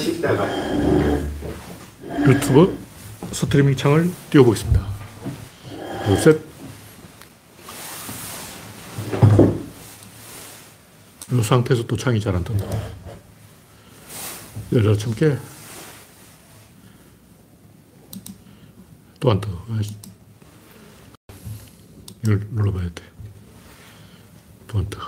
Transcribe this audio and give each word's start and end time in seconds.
시다가 0.00 0.46
유튜브 2.26 2.78
스트리밍 3.32 3.76
창을 3.76 4.10
띄워보겠습니다. 4.30 4.86
둘, 6.06 6.16
셋. 6.16 6.40
이 11.32 11.42
상태에서 11.42 11.86
또 11.86 11.96
창이 11.96 12.18
잘 12.20 12.34
안 12.34 12.42
뜬다. 12.42 12.64
열려 14.72 14.96
참게. 14.96 15.36
또안 19.20 19.40
떠. 19.40 19.48
이걸 22.24 22.40
눌러봐야 22.50 22.88
돼. 22.94 23.04
또 24.66 24.78
안 24.78 24.90
떠. 24.90 24.98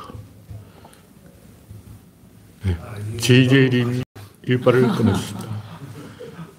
네. 2.65 2.77
JJ님이 3.19 4.03
일발을 4.47 4.83
끊어주셨습니다. 4.83 5.63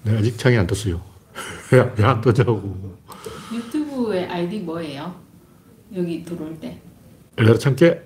네, 0.04 0.18
아직 0.18 0.38
창이 0.38 0.56
안 0.56 0.66
떴어요. 0.66 1.00
왜안 1.70 2.20
떠자고. 2.20 2.96
유튜브의 3.52 4.26
아이디 4.26 4.58
뭐예요? 4.60 5.14
여기 5.94 6.24
들어올 6.24 6.58
때. 6.60 6.80
열려 7.38 7.56
참게. 7.58 8.02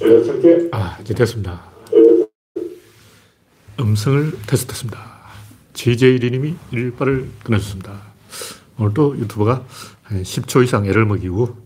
열려 0.00 0.24
참게. 0.24 0.68
아, 0.72 0.98
이제 1.00 1.14
됐습니다. 1.14 1.64
음성을 3.80 4.32
테스트했습니다. 4.46 5.14
JJ리님이 5.74 6.54
일발을 6.70 7.28
끊어줬습니다. 7.42 8.00
오늘도 8.78 9.18
유튜버가 9.18 9.64
한 10.02 10.22
10초 10.22 10.64
이상 10.64 10.86
애를 10.86 11.06
먹이고 11.06 11.63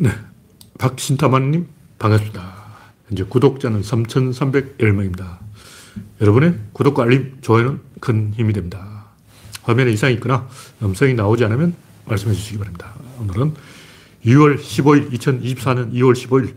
네. 0.00 0.10
박신타만님 0.78 1.66
반갑습니다. 1.98 2.54
현재 3.08 3.24
구독자는 3.24 3.80
3,310명입니다. 3.82 5.38
여러분의 6.20 6.56
구독과 6.72 7.02
알림, 7.02 7.36
좋아요는 7.40 7.80
큰 7.98 8.32
힘이 8.32 8.52
됩니다. 8.52 9.06
화면에 9.64 9.90
이상이 9.90 10.14
있거나 10.14 10.48
음성이 10.82 11.14
나오지 11.14 11.44
않으면 11.46 11.74
말씀해 12.04 12.32
주시기 12.32 12.58
바랍니다. 12.58 12.94
오늘은 13.18 13.54
2월 14.24 14.60
15일, 14.60 15.12
2024년 15.14 15.92
2월 15.94 16.12
15일, 16.12 16.54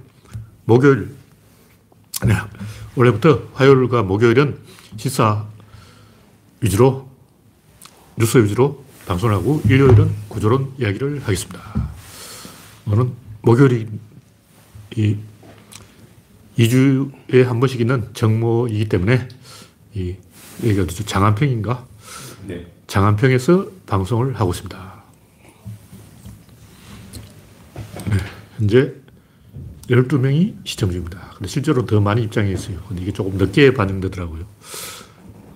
목요일. 0.66 1.16
네. 2.23 2.35
원래부터 2.95 3.49
화요일과 3.53 4.03
목요일은 4.03 4.59
시사 4.97 5.47
위주로, 6.59 7.09
뉴스 8.17 8.38
위주로 8.38 8.85
방송을 9.07 9.33
하고, 9.33 9.63
일요일은 9.66 10.11
구조론 10.27 10.73
이야기를 10.77 11.23
하겠습니다. 11.23 11.59
오늘은 12.85 13.30
목요일이 13.42 13.88
이 14.95 15.17
2주에 16.58 17.44
한 17.44 17.59
번씩 17.59 17.81
있는 17.81 18.09
정모이기 18.14 18.89
때문에 18.89 19.28
이, 19.94 20.16
여기가? 20.64 20.86
장안평인가? 21.06 21.88
네. 22.47 22.67
장안평에서 22.88 23.67
방송을 23.86 24.39
하고 24.39 24.52
있습니다. 24.52 25.03
네, 28.06 28.17
현재 28.58 28.94
12명이 29.89 30.56
시청 30.66 30.92
중입니다. 30.92 31.31
근데 31.36 31.47
실제로 31.47 31.86
더 31.86 32.00
많이 32.00 32.23
입장해 32.23 32.52
있어요. 32.52 32.80
근데 32.88 33.02
이게 33.02 33.12
조금 33.12 33.38
늦게 33.38 33.73
반영되더라고요. 33.73 34.45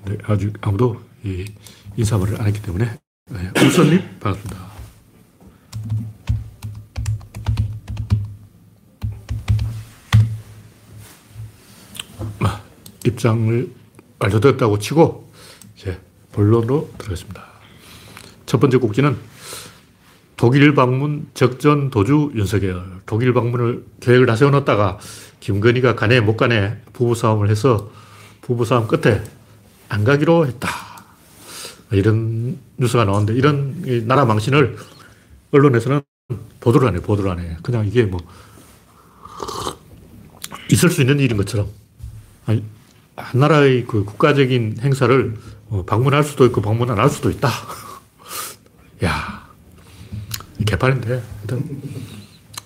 네, 0.05 0.17
아직 0.23 0.53
아무도 0.61 1.01
이 1.23 1.45
인사말을 1.97 2.41
안 2.41 2.47
했기 2.47 2.61
때문에. 2.61 2.97
네, 3.31 3.65
우선님, 3.65 4.01
반갑습니다. 4.19 4.65
입장을 13.05 13.69
알려드렸다고 14.19 14.79
치고 14.79 15.29
이제 15.77 15.99
본론으로 16.31 16.89
들어가겠습니다. 16.97 17.43
첫 18.45 18.59
번째 18.59 18.77
곡지는 18.77 19.17
독일 20.37 20.73
방문 20.75 21.27
적전 21.33 21.89
도주 21.89 22.31
윤석열. 22.35 22.83
독일 23.05 23.33
방문을 23.33 23.85
계획을 24.01 24.25
다 24.25 24.35
세워놨다가 24.35 24.99
김건희가 25.39 25.95
가네 25.95 26.19
못 26.21 26.35
가네 26.35 26.81
부부싸움을 26.93 27.49
해서 27.49 27.91
부부싸움 28.41 28.87
끝에 28.87 29.23
안 29.87 30.03
가기로 30.03 30.47
했다. 30.47 30.69
이런 31.91 32.57
뉴스가 32.77 33.05
나오는데 33.05 33.33
이런 33.33 34.07
나라 34.07 34.25
망신을 34.25 34.77
언론에서는 35.51 36.01
보도를 36.59 36.87
안 36.87 36.95
해, 36.95 36.99
보도를 37.01 37.31
안 37.31 37.39
해. 37.39 37.57
그냥 37.61 37.87
이게 37.87 38.03
뭐 38.03 38.19
있을 40.71 40.89
수 40.89 41.01
있는 41.01 41.19
일인 41.19 41.37
것처럼. 41.37 41.67
아니, 42.45 42.63
한 43.15 43.39
나라의 43.39 43.85
그 43.87 44.03
국가적인 44.03 44.77
행사를 44.81 45.35
방문할 45.87 46.23
수도 46.23 46.45
있고 46.45 46.61
방문 46.61 46.89
안 46.91 46.99
할 46.99 47.09
수도 47.09 47.29
있다. 47.29 47.49
야, 49.03 49.47
개판인데. 50.65 51.21
하여튼, 51.37 51.81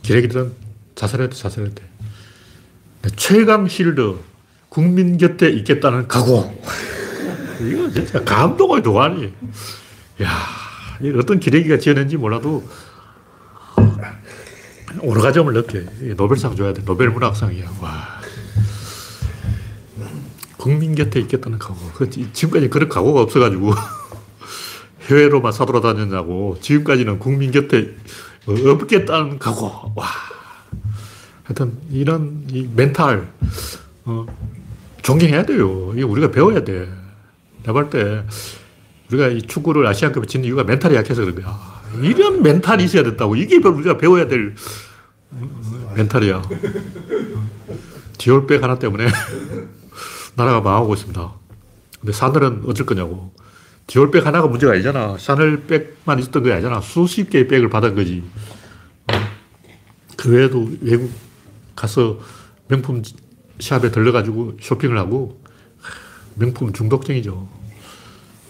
기레기들은 0.02 0.52
자살해도 0.96 1.36
자살해도 1.36 1.76
돼. 1.76 1.90
최강 3.16 3.68
실드, 3.68 4.18
국민 4.70 5.18
곁에 5.18 5.50
있겠다는 5.50 6.08
각오. 6.08 6.54
이거 7.62 7.90
진짜 7.92 8.24
감동의 8.24 8.82
도가니. 8.84 9.34
야, 10.24 10.30
어떤 11.18 11.40
기레기가 11.40 11.78
지어낸지 11.78 12.18
몰라도 12.18 12.68
오르가즘을 15.02 15.54
느껴. 15.54 15.80
노벨상 16.16 16.56
줘야 16.56 16.74
돼. 16.74 16.84
노벨 16.84 17.10
문학상이야. 17.10 17.70
와. 17.80 18.19
국민 20.60 20.94
곁에 20.94 21.22
있겠다는 21.22 21.58
각오. 21.58 21.78
지금까지 22.34 22.70
그런 22.70 22.90
각오가 22.90 23.22
없어가지고 23.22 23.72
해외로만 25.08 25.54
사돌아다녔냐고. 25.54 26.58
지금까지는 26.60 27.18
국민 27.18 27.52
곁에 27.52 27.96
없겠다는 28.46 29.40
각오. 29.40 29.94
와. 29.96 30.06
하여튼 31.44 31.78
이런 31.90 32.44
이 32.52 32.68
멘탈 32.76 33.32
어, 34.04 34.26
존경해야 35.02 35.44
돼요. 35.46 35.94
이거 35.96 36.08
우리가 36.08 36.30
배워야 36.30 36.62
돼. 36.66 36.90
내가 37.64 37.72
볼때 37.74 38.26
우리가 39.10 39.30
이 39.30 39.42
축구를 39.42 39.88
아시안컵에 39.88 40.26
진 40.26 40.44
이유가 40.44 40.66
멘탈이 40.66 40.94
약해서 40.94 41.22
그런 41.22 41.42
거야. 41.42 41.82
이런 42.02 42.44
멘탈이 42.44 42.84
있어야 42.84 43.04
된다고. 43.04 43.38
이게 43.38 43.56
우리가 43.58 43.98
배워야 43.98 44.28
될 44.28 44.56
멘탈이야. 45.96 46.42
디올백 48.18 48.62
하나 48.62 48.78
때문에 48.78 49.08
나라가 50.40 50.62
망하고 50.62 50.94
있습니다. 50.94 51.34
근데 52.00 52.14
사늘은 52.14 52.64
어쩔 52.66 52.86
거냐고. 52.86 53.34
디올백 53.88 54.26
하나가 54.26 54.48
문제가 54.48 54.74
아니잖아. 54.74 55.18
샤넬백만 55.18 56.20
있었던 56.20 56.44
게 56.44 56.54
아니잖아. 56.54 56.80
수십 56.80 57.30
개의 57.30 57.48
백을 57.48 57.70
받은 57.70 57.96
거지. 57.96 58.24
그 60.16 60.32
외에도 60.32 60.70
외국 60.82 61.12
가서 61.76 62.20
명품 62.68 63.02
샵에 63.60 63.92
들러가지고 63.92 64.58
쇼핑을 64.62 64.98
하고 64.98 65.42
명품 66.36 66.72
중독증이죠. 66.72 67.50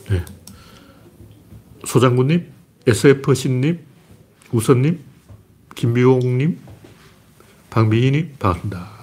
네. 0.09 0.25
소장군님, 1.85 2.51
SF신님, 2.85 3.79
우선님, 4.51 4.99
김미용님, 5.75 6.59
박미희님, 7.69 8.35
반갑습니다. 8.37 8.98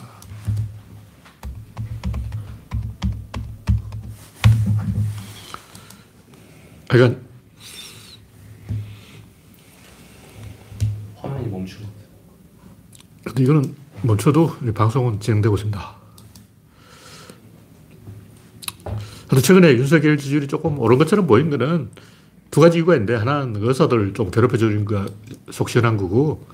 그러니까 6.89 7.21
화면이 11.17 11.49
멈추고. 11.49 11.85
근데 13.25 13.43
이거는 13.43 13.75
멈춰도 14.03 14.57
방송은 14.75 15.21
진행되고 15.21 15.55
있습니다. 15.57 15.97
근데 19.29 19.43
최근에 19.43 19.73
윤석열 19.75 20.17
지지율이 20.17 20.47
조금 20.47 20.79
오른 20.79 20.99
것처럼 20.99 21.27
보인 21.27 21.51
거는 21.51 21.91
두 22.51 22.61
가지 22.61 22.79
이유가 22.79 22.95
있는데 22.95 23.17
하나는 23.17 23.57
의사들 23.57 24.15
좀 24.15 24.31
괴롭혀 24.31 24.57
주는 24.57 24.85
거속 24.85 25.69
시원한 25.69 25.97
거고 25.97 26.47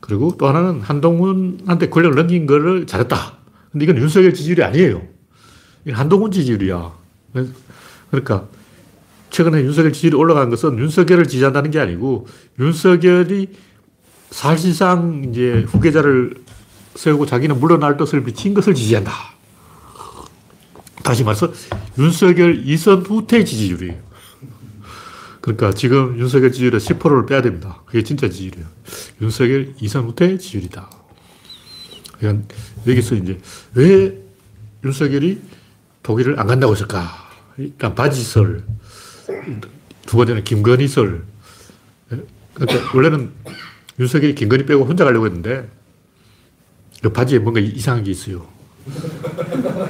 그리고 0.00 0.34
또 0.38 0.48
하나는 0.48 0.80
한동훈한테 0.80 1.90
권력을 1.90 2.16
넘긴 2.16 2.46
거를 2.46 2.86
잘했다. 2.86 3.38
근데 3.70 3.84
이건 3.84 3.98
윤석열 3.98 4.32
지지율이 4.32 4.62
아니에요. 4.62 5.02
이건 5.84 6.00
한동훈 6.00 6.30
지지율이야. 6.30 6.92
그러니까 8.10 8.48
최근에 9.34 9.64
윤석열 9.64 9.92
지지율이 9.92 10.16
올라간 10.16 10.48
것은 10.48 10.78
윤석열을 10.78 11.26
지지한다는 11.26 11.72
게 11.72 11.80
아니고 11.80 12.28
윤석열이 12.60 13.48
사실상 14.30 15.24
이제 15.28 15.66
후계자를 15.66 16.34
세우고 16.94 17.26
자기는 17.26 17.58
물러날 17.58 17.96
것을 17.96 18.22
비친 18.22 18.54
것을 18.54 18.74
지지한다. 18.74 19.12
다시 21.02 21.24
말해서 21.24 21.52
윤석열 21.98 22.62
이선 22.64 23.02
후퇴 23.02 23.42
지지율이에요. 23.44 24.00
그러니까 25.40 25.72
지금 25.72 26.16
윤석열 26.16 26.52
지지율의 26.52 26.78
10%를 26.78 27.26
빼야 27.26 27.42
됩니다. 27.42 27.82
그게 27.86 28.04
진짜 28.04 28.28
지지율이에요. 28.28 28.68
윤석열, 29.20 29.74
이성우태 29.80 30.38
지지율이다. 30.38 30.88
그러니까 32.18 32.54
여기서 32.86 33.16
이제 33.16 33.38
왜 33.74 34.16
윤석열이 34.84 35.40
독일을 36.04 36.38
안 36.38 36.46
간다고 36.46 36.72
했을까? 36.72 37.10
일단 37.58 37.96
바지설, 37.96 38.64
두 40.06 40.16
번째는 40.16 40.44
김건희설. 40.44 41.24
그러니까 42.54 42.96
원래는 42.96 43.32
윤석열이 43.98 44.34
김건희 44.34 44.66
빼고 44.66 44.84
혼자 44.84 45.04
가려고 45.04 45.26
했는데 45.26 45.68
그 47.02 47.10
바지에 47.10 47.38
뭔가 47.38 47.60
이상한 47.60 48.04
게 48.04 48.10
있어요. 48.10 48.46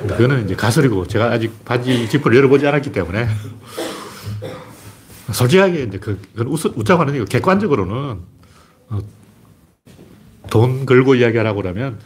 그거는 0.09 0.45
이제 0.45 0.55
가설이고 0.55 1.07
제가 1.07 1.33
아직 1.33 1.65
바지 1.65 2.09
지퍼를 2.09 2.37
열어보지 2.39 2.67
않았기 2.67 2.93
때문에 2.93 3.29
솔직하게 5.33 5.85
이제 5.85 5.99
그, 5.99 6.21
그건 6.35 6.49
웃자고 6.77 7.01
하는 7.01 7.15
얘기 7.15 7.25
객관적으로는 7.25 8.21
어, 8.91 8.99
돈 10.51 10.87
걸고 10.87 11.17
이야기하라고 11.17 11.63
그러면 11.63 11.99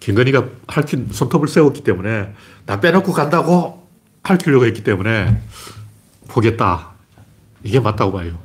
김건희가 0.00 0.48
할킨 0.66 1.08
손톱을 1.10 1.48
세웠기 1.48 1.82
때문에 1.82 2.32
나 2.64 2.80
빼놓고 2.80 3.12
간다고 3.12 3.88
할키려고 4.22 4.64
했기 4.66 4.82
때문에 4.84 5.40
포기했다. 6.28 6.92
이게 7.64 7.80
맞다고 7.80 8.12
봐요. 8.12 8.38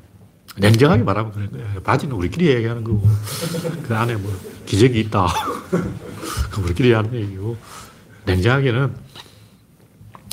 냉정하게 0.58 1.04
말하면 1.04 1.32
그런 1.32 1.52
거예요. 1.52 1.82
바지는 1.84 2.16
우리끼리 2.16 2.48
얘기하는 2.48 2.84
거고 2.84 3.08
그 3.84 3.96
안에 3.96 4.16
뭐 4.16 4.34
기적이 4.66 5.00
있다. 5.02 5.28
그 6.52 6.62
우리끼리 6.62 6.94
하는 6.94 7.14
얘기고 7.14 7.58
냉정하게는 8.26 8.96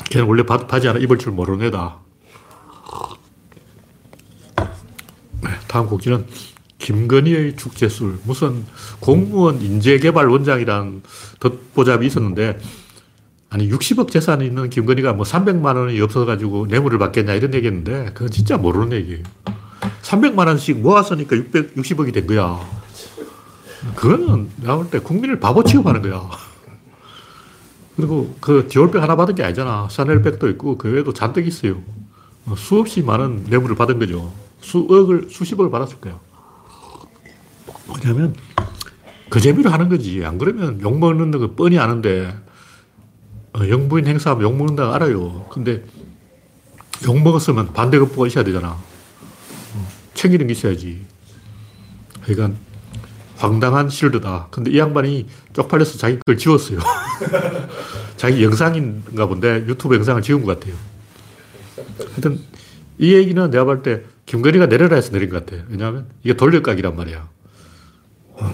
걔는 0.09 0.27
원래 0.27 0.43
바지 0.43 0.87
하나 0.87 0.99
입을 0.99 1.17
줄 1.17 1.31
모르는 1.31 1.67
애다. 1.67 1.97
네, 5.41 5.49
다음 5.67 5.87
곡지는 5.87 6.25
김건희의 6.77 7.55
축제술. 7.55 8.19
무슨 8.23 8.65
공무원 8.99 9.61
인재개발원장이란 9.61 11.03
덧보잡이 11.39 12.07
있었는데, 12.07 12.59
아니, 13.51 13.69
60억 13.69 14.09
재산이 14.09 14.45
있는 14.45 14.69
김건희가 14.69 15.11
뭐 15.11 15.25
300만 15.25 15.75
원이 15.75 15.99
없어가지고 15.99 16.67
뇌물을 16.67 16.97
받겠냐 16.97 17.33
이런 17.33 17.53
얘기 17.53 17.67
했는데, 17.67 18.05
그건 18.13 18.31
진짜 18.31 18.55
모르는 18.57 18.93
얘기예요. 18.93 19.23
300만 20.03 20.47
원씩 20.47 20.79
모았으니까 20.79 21.35
660억이 21.35 22.13
된 22.13 22.27
거야. 22.27 22.61
그거는 23.95 24.49
볼때 24.63 24.99
국민을 24.99 25.41
바보 25.41 25.65
취급하는 25.65 26.01
거야. 26.01 26.29
그리고 27.97 28.33
그 28.39 28.67
디올백 28.69 29.03
하나 29.03 29.17
받은 29.17 29.35
게 29.35 29.43
아니잖아. 29.43 29.89
샤넬백도 29.91 30.47
있고 30.51 30.77
그 30.77 30.89
외에도 30.89 31.11
잔뜩 31.11 31.45
있어요. 31.45 31.81
수없이 32.55 33.01
많은 33.01 33.47
뇌물을 33.49 33.75
받은 33.75 33.99
거죠. 33.99 34.31
수억을, 34.61 35.27
수십억을 35.29 35.69
받았을 35.69 35.97
거야. 35.99 36.17
왜냐면 38.01 38.33
그 39.29 39.41
재미로 39.41 39.69
하는 39.71 39.89
거지. 39.89 40.23
안 40.23 40.37
그러면 40.37 40.79
욕 40.81 40.97
먹는 40.97 41.31
거 41.31 41.53
뻔히 41.53 41.77
아는데 41.79 42.27
어, 42.27 42.50
영부인 43.59 44.07
행사하면 44.07 44.43
욕먹는다 44.43 44.87
고 44.87 44.93
알아요. 44.93 45.47
근데 45.51 45.83
욕먹었으면 47.05 47.73
반대급부가 47.73 48.27
있어야 48.27 48.43
되잖아. 48.43 48.69
어, 48.69 49.87
챙기는 50.13 50.47
게 50.47 50.53
있어야지. 50.53 51.05
그러니까 52.23 52.57
황당한 53.37 53.89
실드다. 53.89 54.47
근데 54.51 54.71
이 54.71 54.77
양반이 54.77 55.27
쪽팔려서 55.53 55.97
자기 55.97 56.19
걸 56.19 56.37
지웠어요. 56.37 56.79
자기 58.17 58.43
영상인가 58.43 59.25
본데 59.25 59.65
유튜브 59.67 59.95
영상을 59.95 60.21
지운 60.21 60.43
것 60.45 60.59
같아요. 60.59 60.75
하여튼 62.11 62.39
이 62.99 63.13
얘기는 63.13 63.49
내가 63.49 63.63
볼 63.65 63.81
때 63.81 64.03
김건희가 64.27 64.67
내려라 64.67 64.95
해서 64.95 65.11
내린 65.11 65.29
것 65.29 65.43
같아요. 65.43 65.65
왜냐하면 65.69 66.05
이게 66.23 66.35
돌려각이란 66.35 66.95
말이야. 66.95 67.27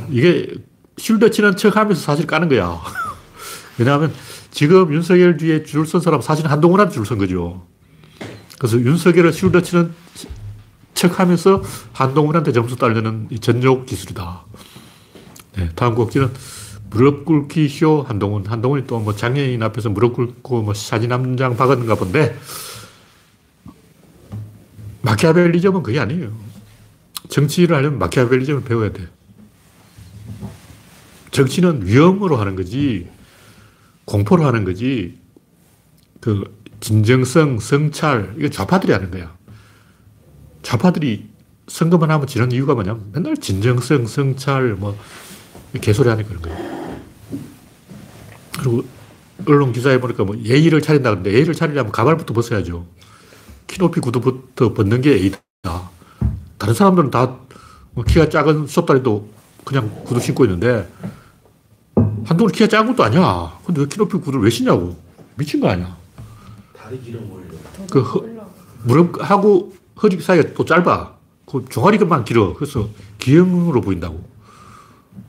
이게 0.10 0.56
쉴드 0.98 1.30
치는 1.32 1.56
척 1.58 1.76
하면서 1.76 2.02
사실 2.02 2.26
까는 2.26 2.50
거야. 2.50 2.80
왜냐하면 3.78 4.14
지금 4.58 4.92
윤석열 4.92 5.38
뒤에 5.38 5.62
줄 5.64 5.86
선 5.86 6.02
사람 6.02 6.20
사실 6.20 6.48
한동훈한테 6.48 6.92
줄 6.92 7.06
선 7.06 7.20
거죠. 7.20 7.68
그래서 8.58 8.80
윤석열을 8.80 9.32
쉴드 9.32 9.62
치는 9.62 9.94
척 10.96 11.20
하면서 11.20 11.62
한동훈한테 11.94 12.52
점수 12.54 12.76
따려는 12.76 13.30
전욕 13.40 13.86
기술이다. 13.86 14.46
네, 15.58 15.70
다음 15.76 15.94
곡지는 15.94 16.32
무릎 16.90 17.26
꿇기 17.26 17.70
쇼 17.70 18.02
한동훈. 18.08 18.48
한동훈이 18.48 18.88
또 18.88 19.00
뭐 19.00 19.14
장애인 19.14 19.62
앞에서 19.62 19.90
무릎 19.92 20.16
꿇고 20.16 20.64
뭐 20.64 20.74
사진 20.74 21.12
한 21.12 21.38
장 21.38 21.56
박았는가 21.56 21.94
본데 21.94 22.36
마키아벨리즘은 25.04 25.84
그게 25.84 26.00
아니에요. 26.00 26.32
정치를 27.30 27.76
하려면 27.76 28.00
마키아벨리즘을 28.00 28.64
배워야 28.64 28.92
돼. 28.92 29.08
정치는 31.30 31.86
위험으로 31.86 32.38
하는 32.38 32.56
거지, 32.56 33.08
공포로 34.08 34.46
하는 34.46 34.64
거지, 34.64 35.20
그, 36.22 36.58
진정성, 36.80 37.60
성찰, 37.60 38.36
이거 38.38 38.48
좌파들이 38.50 38.94
하는 38.94 39.12
거야. 39.12 39.36
좌파들이 40.64 41.28
선거만 41.68 42.10
하면 42.10 42.26
지는 42.26 42.52
이유가 42.52 42.74
뭐냐면 42.74 43.10
맨날 43.12 43.36
진정성, 43.36 44.08
성찰, 44.08 44.76
뭐, 44.76 44.98
개소리 45.82 46.08
하는 46.08 46.26
그런 46.26 46.42
거예요. 46.42 46.98
그리고 48.58 48.86
언론 49.46 49.74
기사에 49.74 50.00
보니까 50.00 50.24
뭐 50.24 50.38
예의를 50.38 50.82
차린다 50.82 51.10
그러는데 51.10 51.34
예의를 51.34 51.54
차리려면 51.54 51.92
가발부터 51.92 52.34
벗어야죠. 52.34 52.88
키 53.68 53.78
높이 53.78 54.00
구두부터 54.00 54.74
벗는 54.74 55.02
게 55.02 55.12
예의다. 55.12 55.42
다른 56.58 56.74
사람들은 56.74 57.12
다뭐 57.12 58.04
키가 58.08 58.30
작은 58.30 58.68
솥다리도 58.68 59.30
그냥 59.64 59.92
구두 60.06 60.20
신고 60.22 60.46
있는데 60.46 60.88
한동훈 62.28 62.52
키가 62.52 62.68
작은 62.68 62.88
것도 62.96 63.04
아니야. 63.04 63.58
근데 63.66 63.82
왜 63.82 63.88
키 63.88 63.98
높이 63.98 64.18
구두를 64.18 64.42
왜 64.42 64.50
신냐고. 64.50 64.98
미친 65.36 65.60
거 65.62 65.70
아니야. 65.70 65.96
다리 66.76 67.00
길어 67.02 67.20
보이려. 67.22 67.54
그 67.90 68.02
허, 68.02 68.22
무릎하고 68.84 69.74
허리 70.02 70.20
사이가 70.20 70.54
또 70.54 70.66
짧아. 70.66 71.16
그 71.46 71.66
종아리만 71.70 72.26
길어. 72.26 72.54
그래서 72.54 72.90
기형으로 73.20 73.82
보인다고. 73.82 74.22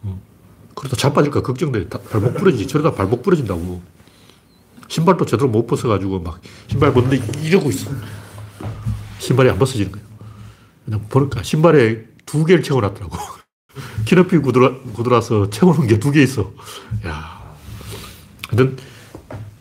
어. 0.03 0.21
그러다 0.75 0.97
자빠질까 0.97 1.43
걱정돼. 1.43 1.89
발목 1.89 2.35
부러지지. 2.35 2.67
저러다 2.67 2.93
발목 2.97 3.23
부러진다고. 3.23 3.81
신발도 4.89 5.27
제대로 5.27 5.49
못 5.49 5.67
벗어가지고 5.67 6.21
막 6.21 6.41
신발 6.67 6.93
벗는데 6.93 7.23
이러고 7.43 7.69
있어. 7.71 7.91
신발이 9.19 9.51
안 9.51 9.59
벗어지는 9.59 9.93
거예요. 9.93 10.07
그냥 10.85 11.05
보니까 11.09 11.43
신발에 11.43 12.07
두 12.27 12.45
개를 12.45 12.63
채워놨더라고. 12.63 13.17
키높이 14.09 14.39
구두라, 14.39 14.73
구두라서 14.95 15.51
채우는 15.51 15.87
게 15.87 15.99
두 15.99 16.11
개 16.11 16.23
있어. 16.23 16.51
야 17.07 17.39
하여튼, 18.49 18.79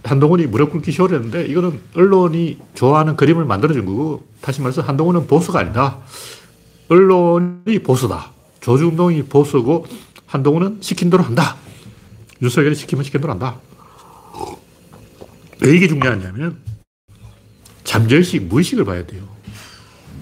한동훈이 0.05 0.47
무릎 0.47 0.71
꿇기 0.71 0.91
했는데, 0.91 1.45
이거는 1.47 1.81
언론이 1.93 2.57
좋아하는 2.73 3.17
그림을 3.17 3.43
만들어준 3.43 3.85
거고, 3.85 4.25
다시 4.39 4.61
말해서 4.61 4.81
한동훈은 4.81 5.27
보수가 5.27 5.59
아니다. 5.59 5.97
언론이 6.87 7.79
보수다. 7.83 8.31
조중동이 8.61 9.23
보수고, 9.23 9.85
한동훈은 10.27 10.77
시킨 10.79 11.09
대로 11.09 11.23
한다. 11.23 11.57
윤석열이 12.41 12.75
시키면 12.75 13.03
시킨 13.03 13.19
대로 13.19 13.33
한다. 13.33 13.59
왜 15.61 15.75
이게 15.75 15.89
중요하냐면, 15.89 16.59
잠재의식, 17.83 18.43
무의식을 18.43 18.85
봐야 18.85 19.05
돼요. 19.05 19.23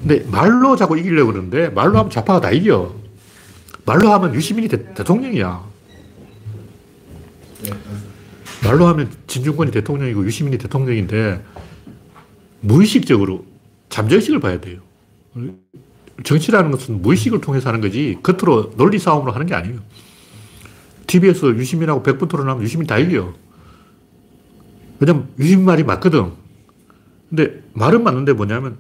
근데 0.02 0.26
말로 0.32 0.76
자꾸 0.76 0.98
이기려고 0.98 1.32
그러는데, 1.32 1.70
말로 1.70 2.00
하면 2.00 2.10
좌파가 2.10 2.42
다 2.42 2.50
이겨. 2.50 3.05
말로 3.86 4.12
하면 4.14 4.34
유시민이 4.34 4.68
대, 4.68 4.94
통령이야 4.94 5.64
말로 8.64 8.88
하면 8.88 9.12
진중권이 9.28 9.72
대통령이고 9.72 10.26
유시민이 10.26 10.58
대통령인데 10.58 11.44
무의식적으로 12.62 13.46
잠재의식을 13.90 14.40
봐야 14.40 14.60
돼요. 14.60 14.80
정치라는 16.24 16.72
것은 16.72 17.02
무의식을 17.02 17.42
통해서 17.42 17.70
하는 17.70 17.82
거지 17.82 18.18
겉으로 18.24 18.74
논리 18.76 18.98
싸움으로 18.98 19.32
하는 19.32 19.46
게 19.46 19.54
아니에요. 19.54 19.80
TV에서 21.08 21.56
유시민하고 21.56 22.02
100분 22.02 22.28
토론하면 22.28 22.64
유시민 22.64 22.88
다 22.88 22.98
이겨. 22.98 23.34
왜냐면 25.00 25.28
유시민 25.38 25.66
말이 25.66 25.84
맞거든. 25.84 26.32
근데 27.30 27.62
말은 27.74 28.04
맞는데 28.04 28.34
뭐냐면 28.34 28.78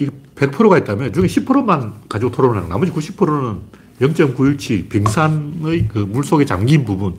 이 0.00 0.08
100%가 0.36 0.78
있다면 0.78 1.12
중에 1.12 1.26
10%만 1.26 2.02
가지고 2.08 2.30
토론하는 2.30 2.68
나머지 2.68 2.92
90%는 2.92 3.60
0.917 4.00 4.88
빙산의 4.88 5.88
그 5.88 5.98
물속에 5.98 6.44
잠긴 6.44 6.84
부분 6.84 7.16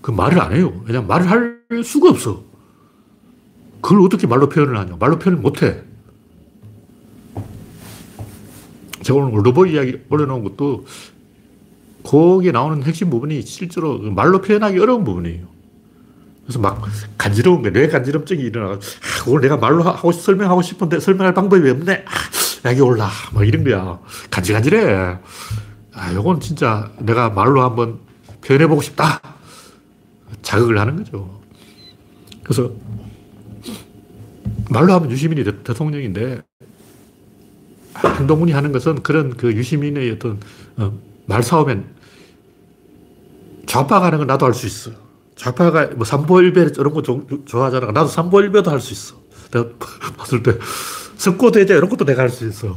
그 0.00 0.10
말을 0.10 0.40
안 0.40 0.54
해요. 0.54 0.82
왜냐면 0.86 1.08
말을 1.08 1.30
할 1.30 1.60
수가 1.84 2.10
없어. 2.10 2.42
그걸 3.80 4.02
어떻게 4.02 4.26
말로 4.26 4.48
표현을 4.48 4.78
하냐. 4.78 4.96
말로 4.98 5.18
표현을 5.18 5.40
못 5.40 5.62
해. 5.62 5.82
제가 9.02 9.18
오늘 9.18 9.38
올드보 9.38 9.66
이야기 9.66 9.98
올려놓은 10.10 10.44
것도 10.44 10.86
거기에 12.02 12.52
나오는 12.52 12.82
핵심 12.82 13.10
부분이 13.10 13.42
실제로 13.42 13.98
말로 13.98 14.40
표현하기 14.40 14.78
어려운 14.78 15.04
부분이에요. 15.04 15.46
그래서 16.44 16.58
막 16.58 16.82
간지러운 17.16 17.62
게, 17.62 17.70
뇌 17.70 17.86
간지럼증이 17.86 18.42
일어나가지고, 18.42 18.92
아, 19.04 19.24
그걸 19.24 19.40
내가 19.40 19.56
말로 19.56 19.84
하고, 19.84 20.10
설명하고 20.10 20.62
싶은데 20.62 20.98
설명할 20.98 21.32
방법이 21.32 21.70
없네. 21.70 22.04
아, 22.04 22.68
약이 22.68 22.80
올라. 22.80 23.08
막 23.32 23.46
이런 23.46 23.62
거야. 23.62 24.00
간질간질해. 24.30 25.18
아, 26.00 26.14
요건 26.14 26.40
진짜 26.40 26.90
내가 26.98 27.28
말로 27.28 27.62
한번 27.62 27.98
표현해보고 28.42 28.80
싶다. 28.80 29.20
자극을 30.40 30.80
하는 30.80 30.96
거죠. 30.96 31.40
그래서 32.42 32.70
말로 34.70 34.94
하면 34.94 35.10
유시민이 35.10 35.44
대, 35.44 35.62
대통령인데 35.62 36.40
한동훈이 37.92 38.52
하는 38.52 38.72
것은 38.72 39.02
그런 39.02 39.36
그 39.36 39.52
유시민의 39.52 40.12
어떤 40.12 40.40
어, 40.78 40.98
말싸움엔 41.26 41.84
좌파가 43.66 44.06
하는 44.06 44.18
건 44.18 44.26
나도 44.26 44.46
할 44.46 44.54
수 44.54 44.66
있어. 44.66 44.92
좌파가 45.36 45.88
뭐 45.96 46.06
삼보일배 46.06 46.62
이런 46.78 46.94
거 46.94 47.02
조- 47.02 47.26
좋아하잖아. 47.44 47.92
나도 47.92 48.06
삼보일배도 48.08 48.70
할 48.70 48.80
수 48.80 48.94
있어. 48.94 49.16
내가 49.50 49.68
봤을 50.16 50.42
때 50.42 50.52
석고대제 51.18 51.74
이런 51.76 51.90
것도 51.90 52.06
내가 52.06 52.22
할 52.22 52.30
수 52.30 52.46
있어. 52.48 52.74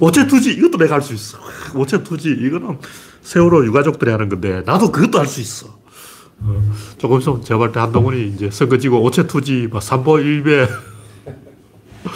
오체투지 0.00 0.52
이것도 0.52 0.78
내가 0.78 0.94
할 0.96 1.02
수 1.02 1.14
있어. 1.14 1.38
오체투지 1.74 2.30
이거는 2.40 2.78
세월호 3.22 3.64
유가족들이 3.66 4.10
하는 4.10 4.28
건데 4.28 4.62
나도 4.66 4.92
그것도 4.92 5.18
할 5.18 5.26
수 5.26 5.40
있어. 5.40 5.78
어, 6.40 6.72
조금 6.98 7.18
있으면 7.18 7.42
제가 7.42 7.58
볼 7.58 7.72
때 7.72 7.80
한동훈이 7.80 8.28
이제 8.34 8.50
선거 8.50 8.78
지고 8.78 9.02
오체 9.02 9.26
투지 9.26 9.68
막 9.72 9.82
삼보 9.82 10.20
일배 10.20 10.68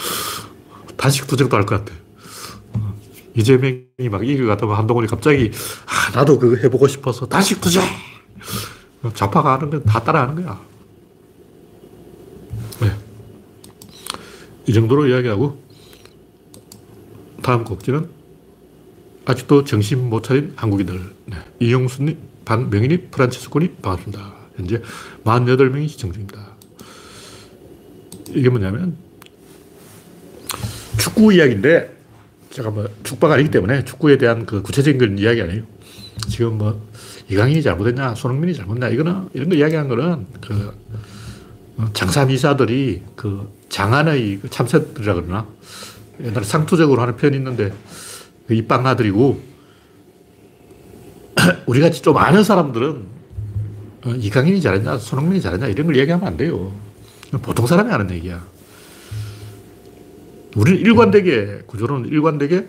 단식 0.97 1.27
투쟁도 1.27 1.55
할 1.57 1.65
것 1.65 1.83
같아. 1.83 1.93
어, 2.73 2.95
이재명이 3.35 4.09
막 4.09 4.23
이길 4.23 4.45
것 4.45 4.51
같으면 4.51 4.75
한동훈이 4.77 5.07
갑자기 5.07 5.51
아, 5.85 6.17
나도 6.17 6.39
그거 6.39 6.55
해보고 6.55 6.87
싶어서 6.87 7.25
단식 7.27 7.59
투쟁! 7.61 7.83
어, 9.03 9.11
좌파가 9.13 9.53
하는 9.53 9.69
건 9.69 9.83
다 9.83 10.01
따라하는 10.03 10.43
거야. 10.43 10.59
네. 12.79 12.91
이 14.67 14.73
정도로 14.73 15.07
이야기하고 15.07 15.61
다음 17.43 17.63
곡지는 17.63 18.09
아직도 19.25 19.65
정신 19.65 20.09
못 20.09 20.23
차린 20.23 20.53
한국인들. 20.55 20.99
네. 21.25 21.37
이용수님, 21.59 22.17
박명희님, 22.45 23.09
프란치스코님 23.11 23.77
반갑습니다. 23.81 24.33
현재 24.55 24.81
48명이 25.23 25.87
시청 25.87 26.11
중입니다. 26.11 26.41
이게 28.29 28.49
뭐냐면 28.49 28.95
축구 30.97 31.33
이야기인데 31.33 31.95
제가 32.49 32.69
뭐 32.69 32.87
축구가 33.03 33.35
아니기 33.35 33.51
때문에 33.51 33.83
축구에 33.83 34.17
대한 34.17 34.45
그 34.45 34.61
구체적인 34.61 34.99
건 34.99 35.17
이야기 35.17 35.41
아니에요. 35.41 35.63
지금 36.29 36.57
뭐 36.57 36.87
이강인이 37.29 37.61
잘못했냐, 37.61 38.15
손흥민이 38.15 38.53
잘못했냐, 38.53 38.89
이거는 38.89 39.29
이런 39.33 39.49
거 39.49 39.55
이야기한 39.55 39.87
거는 39.87 40.27
그 40.39 40.73
어, 41.77 41.87
장사 41.93 42.25
미사들이 42.25 43.01
그 43.15 43.51
장안의 43.69 44.39
그 44.41 44.49
참새들이라 44.49 45.15
그러나 45.15 45.47
옛날에 46.21 46.43
상투적으로 46.45 47.01
하는 47.01 47.15
표현이 47.15 47.37
있는데 47.37 47.73
그 48.47 48.53
입방아들이고 48.53 49.41
우리 51.65 51.79
같이 51.79 52.01
좀 52.01 52.17
아는 52.17 52.43
사람들은 52.43 53.13
어, 54.05 54.09
이강인이 54.09 54.61
잘했냐, 54.61 54.97
손흥민이 54.97 55.41
잘했냐 55.41 55.67
이런 55.67 55.87
걸 55.87 55.95
얘기하면 55.97 56.27
안 56.27 56.37
돼요. 56.37 56.73
보통 57.41 57.65
사람이 57.65 57.89
하는 57.89 58.11
얘기야. 58.11 58.45
우리는 60.55 60.79
일관되게 60.81 61.61
구조로는 61.65 62.09
일관되게 62.09 62.67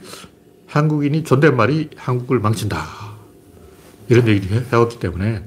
한국인이 0.66 1.24
존댓말이 1.24 1.90
한국을 1.96 2.38
망친다. 2.38 2.86
이런 4.08 4.26
얘기를 4.28 4.56
해- 4.58 4.64
해왔기 4.72 4.98
때문에 5.00 5.42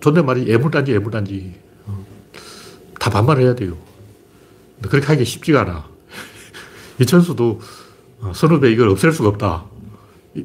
존댓말이 0.00 0.50
애물단지 0.52 0.94
애물단지 0.94 1.54
어, 1.86 2.04
다 2.98 3.10
반말해야 3.10 3.54
돼요. 3.54 3.76
그렇게 4.88 5.06
하기 5.06 5.24
쉽지가 5.24 5.62
않아. 5.62 5.84
이천수도 7.00 7.60
어, 8.20 8.32
선후배 8.34 8.70
이걸 8.70 8.88
없앨 8.88 9.12
수가 9.12 9.28
없다. 9.30 9.64
이- 10.34 10.44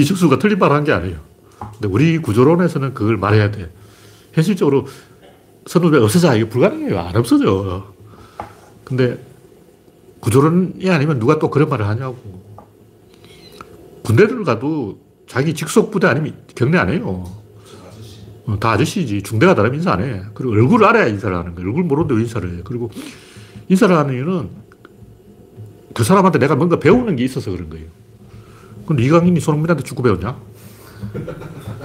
이천수가 0.00 0.38
틀린 0.38 0.58
말을 0.58 0.76
한 0.76 0.84
게 0.84 0.92
아니에요. 0.92 1.18
근데 1.72 1.88
우리 1.88 2.18
구조론에서는 2.18 2.94
그걸 2.94 3.16
말해야 3.16 3.50
돼. 3.50 3.72
현실적으로 4.32 4.86
선후배 5.66 5.98
없애자 5.98 6.34
이게 6.34 6.48
불가능해요. 6.48 6.98
안 6.98 7.16
없어져. 7.16 7.92
근데 8.84 9.18
구조론이 10.20 10.88
아니면 10.90 11.18
누가 11.18 11.38
또 11.38 11.50
그런 11.50 11.68
말을 11.68 11.86
하냐고. 11.88 12.16
군대를 14.02 14.44
가도 14.44 15.00
자기 15.26 15.54
직속 15.54 15.90
부대 15.90 16.06
아니면 16.06 16.36
경례 16.54 16.78
안 16.78 16.90
해요. 16.90 17.24
어, 18.46 18.56
다 18.60 18.70
아저씨지. 18.72 19.22
중대가 19.22 19.54
다르면 19.56 19.78
인사 19.78 19.92
안 19.92 20.02
해. 20.04 20.22
그리고 20.34 20.52
얼굴을 20.52 20.86
알아야 20.86 21.06
인사를 21.08 21.34
하는 21.36 21.54
거야. 21.54 21.64
얼굴 21.66 21.82
모르는데 21.82 22.14
왜 22.14 22.20
인사를 22.22 22.58
해. 22.58 22.60
그리고 22.64 22.90
인사를 23.68 23.96
하는 23.96 24.14
이유는 24.14 24.48
그 25.94 26.04
사람한테 26.04 26.38
내가 26.38 26.54
뭔가 26.54 26.78
배우는 26.78 27.16
게 27.16 27.24
있어서 27.24 27.50
그런 27.50 27.70
거예요. 27.70 27.86
근데 28.86 29.02
이강인이 29.02 29.40
손흥민한테 29.40 29.82
축구 29.82 30.02
배웠냐? 30.02 30.36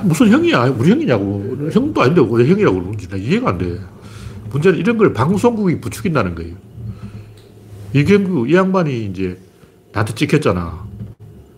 무슨 0.04 0.30
형이야? 0.30 0.66
우리 0.78 0.92
형이냐고. 0.92 1.70
형도 1.72 2.02
아닌데 2.02 2.22
왜 2.22 2.48
형이라고 2.48 2.80
그러는지 2.80 3.08
나 3.08 3.18
이해가 3.18 3.50
안 3.50 3.58
돼. 3.58 3.80
문제는 4.52 4.80
이런 4.80 4.98
걸 4.98 5.14
방송국이 5.14 5.80
부추긴다는 5.80 6.36
거예요. 6.36 6.56
이경규, 7.94 8.48
이 8.48 8.56
양반이 8.56 9.06
이제 9.06 9.40
나한테 9.94 10.14
찍혔잖아. 10.14 10.86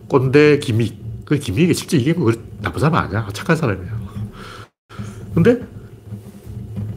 꼰대 0.08 0.58
기믹. 0.58 1.02
그 1.24 1.38
기믹이 1.38 1.74
실제 1.74 1.96
이경규 1.96 2.24
그 2.24 2.44
나쁜 2.62 2.80
사람 2.80 2.94
아니야. 2.94 3.28
착한 3.32 3.56
사람이야. 3.56 4.04
근데 5.34 5.60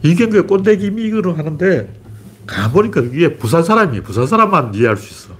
이경규의 0.04 0.46
꼰대 0.46 0.76
기믹으로 0.76 1.34
하는데 1.34 1.92
가보니까 2.48 3.02
이게 3.02 3.36
부산 3.36 3.62
사람이에요. 3.62 4.02
부산 4.02 4.26
사람만 4.26 4.74
이해할 4.74 4.96
수 4.96 5.12
있어. 5.12 5.34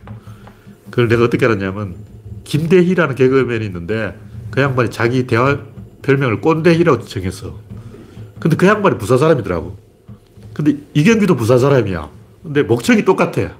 그걸 0.90 1.08
내가 1.08 1.24
어떻게 1.24 1.44
알았냐면 1.46 1.96
김대희라는 2.44 3.14
개그맨이 3.16 3.64
있는데 3.66 4.16
그 4.50 4.60
양반이 4.60 4.90
자기 4.90 5.26
대화 5.26 5.58
별명을 6.02 6.40
꼰대희라고 6.40 7.04
정했어. 7.04 7.58
근데 8.38 8.56
그 8.56 8.66
양반이 8.66 8.98
부산 8.98 9.18
사람이더라고. 9.18 9.76
근데 10.54 10.76
이경규도 10.94 11.34
부산 11.36 11.58
사람이야. 11.58 12.08
근데 12.42 12.62
목청이 12.62 13.04
똑같아. 13.04 13.52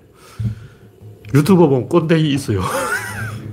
유튜버 1.34 1.68
보면 1.68 1.88
꼰대희 1.88 2.30
있어요. 2.34 2.62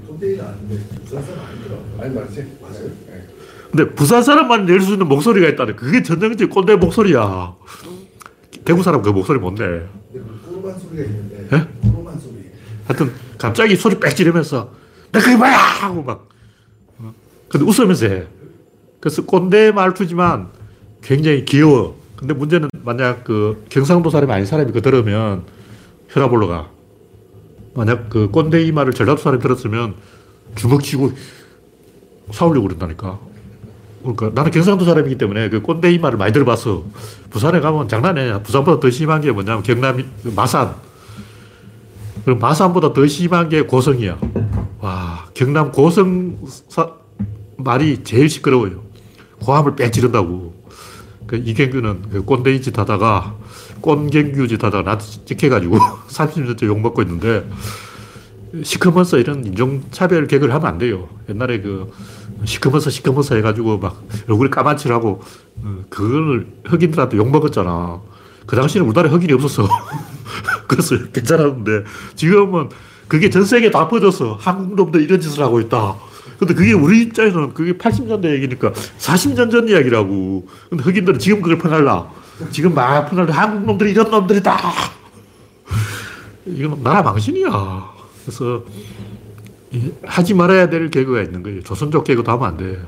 꼰대이는 0.07 0.45
아닌데 0.45 0.79
부산 1.03 1.23
사람 1.23 1.45
아니더라고. 1.45 1.85
아니 2.01 2.15
맞지? 2.15 2.57
맞아요? 2.61 2.87
네. 3.07 3.27
근데 3.71 3.95
부산 3.95 4.23
사람만 4.23 4.65
낼 4.65 4.81
수 4.81 4.93
있는 4.93 5.07
목소리가 5.07 5.47
있다는 5.49 5.75
그게 5.75 6.03
전형적인 6.03 6.49
꼰대 6.49 6.75
목소리야. 6.77 7.55
대구 8.65 8.81
사람 8.83 9.01
그 9.01 9.09
목소리 9.09 9.39
뭔데? 9.39 9.87
그 10.11 10.41
꾸르만 10.49 10.79
소리가 10.79 11.03
있는데 11.03 11.47
예? 11.53 11.67
꾸르만 11.89 12.19
소리. 12.19 12.33
하여튼 12.87 13.11
갑자기 13.37 13.75
소리 13.75 13.99
빽 13.99 14.15
지르면서 14.15 14.71
나 15.11 15.19
그게 15.19 15.35
뭐야 15.35 15.55
하고 15.55 16.01
막 16.03 16.27
어? 16.97 17.13
근데 17.47 17.65
웃으면서 17.65 18.07
해 18.07 18.25
그래서 18.99 19.23
꼰대 19.23 19.71
말투지만 19.71 20.49
굉장히 21.03 21.45
귀여워 21.45 21.95
근데 22.15 22.33
문제는 22.33 22.69
만약 22.83 23.23
그 23.23 23.63
경상도 23.69 24.09
사람이 24.09 24.31
아닌 24.33 24.45
사람이 24.45 24.71
그거 24.71 24.81
들으면 24.81 25.43
혈압 26.09 26.31
올라가 26.33 26.69
만약 27.75 28.09
그 28.09 28.29
꼰대 28.31 28.63
이 28.63 28.71
말을 28.71 28.93
전라도 28.93 29.21
사람이 29.21 29.41
들었으면 29.43 29.95
주먹 30.55 30.81
치고 30.81 31.11
싸우려고 32.31 32.67
그런다니까 32.67 33.19
그러니까 34.13 34.31
나는 34.33 34.51
경상도 34.51 34.85
사람이기 34.85 35.17
때문에 35.17 35.49
그 35.49 35.61
꼰대 35.61 35.91
이 35.91 35.99
말을 35.99 36.17
많이 36.17 36.31
들어봤어 36.31 36.83
부산에 37.29 37.59
가면 37.59 37.87
장난 37.87 38.17
아니야 38.17 38.39
부산보다 38.39 38.79
더 38.79 38.89
심한 38.89 39.21
게 39.21 39.31
뭐냐면 39.31 39.63
경남 39.63 39.97
그 40.23 40.29
마산 40.35 40.75
그럼 42.25 42.39
마산보다 42.39 42.91
더 42.91 43.05
심한 43.05 43.49
게 43.49 43.61
고성이야. 43.61 44.17
와, 44.79 45.25
경남 45.35 45.71
고성 45.71 46.37
사, 46.67 46.91
말이 47.55 48.03
제일 48.03 48.29
시끄러워요. 48.29 48.81
고함을 49.43 49.75
빽 49.75 49.91
지른다고. 49.91 50.55
그 51.27 51.37
이경규는 51.37 52.09
그 52.11 52.23
꼰대이 52.23 52.61
짓 52.61 52.77
하다가 52.77 53.35
꼰경규 53.81 54.47
짓 54.47 54.63
하다가 54.63 54.83
나한테 54.83 55.05
찍혀가지고 55.25 55.77
30년째 56.07 56.65
욕먹고 56.65 57.01
있는데 57.03 57.47
시커먼서 58.63 59.17
이런 59.17 59.45
인종차별 59.45 60.27
개그를 60.27 60.53
하면 60.53 60.67
안 60.67 60.77
돼요. 60.77 61.09
옛날에 61.29 61.61
그 61.61 61.91
시커먼서 62.45 62.89
시커먼서 62.89 63.35
해가지고 63.35 63.79
막 63.79 64.03
얼굴에 64.29 64.49
까만칠하고 64.49 65.21
어, 65.63 65.85
그걸 65.89 66.47
흑인들한테 66.65 67.17
욕먹었잖아. 67.17 68.01
그 68.45 68.55
당시에는 68.55 68.87
우리나라에 68.87 69.11
흑인이 69.11 69.33
없었어. 69.33 69.67
그래서 70.67 70.95
괜찮았는데 71.11 71.83
지금은 72.15 72.69
그게 73.07 73.29
전 73.29 73.45
세계에 73.45 73.71
다 73.71 73.87
퍼져서 73.87 74.37
한국 74.39 74.75
놈들 74.75 75.01
이런 75.01 75.19
짓을 75.19 75.43
하고 75.43 75.59
있다. 75.59 75.95
근데 76.39 76.53
그게 76.53 76.73
우리 76.73 77.01
입장에서는 77.03 77.53
그게 77.53 77.73
80년대 77.73 78.33
얘기니까 78.33 78.71
40년 78.73 79.51
전 79.51 79.67
이야기라고. 79.69 80.47
근데 80.69 80.83
흑인들은 80.83 81.19
지금 81.19 81.41
그걸 81.41 81.57
퍼날라. 81.57 82.09
지금 82.51 82.73
막 82.73 83.09
퍼날라. 83.09 83.33
한국 83.33 83.65
놈들이 83.65 83.91
이런 83.91 84.09
놈들이다. 84.09 84.57
이건 86.47 86.83
나라 86.83 87.01
망신이야. 87.01 87.94
그래서 88.25 88.63
이- 89.71 89.91
하지 90.03 90.33
말아야 90.33 90.69
될 90.69 90.89
개그가 90.89 91.21
있는 91.21 91.43
거예요. 91.43 91.61
조선족 91.61 92.03
개그도 92.03 92.31
하면 92.31 92.47
안 92.47 92.57
돼. 92.57 92.81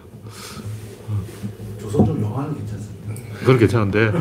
조선족 1.80 2.22
영화는 2.22 2.56
괜찮습니다. 2.58 3.14
그건 3.40 3.60
괜찮은데 3.60 4.12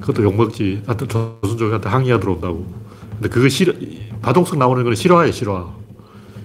그것도 0.00 0.22
욕먹지. 0.24 0.82
하여튼 0.86 1.08
조선족한테 1.08 1.88
항의가 1.88 2.20
들어온다고. 2.20 2.72
근데 3.12 3.28
그거 3.28 3.48
싫어, 3.48 3.72
바동석 4.22 4.58
나오는 4.58 4.82
거는 4.82 4.96
싫어해, 4.96 5.32
싫어. 5.32 5.74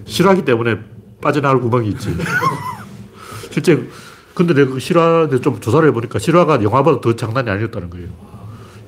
싫어하기 0.06 0.44
때문에 0.44 0.78
빠져나갈 1.20 1.60
구멍이 1.60 1.88
있지. 1.90 2.14
실제, 3.50 3.88
근데 4.34 4.54
내가 4.54 4.72
그 4.72 4.78
실화에 4.78 5.28
좀 5.40 5.60
조사를 5.60 5.86
해보니까 5.88 6.18
실화가 6.18 6.62
영화보다 6.62 7.00
더 7.00 7.16
장난이 7.16 7.48
아니었다는 7.50 7.90
거예요. 7.90 8.08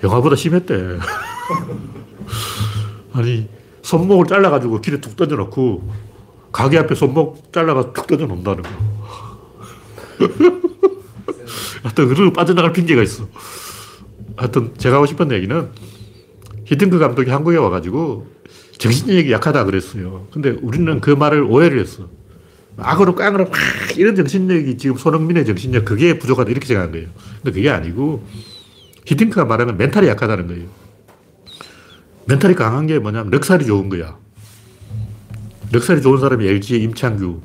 영화보다 0.04 0.36
심했대. 0.36 0.98
아니, 3.14 3.48
손목을 3.88 4.26
잘라가지고 4.26 4.82
길에 4.82 5.00
툭 5.00 5.16
던져놓고, 5.16 5.90
가게 6.52 6.76
앞에 6.78 6.94
손목 6.94 7.50
잘라가 7.52 7.94
툭 7.94 8.06
던져놓는다는 8.06 8.62
거. 8.62 8.68
하여튼, 11.82 12.08
그리고 12.08 12.32
빠져나갈 12.34 12.72
핑계가 12.74 13.02
있어. 13.02 13.26
하여튼, 14.36 14.74
제가 14.76 14.96
하고 14.96 15.06
싶은 15.06 15.32
얘기는, 15.32 15.70
히딩크 16.66 16.98
감독이 16.98 17.30
한국에 17.30 17.56
와가지고, 17.56 18.26
정신력이 18.76 19.32
약하다 19.32 19.64
그랬어요. 19.64 20.26
근데 20.32 20.50
우리는 20.60 21.00
그 21.00 21.10
말을 21.10 21.42
오해를 21.42 21.80
했어. 21.80 22.08
악으로 22.76 23.14
깡으로 23.14 23.46
막 23.46 23.52
이런 23.96 24.14
정신력이 24.14 24.76
지금 24.76 24.96
손흥민의 24.96 25.46
정신력 25.46 25.84
그게 25.84 26.18
부족하다 26.18 26.50
이렇게 26.50 26.66
생각한 26.66 26.92
거예요. 26.92 27.08
근데 27.42 27.50
그게 27.50 27.70
아니고 27.70 28.24
히딩크가 29.04 29.46
말하는 29.46 29.76
멘탈이 29.76 30.06
약하다는 30.06 30.46
거예요. 30.46 30.87
멘탈이 32.28 32.54
강한 32.54 32.86
게 32.86 32.98
뭐냐면 32.98 33.30
넉살이 33.30 33.64
좋은 33.64 33.88
거야. 33.88 34.16
넉살이 35.72 36.02
좋은 36.02 36.20
사람이 36.20 36.46
LG의 36.46 36.82
임찬규. 36.82 37.40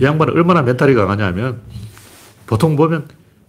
이 0.00 0.04
양반은 0.04 0.34
얼마나 0.34 0.62
멘탈이 0.62 0.94
강하냐면 0.94 1.60
보통 2.46 2.76
보면 2.76 3.08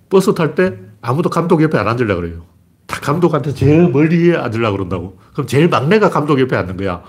버스 0.10 0.34
탈 0.34 0.54
때 0.54 0.78
아무도 1.02 1.30
감독 1.30 1.64
옆에 1.64 1.78
안 1.78 1.88
앉으려고 1.88 2.22
그래요. 2.22 2.46
다 2.86 3.00
감독한테 3.00 3.54
제일 3.54 3.90
멀리에 3.90 4.36
앉으려고 4.36 4.76
그런다고. 4.76 5.18
그럼 5.32 5.48
제일 5.48 5.70
막내가 5.70 6.10
감독 6.10 6.40
옆에 6.42 6.58
앉는 6.58 6.76
거야. 6.76 7.02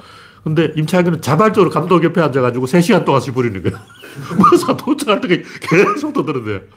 근데 0.45 0.73
임창규는 0.77 1.21
자발적으로 1.21 1.71
감독 1.71 2.03
옆에 2.05 2.21
앉아가지고 2.21 2.67
3시간 2.67 3.05
동안 3.05 3.21
씹부리는 3.21 3.61
거야. 3.63 3.83
버스가 4.39 4.77
도착할 4.77 5.21
때까지 5.21 5.43
계속 5.61 6.13
떠드는데. 6.13 6.69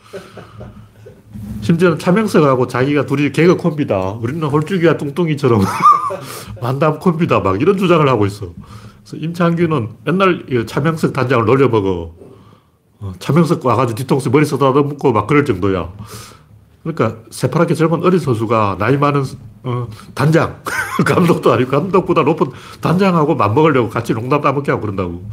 심지어는 1.66 1.98
차명석하고 1.98 2.68
자기가 2.68 3.08
둘이 3.08 3.32
개그 3.32 3.58
콤비다. 3.58 4.20
우리는 4.22 4.44
홀쭉이와 4.48 4.98
뚱뚱이처럼 4.98 5.62
만담 6.62 7.00
콤비다. 7.00 7.40
막 7.40 7.60
이런 7.60 7.76
주장을 7.76 8.08
하고 8.08 8.28
있어. 8.28 8.54
그래서 9.04 9.18
임창규는 9.18 9.90
맨날 10.04 10.46
이 10.52 10.64
차명석 10.68 11.14
단장을 11.14 11.44
놀려먹어. 11.44 12.14
어, 13.00 13.14
차명석 13.18 13.66
와가지고 13.66 13.98
뒤통수에 13.98 14.32
머리 14.32 14.46
쏟아놓고 14.46 15.12
막 15.12 15.26
그럴 15.26 15.44
정도야. 15.44 15.92
그러니까 16.84 17.24
새파랗게 17.32 17.74
젊은 17.74 18.04
어린 18.04 18.20
선수가 18.20 18.76
나이 18.78 18.96
많은 18.96 19.24
어, 19.64 19.88
단장, 20.14 20.62
감독도 21.04 21.52
아니고 21.52 21.72
감독보다 21.72 22.22
높은 22.22 22.52
단장하고 22.80 23.34
맞먹으려고 23.34 23.90
같이 23.90 24.14
농담 24.14 24.40
따먹기 24.40 24.70
하고 24.70 24.82
그런다고. 24.82 25.28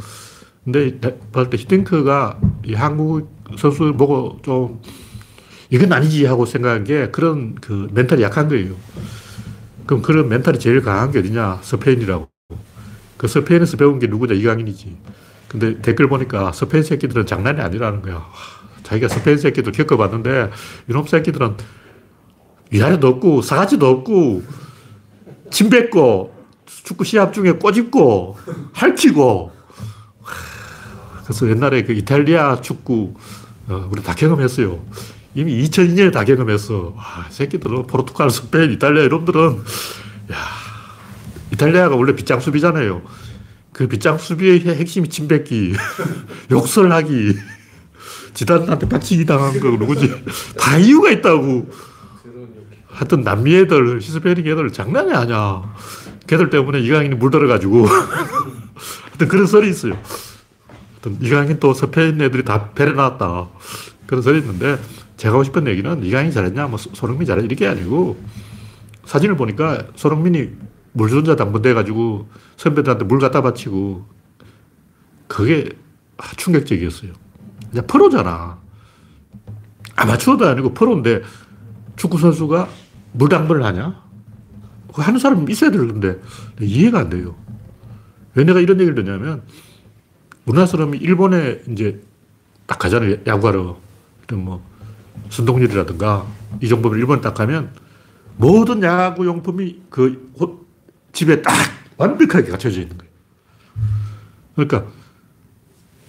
근데 0.64 0.98
봤을 1.30 1.50
때 1.50 1.58
히딩크가 1.58 2.38
이 2.64 2.72
한국 2.72 3.28
선수 3.58 3.92
보고 3.92 4.38
좀 4.42 4.80
이건 5.72 5.90
아니지 5.90 6.26
하고 6.26 6.44
생각한 6.44 6.84
게 6.84 7.08
그런 7.10 7.54
그 7.54 7.88
멘탈이 7.92 8.22
약한 8.22 8.46
거예요. 8.46 8.74
그럼 9.86 10.02
그런 10.02 10.28
멘탈이 10.28 10.58
제일 10.58 10.82
강한 10.82 11.10
게 11.10 11.20
어디냐? 11.20 11.60
스페인이라고. 11.62 12.28
그 13.16 13.26
스페인에서 13.26 13.78
배운 13.78 13.98
게 13.98 14.06
누구냐? 14.06 14.34
이강인이지. 14.34 14.94
근데 15.48 15.80
댓글 15.80 16.10
보니까 16.10 16.52
스페인 16.52 16.84
새끼들은 16.84 17.24
장난이 17.24 17.62
아니라는 17.62 18.02
거야. 18.02 18.22
자기가 18.82 19.08
스페인 19.08 19.38
새끼들 19.38 19.72
겪어봤는데 19.72 20.50
이놈 20.90 21.06
새끼들은 21.06 21.56
위아래도 22.70 23.08
없고 23.08 23.40
사가지도 23.40 23.88
없고 23.88 24.42
침 25.50 25.70
뱉고 25.70 26.34
축구 26.66 27.04
시합 27.04 27.32
중에 27.32 27.52
꼬집고 27.52 28.36
핥히고 28.72 29.52
그래서 31.24 31.48
옛날에 31.48 31.82
그 31.84 31.92
이탈리아 31.94 32.60
축구 32.60 33.14
어, 33.68 33.88
우리 33.90 34.02
다 34.02 34.14
경험했어요. 34.14 34.78
이미 35.34 35.62
2002년에 35.64 36.12
다 36.12 36.24
경험했어. 36.24 36.94
와, 36.96 37.26
새끼들은 37.30 37.86
포르투갈, 37.86 38.30
스페인, 38.30 38.72
이탈리아 38.72 39.04
이놈들은 39.04 39.58
야 40.32 40.36
이탈리아가 41.52 41.96
원래 41.96 42.14
빗장 42.14 42.40
수비잖아요. 42.40 43.02
그 43.72 43.88
빗장 43.88 44.18
수비의 44.18 44.60
핵심이 44.60 45.08
침 45.08 45.28
뱉기, 45.28 45.74
욕설하기, 46.50 47.36
지단한테 48.34 48.88
박치기 48.88 49.24
당한 49.24 49.58
거 49.58 49.70
누구지? 49.70 50.24
다 50.58 50.76
이유가 50.78 51.10
있다고. 51.10 51.70
하여튼 52.88 53.22
남미 53.22 53.56
애들, 53.56 54.00
히스패닉 54.00 54.46
애들 54.46 54.70
장난이 54.70 55.12
아니야. 55.14 55.74
걔들 56.26 56.50
때문에 56.50 56.80
이강인이 56.80 57.14
물들어가지고. 57.14 57.86
하여튼 57.88 59.28
그런 59.28 59.46
설이 59.46 59.70
있어요. 59.70 59.98
하여튼 60.92 61.18
이강인 61.20 61.58
또 61.58 61.72
스페인 61.72 62.20
애들이 62.20 62.44
다 62.44 62.70
배려놨다. 62.74 63.48
그런 64.06 64.22
설이 64.22 64.40
있는데 64.40 64.78
제가 65.22 65.34
하고 65.34 65.44
싶은 65.44 65.68
얘기는 65.68 66.04
이강인이 66.04 66.34
잘했냐, 66.34 66.66
뭐 66.66 66.76
손흥민이 66.76 67.26
잘했냐, 67.26 67.48
이게 67.52 67.68
아니고 67.68 68.20
사진을 69.04 69.36
보니까 69.36 69.86
손흥민이 69.94 70.50
물전자 70.90 71.36
당분돼가지고 71.36 72.28
선배들한테 72.56 73.04
물 73.04 73.20
갖다 73.20 73.40
바치고 73.40 74.04
그게 75.28 75.68
충격적이었어요. 76.38 77.12
이제 77.70 77.82
프로잖아. 77.82 78.58
아마추어도 79.94 80.48
아니고 80.48 80.74
프로인데 80.74 81.22
축구 81.94 82.18
선수가 82.18 82.68
물당번을 83.12 83.64
하냐? 83.64 84.02
하는 84.92 85.20
사람이 85.20 85.52
있어야 85.52 85.70
될 85.70 85.86
건데 85.86 86.20
이해가 86.60 86.98
안 86.98 87.10
돼요. 87.10 87.36
왜 88.34 88.42
내가 88.42 88.58
이런 88.58 88.80
얘기를 88.80 88.96
듣냐면 88.96 89.42
우리나라 90.46 90.66
사람이 90.66 90.98
일본에 90.98 91.62
이제 91.68 92.02
딱 92.66 92.80
가잖아요. 92.80 93.18
야구하러. 93.24 93.78
뭐 94.32 94.71
순동률이라든가 95.30 96.26
이정범을 96.60 96.98
일본에 96.98 97.20
딱 97.20 97.34
가면 97.34 97.70
모든 98.36 98.82
야구 98.82 99.26
용품이 99.26 99.82
그 99.90 100.30
집에 101.12 101.42
딱 101.42 101.52
완벽하게 101.96 102.50
갖춰져 102.50 102.80
있는 102.80 102.96
거예요. 102.98 103.12
그러니까 104.54 104.84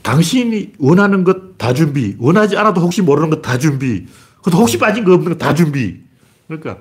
당신이 0.01 0.73
원하는 0.79 1.23
것 1.23 1.53
다 1.57 1.73
준비, 1.73 2.15
원하지 2.19 2.57
않아도 2.57 2.81
혹시 2.81 3.01
모르는 3.01 3.29
것 3.29 3.41
다 3.41 3.57
준비, 3.57 4.05
그것도 4.37 4.57
혹시 4.57 4.77
빠진 4.77 5.05
거 5.05 5.13
없는 5.13 5.31
거 5.33 5.37
다 5.37 5.53
준비. 5.53 6.01
그러니까 6.47 6.77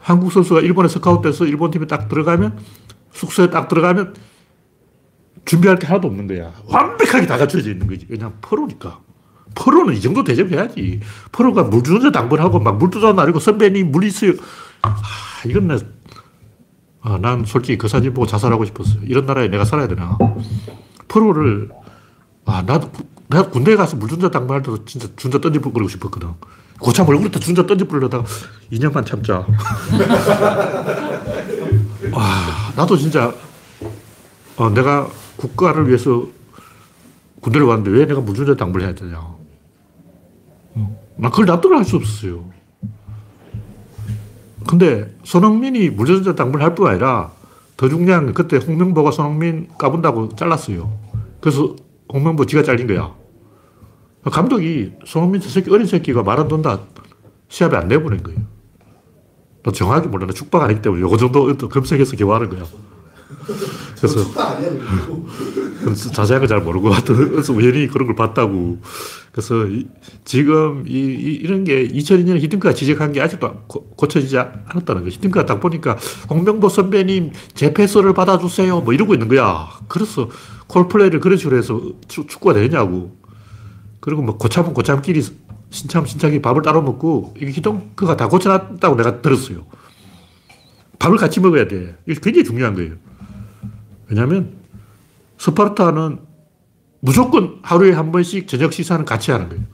한국 0.00 0.32
선수가 0.32 0.60
일본에 0.60 0.88
스카웃돼서 0.88 1.44
일본 1.44 1.70
팀에 1.70 1.86
딱 1.86 2.08
들어가면 2.08 2.58
숙소에 3.12 3.50
딱 3.50 3.68
들어가면 3.68 4.14
준비할 5.44 5.78
게 5.78 5.86
하나도 5.86 6.08
없는 6.08 6.26
거야. 6.26 6.54
완벽하게 6.66 7.26
다 7.26 7.36
갖춰져 7.36 7.70
있는 7.70 7.86
거지. 7.86 8.06
왜냐면 8.08 8.34
프로니까. 8.40 9.00
프로는 9.54 9.94
이 9.94 10.00
정도 10.00 10.24
대접해야지. 10.24 11.00
프로가 11.32 11.64
물주전자 11.64 12.10
당번하고 12.12 12.60
막 12.60 12.78
물주전자 12.78 13.12
나리고 13.20 13.38
선배님 13.40 13.90
물 13.92 14.04
있어요. 14.04 14.32
아, 14.82 14.96
이건 15.46 15.68
나, 15.68 15.78
아, 17.02 17.18
난 17.20 17.44
솔직히 17.44 17.78
그 17.78 17.88
사진 17.88 18.12
보고 18.12 18.26
자살하고 18.26 18.64
싶었어요. 18.64 19.00
이런 19.04 19.26
나라에 19.26 19.48
내가 19.48 19.64
살아야 19.64 19.88
되나. 19.88 20.18
프로를, 21.08 21.70
아, 22.44 22.62
나도, 22.62 22.90
내가 23.28 23.48
군대에 23.48 23.76
가서 23.76 23.96
물주전자 23.96 24.30
당번할 24.30 24.62
때도 24.62 24.84
진짜 24.84 25.08
준자 25.16 25.38
던져버리고 25.38 25.88
싶었거든. 25.88 26.28
고참 26.80 27.08
얼굴에다 27.08 27.38
준자 27.38 27.66
던져버리려다가 27.66 28.24
2년만 28.72 29.06
참자. 29.06 29.46
와, 32.12 32.26
나도 32.76 32.96
진짜, 32.96 33.32
어, 34.56 34.70
내가 34.70 35.08
국가를 35.36 35.86
위해서 35.88 36.26
군대를 37.40 37.66
갔는데 37.66 37.90
왜 37.90 38.06
내가 38.06 38.20
물주전자 38.20 38.56
당번을 38.58 38.86
해야 38.86 38.94
되냐. 38.94 39.33
난 41.16 41.30
그걸 41.30 41.46
납득을 41.46 41.76
할 41.76 41.84
수 41.84 41.96
없었어요. 41.96 42.44
근데 44.66 45.14
손흥민이 45.24 45.90
물전자 45.90 46.34
당번을 46.34 46.64
할 46.64 46.74
뿐 46.74 46.88
아니라 46.88 47.32
더 47.76 47.88
중요한 47.88 48.26
건 48.26 48.34
그때 48.34 48.56
홍명보가 48.56 49.10
손흥민 49.10 49.68
까분다고 49.78 50.30
잘랐어요. 50.36 50.92
그래서 51.40 51.76
홍명보 52.12 52.46
지가 52.46 52.62
잘린 52.62 52.86
거야. 52.86 53.14
감독이 54.30 54.92
손흥민 55.04 55.40
저 55.40 55.48
새끼 55.50 55.70
어린 55.70 55.86
새끼가 55.86 56.22
말안 56.22 56.48
듣는다 56.48 56.80
시합에 57.48 57.76
안 57.76 57.88
내보낸 57.88 58.22
거예요. 58.22 58.40
너 59.62 59.70
정확히 59.72 60.08
몰라. 60.08 60.26
나 60.26 60.32
축박 60.32 60.62
아니기 60.62 60.82
때문에 60.82 61.02
요 61.02 61.16
정도 61.16 61.46
검색해서 61.68 62.16
개화하는 62.16 62.48
거야. 62.50 62.64
그래서 63.98 64.16
그래서 64.24 65.63
자세한 65.92 66.40
걸잘 66.40 66.62
모르고 66.62 66.90
그래서 67.04 67.52
우연히 67.52 67.86
그런 67.88 68.06
걸 68.06 68.16
봤다고. 68.16 68.78
그래서 69.32 69.66
이, 69.66 69.86
지금 70.24 70.84
이, 70.86 70.92
이, 70.92 71.46
런게 71.46 71.88
2002년에 71.88 72.40
히딩크가 72.40 72.72
지적한 72.72 73.12
게 73.12 73.20
아직도 73.20 73.64
고, 73.66 73.84
고쳐지지 73.96 74.38
않았다는 74.38 75.02
거. 75.02 75.08
히딩크가 75.08 75.44
딱 75.44 75.60
보니까 75.60 75.98
홍명보 76.30 76.68
선배님 76.68 77.32
제 77.54 77.74
패스를 77.74 78.14
받아주세요. 78.14 78.80
뭐 78.80 78.94
이러고 78.94 79.14
있는 79.14 79.28
거야. 79.28 79.68
그래서 79.88 80.30
콜플레이를 80.68 81.20
그런 81.20 81.36
식으로 81.36 81.56
해서 81.56 81.80
축구가 82.08 82.54
되냐고. 82.54 83.16
그리고 84.00 84.22
뭐 84.22 84.38
고참은 84.38 84.72
고참끼리 84.72 85.22
신참 85.70 86.06
신참이 86.06 86.40
밥을 86.40 86.62
따로 86.62 86.80
먹고 86.82 87.34
이게 87.36 87.50
히딩크가 87.50 88.16
다 88.16 88.28
고쳐놨다고 88.28 88.96
내가 88.96 89.20
들었어요. 89.20 89.66
밥을 91.00 91.18
같이 91.18 91.40
먹어야 91.40 91.66
돼. 91.66 91.96
이게 92.06 92.20
굉장히 92.22 92.44
중요한 92.44 92.74
거예요. 92.74 92.94
왜냐하면 94.08 94.63
스파르타는 95.38 96.18
무조건 97.00 97.58
하루에 97.62 97.92
한 97.92 98.12
번씩 98.12 98.48
저녁 98.48 98.72
식사는 98.72 99.04
같이 99.04 99.30
하는 99.30 99.48
거예요. 99.48 99.64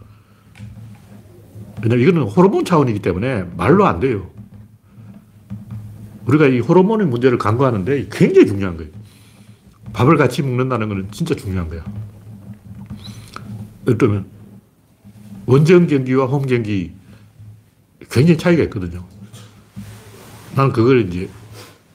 왜냐면 1.82 2.02
이거는 2.02 2.22
호르몬 2.28 2.64
차원이기 2.64 3.00
때문에 3.00 3.44
말로 3.56 3.86
안 3.86 4.00
돼요. 4.00 4.30
우리가 6.26 6.46
이 6.46 6.60
호르몬의 6.60 7.06
문제를 7.06 7.38
간과하는데 7.38 8.08
굉장히 8.10 8.46
중요한 8.46 8.76
거예요. 8.76 8.90
밥을 9.92 10.16
같이 10.16 10.42
먹는다는 10.42 10.88
것은 10.88 11.08
진짜 11.10 11.34
중요한 11.34 11.68
거야. 11.68 11.84
들면, 13.98 14.26
원정 15.46 15.86
경기와 15.86 16.26
홈 16.26 16.46
경기 16.46 16.92
굉장히 18.10 18.38
차이가 18.38 18.62
있거든요. 18.64 19.04
나는 20.54 20.72
그걸 20.72 21.08
이제 21.08 21.28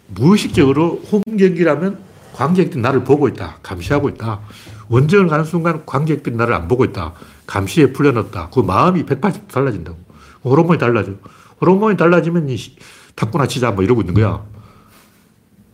무의식적으로 0.08 1.01
홈 1.12 1.21
경기라면 1.23 2.05
관객들이 2.36 2.82
나를 2.82 3.06
보고 3.06 3.30
있다. 3.30 3.60
감시하고 3.63 4.10
있다. 4.10 4.41
원정을 4.89 5.28
가는 5.28 5.45
순간 5.45 5.86
관객들이 5.86 6.36
나를 6.36 6.54
안 6.54 6.67
보고 6.67 6.84
있다. 6.84 7.13
감시에 7.48 7.93
풀려났다. 7.93 8.50
그 8.54 8.60
마음이 8.60 9.06
180도 9.06 9.48
달라진다고. 9.48 9.98
호르몬이 10.43 10.78
달라져. 10.78 11.13
호르몬이 11.62 11.95
달라지면 11.95 12.50
이 12.50 12.58
탁구나 13.15 13.48
치자 13.48 13.71
뭐 13.71 13.84
이러고 13.86 14.02
있는 14.02 14.13
거야. 14.13 14.43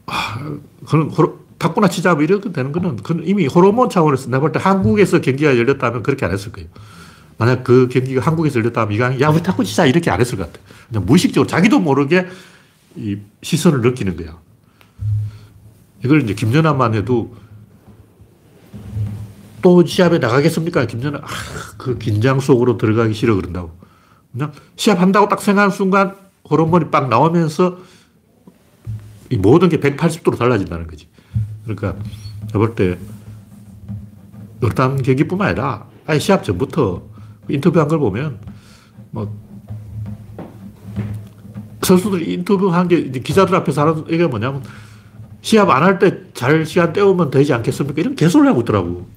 아, 0.06 0.40
그는 0.88 1.10
호르, 1.10 1.34
탁구나 1.58 1.88
치자 1.88 2.14
뭐 2.14 2.24
이렇게 2.24 2.52
되는 2.52 2.72
거는 2.72 2.98
그는 2.98 3.24
이미 3.28 3.48
호르몬 3.48 3.90
차원에서 3.90 4.28
내가 4.28 4.42
볼 4.42 4.52
때 4.52 4.60
한국에서 4.60 5.20
경기가 5.20 5.58
열렸다면 5.58 6.04
그렇게 6.04 6.26
안 6.26 6.32
했을 6.32 6.52
거예요. 6.52 6.70
만약 7.40 7.64
그 7.64 7.88
경기가 7.88 8.22
한국에서 8.22 8.60
열렸다면 8.60 8.94
이거 8.94 9.20
야 9.20 9.30
우리 9.30 9.42
탁구 9.42 9.64
치자 9.64 9.88
이렇게 9.88 10.12
안 10.12 10.20
했을 10.22 10.38
것 10.38 10.52
같아. 10.54 10.64
그냥 10.90 11.06
무의식적으로 11.08 11.48
자기도 11.48 11.80
모르게 11.80 12.28
이 12.96 13.18
시선을 13.42 13.82
느끼는 13.82 14.16
거야. 14.16 14.38
이걸 16.04 16.24
이제 16.24 16.34
김연아만 16.34 16.96
해도 16.96 17.36
또 19.62 19.86
시합에 19.86 20.18
나가겠습니까? 20.18 20.86
김연아, 20.86 21.20
아, 21.20 21.28
그 21.78 21.98
긴장 21.98 22.40
속으로 22.40 22.78
들어가기 22.78 23.14
싫어 23.14 23.36
그런다고. 23.36 23.72
그냥 24.32 24.52
시합한다고 24.76 25.28
딱 25.28 25.42
생각하는 25.42 25.76
순간 25.76 26.16
호르몬이 26.50 26.90
빡 26.90 27.10
나오면서 27.10 27.78
이 29.30 29.38
모든 29.38 29.70
게 29.70 29.80
180도로 29.80 30.38
달라진다는 30.38 30.88
거지. 30.88 31.08
그러니까 31.64 31.96
볼때 32.54 32.98
어떤 34.64 35.02
경기뿐만 35.02 35.50
아니라 35.50 35.88
아예 36.06 36.20
시합 36.20 36.44
전부터 36.44 37.04
인터뷰한 37.50 37.88
걸 37.88 38.00
보면 38.00 38.40
뭐 39.12 39.34
선수들이 41.82 42.34
인터뷰한 42.34 42.88
게 42.88 43.10
기자들 43.12 43.56
앞에서 43.56 43.82
하는 43.82 44.06
이게 44.10 44.28
뭐냐면 44.28 44.64
시합 45.42 45.70
안 45.70 45.84
할 45.84 46.00
때 46.00 46.32
잘 46.34 46.66
시간 46.66 46.94
때우면 46.94 47.32
되지 47.32 47.54
않겠습니까? 47.54 48.00
이런 48.02 48.16
개소리를 48.16 48.50
하고 48.50 48.62
있더라고. 48.62 49.08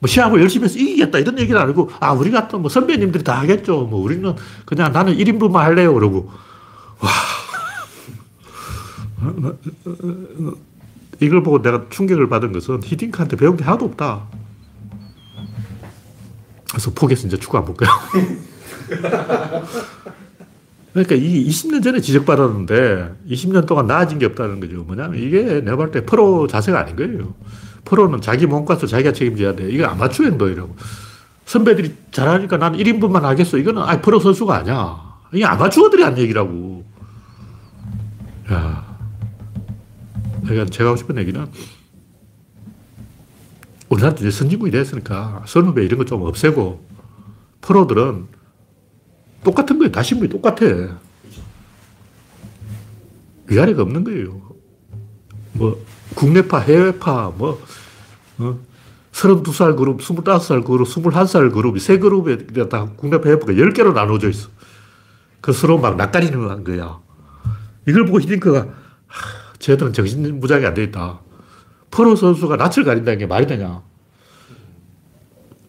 뭐 0.00 0.08
시합을 0.08 0.40
열심히 0.42 0.64
해서 0.64 0.78
이기겠다 0.78 1.18
이런 1.18 1.38
얘기를 1.38 1.58
안 1.60 1.68
하고 1.68 1.90
아 2.00 2.12
우리 2.12 2.30
같은 2.30 2.60
뭐 2.60 2.68
선배님들이 2.68 3.24
다 3.24 3.40
하겠죠. 3.40 3.82
뭐 3.82 4.00
우리는 4.02 4.34
그냥 4.66 4.92
나는 4.92 5.16
1인분만 5.16 5.54
할래요. 5.54 5.94
그러고 5.94 6.30
와 7.00 7.10
이걸 11.20 11.42
보고 11.42 11.62
내가 11.62 11.86
충격을 11.88 12.28
받은 12.28 12.52
것은 12.52 12.82
히딩크한테 12.84 13.36
배운 13.36 13.56
게 13.56 13.64
하나도 13.64 13.86
없다. 13.86 14.22
그래서 16.70 16.90
포기해서 16.92 17.26
이제 17.28 17.38
축구 17.38 17.56
안볼 17.58 17.76
거야. 17.76 17.88
그러니까 20.94 21.16
이 21.16 21.46
20년 21.48 21.82
전에 21.82 22.00
지적받았는데 22.00 23.14
20년 23.28 23.66
동안 23.66 23.86
나아진 23.86 24.18
게 24.18 24.26
없다는 24.26 24.60
거죠. 24.60 24.84
뭐냐면 24.84 25.18
이게 25.20 25.60
내가 25.60 25.76
볼 25.76 25.90
때 25.90 26.06
프로 26.06 26.46
자세가 26.46 26.78
아닌 26.80 26.96
거예요. 26.96 27.34
프로는 27.84 28.20
자기 28.20 28.46
몸값을 28.46 28.88
자기가 28.88 29.12
책임져야 29.12 29.56
돼. 29.56 29.68
이거 29.70 29.86
아마추어 29.86 30.26
행동이라고. 30.26 30.74
선배들이 31.46 31.94
잘하니까 32.12 32.56
나는 32.56 32.78
1인분만 32.78 33.20
하겠어. 33.22 33.58
이거는 33.58 33.82
아 33.82 34.00
프로 34.00 34.20
선수가 34.20 34.54
아니야. 34.56 34.96
이게 35.32 35.44
아마추어들이 35.44 36.02
한 36.02 36.16
얘기라고. 36.16 36.84
야. 38.52 38.84
그러니까 40.44 40.66
제가 40.70 40.90
하고 40.90 40.96
싶은 40.96 41.18
얘기는 41.18 41.44
우리나라도 43.88 44.20
이제 44.24 44.30
선진국이 44.30 44.70
됐으니까 44.70 45.42
선후배 45.46 45.84
이런 45.84 45.98
거 45.98 46.04
좀 46.04 46.22
없애고 46.22 46.84
프로들은 47.62 48.26
똑같은 49.44 49.78
거예요. 49.78 49.92
다 49.92 50.02
신분이 50.02 50.28
똑같아. 50.30 50.98
위아래가 53.46 53.82
없는 53.82 54.02
거예요. 54.04 54.40
뭐, 55.52 55.80
국내파, 56.16 56.58
해외파, 56.58 57.32
뭐, 57.36 57.62
어, 58.38 58.58
32살 59.12 59.76
그룹, 59.76 60.00
25살 60.00 60.64
그룹, 60.64 60.88
21살 60.88 61.52
그룹이 61.52 61.78
세 61.78 61.98
그룹에 61.98 62.68
다 62.68 62.88
국내파, 62.96 63.28
해외파가 63.28 63.52
10개로 63.52 63.92
나눠져 63.92 64.28
있어. 64.30 64.48
그 65.40 65.52
서로 65.52 65.78
막 65.78 65.96
낯가리는 65.96 66.64
거야. 66.64 66.98
이걸 67.86 68.06
보고 68.06 68.20
히딩크가, 68.20 68.60
하, 69.06 69.52
쟤들은 69.58 69.92
정신무장이 69.92 70.64
안 70.66 70.74
돼 70.74 70.84
있다. 70.84 71.20
프로 71.90 72.16
선수가 72.16 72.56
낯을 72.56 72.82
가린다는 72.84 73.18
게 73.18 73.26
말이 73.26 73.46
되냐. 73.46 73.82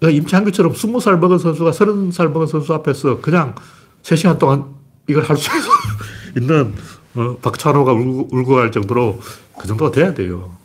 임창규처럼 0.09 0.73
20살 0.73 1.17
먹은 1.19 1.37
선수가 1.37 1.71
30살 1.71 2.31
먹은 2.31 2.47
선수 2.47 2.73
앞에서 2.73 3.21
그냥 3.21 3.55
3시간 4.03 4.37
동안 4.39 4.65
이걸 5.07 5.23
할 5.23 5.37
수 5.37 5.49
있는 6.37 6.73
어, 7.15 7.37
박찬호가 7.41 7.93
울고, 7.93 8.29
울고 8.31 8.55
갈 8.55 8.71
정도로 8.71 9.19
그 9.57 9.67
정도가 9.67 9.91
돼야 9.91 10.13
돼요. 10.13 10.55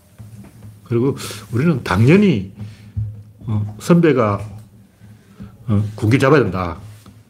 그리고 0.85 1.17
우리는 1.53 1.83
당연히 1.85 2.53
어, 3.47 3.77
선배가 3.79 4.41
어, 5.69 5.85
군기 5.95 6.19
잡아야 6.19 6.41
된다. 6.43 6.77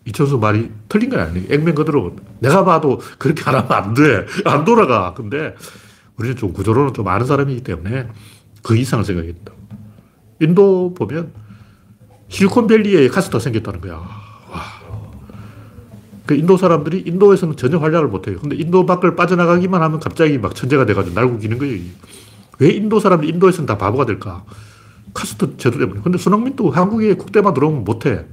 이천수 0.06 0.38
말이 0.38 0.70
틀린 0.88 1.10
건 1.10 1.20
아니에요. 1.20 1.46
액면 1.50 1.74
그대로 1.74 2.16
내가 2.38 2.64
봐도 2.64 3.00
그렇게 3.18 3.42
안 3.44 3.54
하면 3.56 3.70
안 3.72 3.94
돼. 3.94 4.26
안 4.46 4.64
돌아가. 4.64 5.12
근데 5.14 5.54
우리는 6.16 6.36
좀 6.36 6.52
구조로는 6.54 6.94
좀 6.94 7.06
아는 7.06 7.26
사람이기 7.26 7.62
때문에 7.62 8.08
그 8.62 8.76
이상을 8.76 9.04
생각했다. 9.04 9.52
인도 10.40 10.94
보면 10.94 11.32
실리콘밸리에 12.30 13.08
카스터가 13.08 13.42
생겼다는 13.42 13.80
거야. 13.80 13.94
와. 13.94 14.80
그 16.26 16.34
인도 16.34 16.56
사람들이 16.56 17.02
인도에서는 17.06 17.56
전혀 17.56 17.78
활약을 17.78 18.08
못해요. 18.08 18.38
근데 18.38 18.56
인도 18.56 18.86
밖을 18.86 19.16
빠져나가기만 19.16 19.82
하면 19.82 20.00
갑자기 20.00 20.38
막 20.38 20.54
천재가 20.54 20.86
돼가지고 20.86 21.14
날고 21.14 21.38
기는 21.38 21.58
거예요. 21.58 21.82
왜 22.60 22.70
인도 22.70 23.00
사람들이 23.00 23.32
인도에서는 23.32 23.66
다 23.66 23.76
바보가 23.76 24.06
될까? 24.06 24.44
카스터 25.12 25.56
제도 25.56 25.78
때문에. 25.78 26.00
근데 26.02 26.18
손흥민도 26.18 26.70
한국에 26.70 27.14
국대만 27.14 27.52
들어오면 27.52 27.84
못해. 27.84 28.26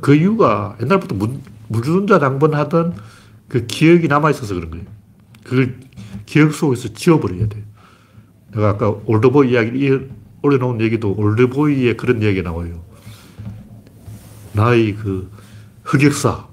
그 0.00 0.14
이유가 0.14 0.76
옛날부터 0.80 1.14
물, 1.14 1.30
물주전자 1.68 2.18
당번 2.18 2.54
하던 2.54 2.94
그 3.48 3.66
기억이 3.66 4.08
남아있어서 4.08 4.54
그런 4.54 4.70
거예요. 4.70 4.86
그걸 5.44 5.78
기억 6.24 6.54
속에서 6.54 6.88
지워버려야 6.94 7.48
돼. 7.48 7.64
내가 8.54 8.70
아까 8.70 8.96
올드보이 9.04 9.50
이야기를 9.50 10.10
올려놓은 10.42 10.80
얘기도 10.80 11.14
올드보이의 11.14 11.98
그런 11.98 12.22
이야기가 12.22 12.48
나와요. 12.48 12.93
나의 14.54 14.94
그 14.94 15.30
흑역사, 15.84 16.46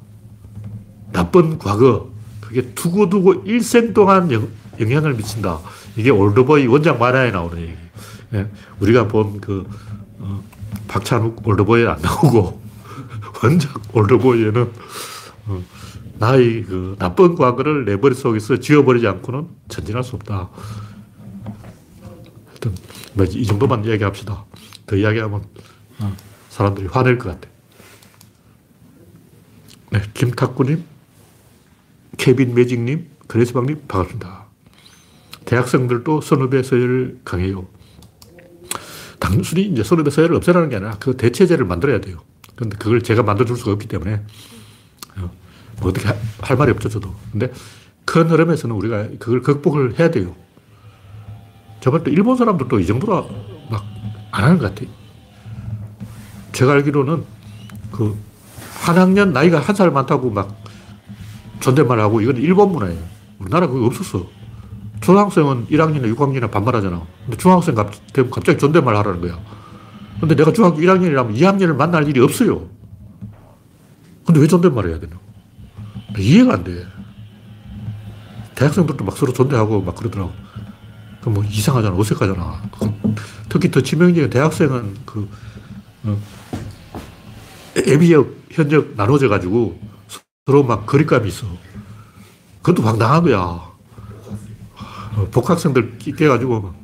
나쁜 1.13 1.57
과거, 1.57 2.09
그게 2.41 2.73
두고두고 2.73 3.43
일생 3.45 3.93
동안 3.93 4.31
영, 4.31 4.49
영향을 4.79 5.13
미친다. 5.13 5.59
이게 5.95 6.09
올드보이 6.09 6.67
원작 6.67 6.99
만화에 6.99 7.31
나오는 7.31 7.61
얘기. 7.61 7.73
예, 8.33 8.47
우리가 8.79 9.07
본 9.07 9.39
그, 9.39 9.67
어, 10.19 10.43
박찬욱 10.87 11.47
올드보이에 11.47 11.87
안 11.87 12.01
나오고, 12.01 12.61
원작 13.43 13.95
올드보이에는, 13.95 14.71
어, 15.47 15.63
나의 16.17 16.63
그 16.63 16.95
나쁜 16.99 17.35
과거를 17.35 17.85
내 17.85 17.95
머릿속에서 17.97 18.57
지워버리지 18.57 19.07
않고는 19.07 19.47
전진할 19.69 20.03
수 20.03 20.15
없다. 20.15 20.49
하여튼, 22.47 22.75
뭐이 23.13 23.45
정도만 23.45 23.85
이야기합시다. 23.85 24.45
더 24.85 24.95
이야기하면 24.95 25.43
어, 25.99 26.15
사람들이 26.49 26.87
화낼 26.87 27.17
것 27.17 27.29
같아. 27.29 27.51
네, 29.91 30.01
김탁구님, 30.13 30.83
케빈 32.17 32.53
매직님, 32.53 33.07
그레스방님, 33.27 33.83
반갑습니다. 33.87 34.45
대학생들도 35.45 36.21
선후배 36.21 36.63
서열을 36.63 37.19
강해요. 37.23 37.67
단순히 39.19 39.63
이제 39.63 39.83
선후배 39.83 40.09
서열을 40.09 40.35
없애라는 40.35 40.69
게 40.69 40.77
아니라 40.77 40.97
그 40.99 41.15
대체제를 41.15 41.65
만들어야 41.65 42.01
돼요. 42.01 42.17
근데 42.55 42.77
그걸 42.77 43.01
제가 43.01 43.23
만들어줄 43.23 43.57
수가 43.57 43.71
없기 43.71 43.87
때문에 43.87 44.23
어, 45.17 45.31
뭐 45.79 45.89
어떻게 45.89 46.07
하, 46.07 46.15
할 46.39 46.57
말이 46.57 46.71
없죠, 46.71 46.89
저도. 46.89 47.13
근데 47.31 47.51
큰 48.05 48.29
흐름에서는 48.29 48.75
우리가 48.75 49.09
그걸 49.19 49.41
극복을 49.41 49.99
해야 49.99 50.09
돼요. 50.09 50.35
저번 51.79 52.03
때 52.03 52.11
일본 52.11 52.37
사람들도 52.37 52.79
이 52.79 52.85
정도로 52.85 53.29
막 53.69 54.01
안 54.31 54.45
하는 54.45 54.57
것 54.57 54.73
같아요. 54.73 54.89
제가 56.53 56.73
알기로는 56.73 57.23
그 57.91 58.17
한 58.81 58.97
학년 58.97 59.31
나이가 59.31 59.59
한 59.59 59.75
살 59.75 59.91
많다고 59.91 60.31
막 60.31 60.55
존댓말 61.59 61.99
하고 61.99 62.19
이건 62.21 62.37
일본 62.37 62.71
문화예요. 62.71 62.99
우리나라 63.39 63.67
그거 63.67 63.85
없었어. 63.85 64.27
초등학생은 65.01 65.67
1학년이나 65.67 66.15
6학년이나 66.15 66.49
반말하잖아. 66.51 67.01
근데 67.25 67.37
중학생 67.37 67.75
되면 68.13 68.31
갑자기 68.31 68.57
존댓말 68.57 68.95
하라는 68.97 69.21
거야. 69.21 69.39
근데 70.19 70.35
내가 70.35 70.51
중학교 70.51 70.77
1학년이라면 70.77 71.35
2학년을 71.35 71.75
만날 71.75 72.07
일이 72.07 72.19
없어요. 72.19 72.67
근데 74.25 74.39
왜 74.39 74.47
존댓말 74.47 74.87
해야 74.87 74.99
되나? 74.99 75.13
이해가 76.17 76.53
안 76.53 76.63
돼. 76.63 76.85
대학생들도 78.55 79.03
막 79.03 79.17
서로 79.17 79.33
존대하고 79.33 79.81
막 79.81 79.95
그러더라고. 79.95 80.31
그뭐 81.21 81.43
이상하잖아. 81.43 81.95
어색하잖아. 81.95 82.61
그 82.79 82.91
특히 83.49 83.69
더 83.71 83.81
치명적인 83.81 84.29
대학생은 84.29 84.97
그, 85.05 85.27
어, 86.03 86.17
애비역, 87.77 88.35
현역 88.51 88.95
나눠져 88.95 89.29
가지고 89.29 89.79
서로 90.45 90.63
막 90.63 90.85
거리감이 90.85 91.27
있어. 91.29 91.47
그것도 92.61 92.83
황당한 92.83 93.23
거야. 93.23 93.39
어, 93.39 95.27
복학생들 95.31 95.97
끼껴가지고 95.97 96.61
막 96.61 96.75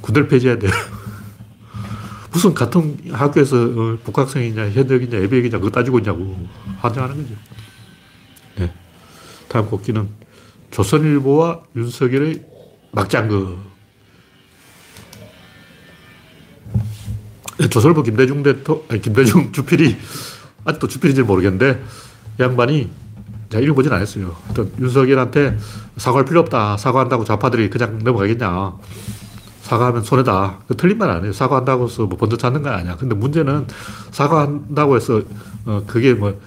군대를 0.00 0.28
폐지해야 0.28 0.58
돼. 0.58 0.68
무슨 2.32 2.54
같은 2.54 2.98
학교에서 3.10 3.56
어, 3.56 3.98
복학생이냐, 4.04 4.70
현역이냐, 4.70 5.18
애비역이냐, 5.18 5.58
그거 5.58 5.70
따지고 5.70 5.98
있냐고. 5.98 6.48
환장하는 6.78 7.16
거죠. 7.16 7.34
네. 8.56 8.72
다음 9.48 9.66
곡기는 9.66 10.08
조선일보와 10.70 11.62
윤석열의 11.76 12.44
막장거. 12.92 13.71
조선일보 17.70 18.02
김대중 18.02 18.42
대통, 18.42 18.82
아니, 18.88 19.00
김대중 19.00 19.52
주필이, 19.52 19.96
아직도 20.64 20.88
주필인지 20.88 21.22
모르겠는데, 21.22 21.82
이 22.38 22.42
양반이, 22.42 22.90
제가 23.50 23.62
읽어보진 23.62 23.92
않았어요. 23.92 24.34
하여튼, 24.44 24.72
윤석열한테 24.80 25.58
사과할 25.96 26.24
필요 26.24 26.40
없다. 26.40 26.76
사과한다고 26.78 27.24
좌파들이 27.24 27.68
그냥 27.68 27.98
넘어가겠냐. 28.02 28.72
사과하면 29.62 30.02
손해다. 30.02 30.60
그 30.66 30.76
틀린 30.76 30.98
말 30.98 31.10
아니에요. 31.10 31.32
사과한다고 31.32 31.86
해서 31.86 32.06
뭐 32.06 32.18
번져 32.18 32.36
찾는 32.36 32.62
건 32.62 32.72
아니야. 32.72 32.96
근데 32.96 33.14
문제는 33.14 33.66
사과한다고 34.10 34.96
해서, 34.96 35.22
어, 35.66 35.84
그게 35.86 36.14
뭐, 36.14 36.40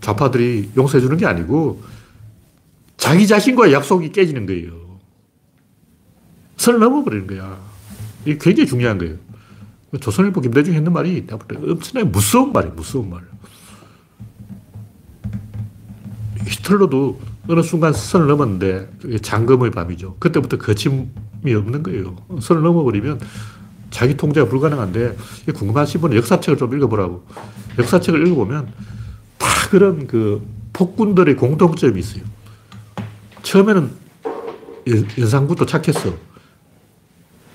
좌파들이 0.00 0.70
용서해 0.76 1.00
주는 1.00 1.16
게 1.16 1.26
아니고, 1.26 1.82
자기 2.96 3.26
자신과의 3.26 3.72
약속이 3.72 4.12
깨지는 4.12 4.46
거예요. 4.46 4.72
선을 6.58 6.78
넘어버리는 6.78 7.26
거야. 7.26 7.58
이게 8.24 8.38
굉장히 8.38 8.68
중요한 8.68 8.98
거예요. 8.98 9.16
조선일보 9.98 10.40
김대중이 10.40 10.76
했는 10.76 10.92
말이 10.92 11.26
엄청나게 11.30 12.04
무서운 12.04 12.52
말이에요. 12.52 12.74
무서운 12.74 13.10
말. 13.10 13.22
히틀러도 16.46 17.20
어느 17.48 17.62
순간 17.62 17.92
선을 17.92 18.28
넘었는데 18.28 19.18
장검의 19.22 19.72
밤이죠. 19.72 20.16
그때부터 20.20 20.58
거침이 20.58 21.08
없는 21.44 21.82
거예요. 21.82 22.16
선을 22.40 22.62
넘어버리면 22.62 23.20
자기 23.90 24.16
통제가 24.16 24.48
불가능한데 24.48 25.16
궁금하신 25.54 26.00
분은 26.00 26.16
역사책을 26.18 26.56
좀 26.56 26.74
읽어보라고. 26.76 27.26
역사책을 27.78 28.26
읽어보면 28.26 28.72
다 29.38 29.48
그런 29.70 30.06
그 30.06 30.46
폭군들의 30.72 31.36
공통점이 31.36 31.98
있어요. 31.98 32.22
처음에는 33.42 33.90
연산군도 35.18 35.66
착했어. 35.66 36.14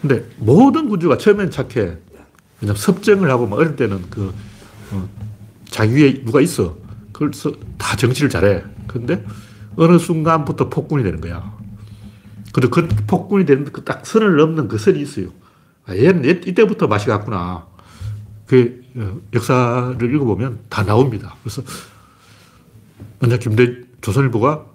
근데 0.02 0.30
모든 0.38 0.90
군주가 0.90 1.18
처음엔 1.18 1.50
착해. 1.52 1.98
그냥 2.60 2.76
섭정을 2.76 3.30
하고 3.30 3.48
막 3.48 3.58
어릴 3.58 3.76
때는 3.76 4.10
그, 4.10 4.34
어, 4.92 5.10
자기 5.70 5.96
위에 5.96 6.24
누가 6.24 6.42
있어. 6.42 6.76
그래서 7.12 7.52
다 7.78 7.96
정치를 7.96 8.30
잘해. 8.30 8.64
근데 8.88 9.26
어느 9.76 9.98
순간부터 9.98 10.70
폭군이 10.70 11.04
되는 11.04 11.20
거야. 11.22 11.54
근데 12.54 12.70
그 12.70 12.88
폭군이 13.08 13.46
되는 13.46 13.66
그 13.66 13.84
딱 13.84 14.06
선을 14.06 14.38
넘는 14.38 14.68
그 14.70 14.78
선이 14.78 15.02
있어요. 15.02 15.28
아, 15.86 15.96
얘는 15.96 16.24
이때부터 16.48 16.88
맛이 16.88 17.08
갔구나. 17.08 17.66
그 18.48 18.82
어, 18.96 19.20
역사를 19.34 20.14
읽어보면 20.16 20.60
다 20.70 20.84
나옵니다. 20.84 21.36
그래서 21.44 21.62
만약 23.20 23.40
김대, 23.40 23.82
조선일보가 24.02 24.66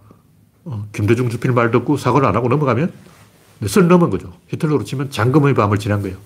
어, 0.64 0.86
김대중 0.92 1.30
주필 1.30 1.52
말 1.52 1.70
듣고 1.70 1.96
사과를 1.96 2.28
안 2.28 2.36
하고 2.36 2.48
넘어가면 2.48 2.92
선 3.66 3.88
넘은 3.88 4.10
거죠. 4.10 4.32
히틀러로 4.48 4.84
치면 4.84 5.10
장금의 5.10 5.54
밤을 5.54 5.78
지난 5.78 6.02
거예요. 6.02 6.16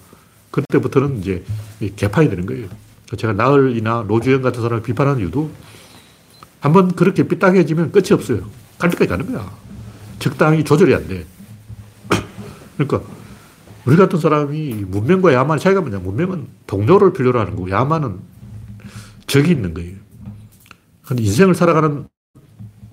그때부터는 0.54 1.18
이제 1.18 1.44
개판이 1.96 2.30
되는 2.30 2.46
거예요. 2.46 2.68
제가 3.16 3.32
나흘이나 3.32 4.04
노주현 4.06 4.40
같은 4.42 4.62
사람을 4.62 4.82
비판하는 4.82 5.20
이유도 5.20 5.50
한 6.60 6.72
번 6.72 6.94
그렇게 6.94 7.28
삐딱해지면 7.28 7.92
끝이 7.92 8.12
없어요. 8.12 8.48
갈 8.78 8.88
때까지 8.90 9.08
가는 9.08 9.30
거야. 9.30 9.52
적당히 10.18 10.64
조절이 10.64 10.94
안 10.94 11.06
돼. 11.08 11.26
그러니까 12.78 13.02
우리 13.84 13.96
같은 13.96 14.18
사람이 14.18 14.72
문명과 14.86 15.34
야만의 15.34 15.60
차이가 15.60 15.80
뭐냐. 15.82 15.98
문명은 15.98 16.46
동료를 16.66 17.12
필요로 17.12 17.38
하는 17.38 17.54
거고 17.56 17.68
야만은 17.68 18.18
적이 19.26 19.50
있는 19.50 19.74
거예요. 19.74 19.96
근데 21.02 21.22
인생을 21.22 21.54
살아가는 21.54 22.06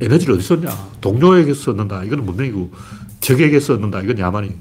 에너지를 0.01 0.35
어디서 0.35 0.55
얻냐. 0.55 0.69
동료에게 0.99 1.53
썼는다. 1.53 2.03
이건 2.03 2.25
문명이고 2.25 2.71
적에게 3.21 3.59
썼는다. 3.59 4.01
이건 4.01 4.19
야만이. 4.19 4.51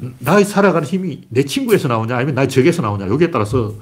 그 0.00 0.14
나의 0.18 0.44
살아가는 0.44 0.86
힘이 0.86 1.22
내 1.28 1.44
친구에서 1.44 1.88
나오냐 1.88 2.16
아니면 2.16 2.34
나의 2.34 2.48
적에서 2.48 2.82
나오냐 2.82 3.08
여기에 3.08 3.30
따라서 3.30 3.74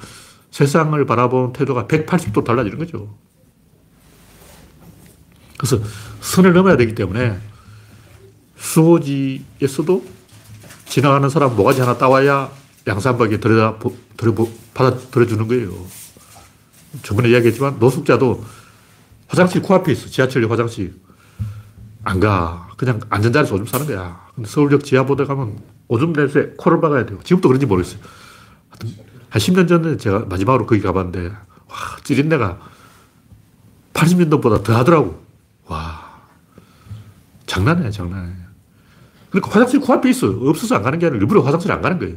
세상을 0.51 1.05
바라보는 1.05 1.53
태도가 1.53 1.87
180도 1.87 2.45
달라지는 2.45 2.79
거죠. 2.79 3.17
그래서 5.57 5.79
선을 6.21 6.53
넘어야 6.53 6.77
되기 6.77 6.95
때문에 6.95 7.39
수호지에서도 8.57 10.05
지나가는 10.87 11.29
사람 11.29 11.57
모가지 11.57 11.81
하나 11.81 11.99
따와야 11.99 12.51
양산박에 12.87 13.41
들여다, 13.41 13.79
들여, 14.17 14.35
받아 14.75 14.97
들여주는 14.97 15.49
거예요. 15.49 15.73
저번에 17.03 17.31
이야기했지만 17.31 17.79
노숙자도 17.79 18.45
화장실 19.27 19.63
코앞에 19.63 19.93
있어. 19.93 20.09
지하철 20.09 20.49
화장실. 20.51 20.95
안 22.05 22.21
가. 22.21 22.69
그냥 22.77 23.01
안전자리에서 23.09 23.55
오줌 23.55 23.67
싸는 23.67 23.87
거야. 23.87 24.29
근데 24.35 24.49
서울역 24.49 24.85
지하보대 24.85 25.25
가면 25.25 25.74
오줌 25.95 26.13
냄새 26.13 26.53
코를 26.57 26.81
박아야 26.81 27.07
돼요. 27.07 27.21
지금도 27.23 27.49
그런지 27.49 27.67
모르겠어요. 27.67 28.01
한 29.31 29.41
10년 29.41 29.69
전에 29.69 29.97
제가 29.97 30.27
마지막으로 30.27 30.67
거기 30.67 30.81
가봤는데, 30.81 31.29
와, 31.29 31.77
찌린내가 32.03 32.59
80년도보다 33.93 34.65
더 34.65 34.77
하더라고. 34.77 35.25
와. 35.67 36.21
장난이야, 37.47 37.91
장난. 37.93 38.45
그러니까 39.31 39.53
화장실 39.53 39.81
코앞에 39.81 40.11
있어. 40.11 40.27
없어서 40.29 40.75
안 40.75 40.83
가는 40.83 40.99
게 40.99 41.07
아니라 41.07 41.21
일부러 41.21 41.43
화장실 41.43 41.71
안 41.71 41.81
가는 41.81 41.99
거예요. 42.01 42.17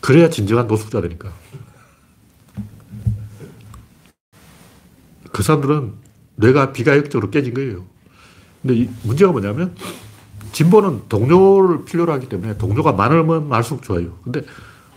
그래야 0.00 0.30
진정한 0.30 0.66
노숙자 0.66 1.02
되니까. 1.02 1.30
그 5.30 5.42
사람들은 5.42 5.92
뇌가 6.36 6.72
비가역적으로 6.72 7.30
깨진 7.30 7.52
거예요. 7.52 7.84
근데 8.62 8.76
이 8.76 8.88
문제가 9.02 9.30
뭐냐면 9.32 9.74
진보는 10.52 11.02
동료를 11.08 11.84
필요로 11.84 12.12
하기 12.14 12.28
때문에 12.28 12.58
동료가 12.58 12.92
많으면 12.92 13.48
많을수록 13.48 13.82
좋아요. 13.82 14.18
근데 14.22 14.42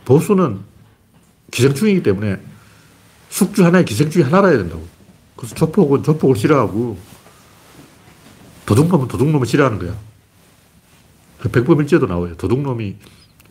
보수는 0.04 0.60
기생충이기 1.52 2.04
때문에 2.04 2.40
숙주 3.30 3.66
하나에 3.66 3.84
기생충이 3.84 4.24
하나라 4.24 4.50
해야 4.50 4.58
된다고. 4.58 4.86
그래서 5.36 5.56
조폭은 5.56 6.04
조폭을 6.04 6.36
싫어하고 6.36 6.98
도둑놈은 8.66 9.08
도둑놈을 9.08 9.46
싫어하는 9.46 9.80
거야. 9.80 9.96
그 11.40 11.50
백범일제도 11.50 12.08
나와요. 12.08 12.36
도둑놈이 12.36 12.96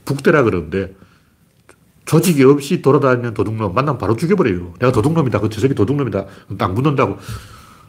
북대라 0.04 0.42
그러는데 0.42 0.94
조직이 2.04 2.44
없이 2.44 2.82
돌아다니는 2.82 3.34
도둑놈 3.34 3.74
만나면 3.74 3.98
바로 3.98 4.16
죽여버려요. 4.16 4.74
내가 4.78 4.92
도둑놈이다. 4.92 5.40
그 5.40 5.48
저새끼 5.48 5.74
도둑놈이다. 5.74 6.26
딱 6.58 6.74
묻는다고. 6.74 7.18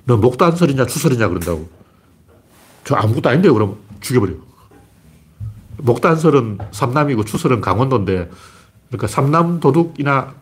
너 0.05 0.17
목단 0.17 0.55
설이냐 0.55 0.85
추설이냐 0.85 1.27
그런다고. 1.27 1.67
저 2.85 2.95
아무것도 2.95 3.29
아닌데 3.29 3.49
그럼 3.49 3.77
죽여버려. 3.99 4.33
목단설은 5.77 6.59
삼남이고 6.71 7.25
추설은 7.25 7.59
강원도인데 7.59 8.29
그러니까 8.87 9.07
삼남 9.07 9.59
도둑이나 9.59 10.33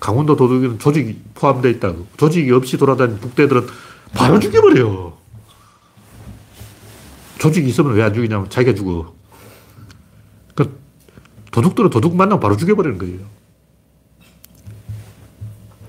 강원도 0.00 0.34
도둑에는 0.36 0.78
조직이 0.78 1.20
포함되어 1.34 1.70
있다고. 1.72 2.06
조직이 2.16 2.50
없이 2.52 2.78
돌아다니는 2.78 3.20
북대들은 3.20 3.66
바로 4.14 4.40
죽여버려요. 4.40 5.12
조직이 7.38 7.68
있으면 7.68 7.92
왜 7.94 8.02
안 8.02 8.14
죽이냐면 8.14 8.48
자기가 8.48 8.74
죽어. 8.74 9.14
그 10.54 10.78
도둑들은 11.50 11.90
도둑 11.90 12.14
만나면 12.16 12.40
바로 12.40 12.56
죽여버리는 12.56 12.98
거예요. 12.98 13.18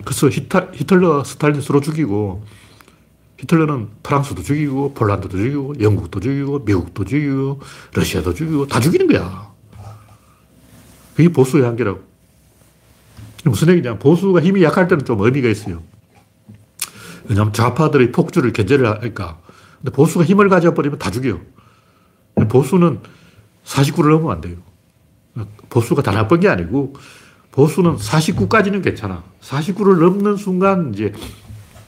그래서 0.03 0.29
히타, 0.29 0.71
히틀러, 0.73 1.23
스탈린 1.23 1.61
서로 1.61 1.79
죽이고, 1.79 2.43
히틀러는 3.43 3.89
프랑스도 4.03 4.41
죽이고, 4.41 4.93
폴란드도 4.93 5.37
죽이고, 5.37 5.73
영국도 5.79 6.19
죽이고, 6.19 6.59
미국도 6.59 7.03
죽이고, 7.03 7.59
러시아도 7.93 8.33
죽이고, 8.33 8.67
다 8.67 8.79
죽이는 8.79 9.07
거야. 9.07 9.51
그게 11.15 11.29
보수의 11.29 11.63
한계라고. 11.63 12.01
무슨 13.45 13.69
얘기냐. 13.69 13.99
보수가 13.99 14.39
힘이 14.41 14.63
약할 14.63 14.87
때는 14.87 15.03
좀 15.05 15.21
의미가 15.21 15.49
있어요. 15.49 15.81
왜냐하면 17.25 17.53
좌파들의 17.53 18.11
폭주를 18.11 18.53
견제를 18.53 18.87
하니까. 18.87 19.39
근데 19.81 19.91
보수가 19.91 20.23
힘을 20.23 20.47
가져버리면 20.47 20.97
다 20.97 21.11
죽여요. 21.11 21.41
보수는 22.49 22.99
49를 23.65 24.11
넘으면 24.11 24.31
안 24.31 24.41
돼요. 24.41 24.55
보수가 25.69 26.01
다 26.01 26.11
나쁜 26.11 26.39
게 26.39 26.47
아니고 26.47 26.95
보수는 27.51 27.97
49까지는 27.97 28.83
괜찮아. 28.83 29.23
49를 29.41 29.99
넘는 29.99 30.37
순간 30.37 30.93
이제 30.93 31.13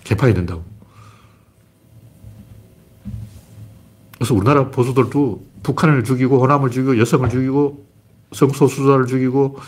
개판이 0.03 0.33
된다고. 0.33 0.74
그래서 4.25 4.33
우리나라 4.33 4.71
보수들도 4.71 5.45
북한을 5.61 6.03
죽이고 6.03 6.41
호남을 6.41 6.71
죽이고 6.71 6.97
여성을 6.97 7.29
죽이고 7.29 7.85
성소수자를 8.31 9.05
죽이고 9.05 9.59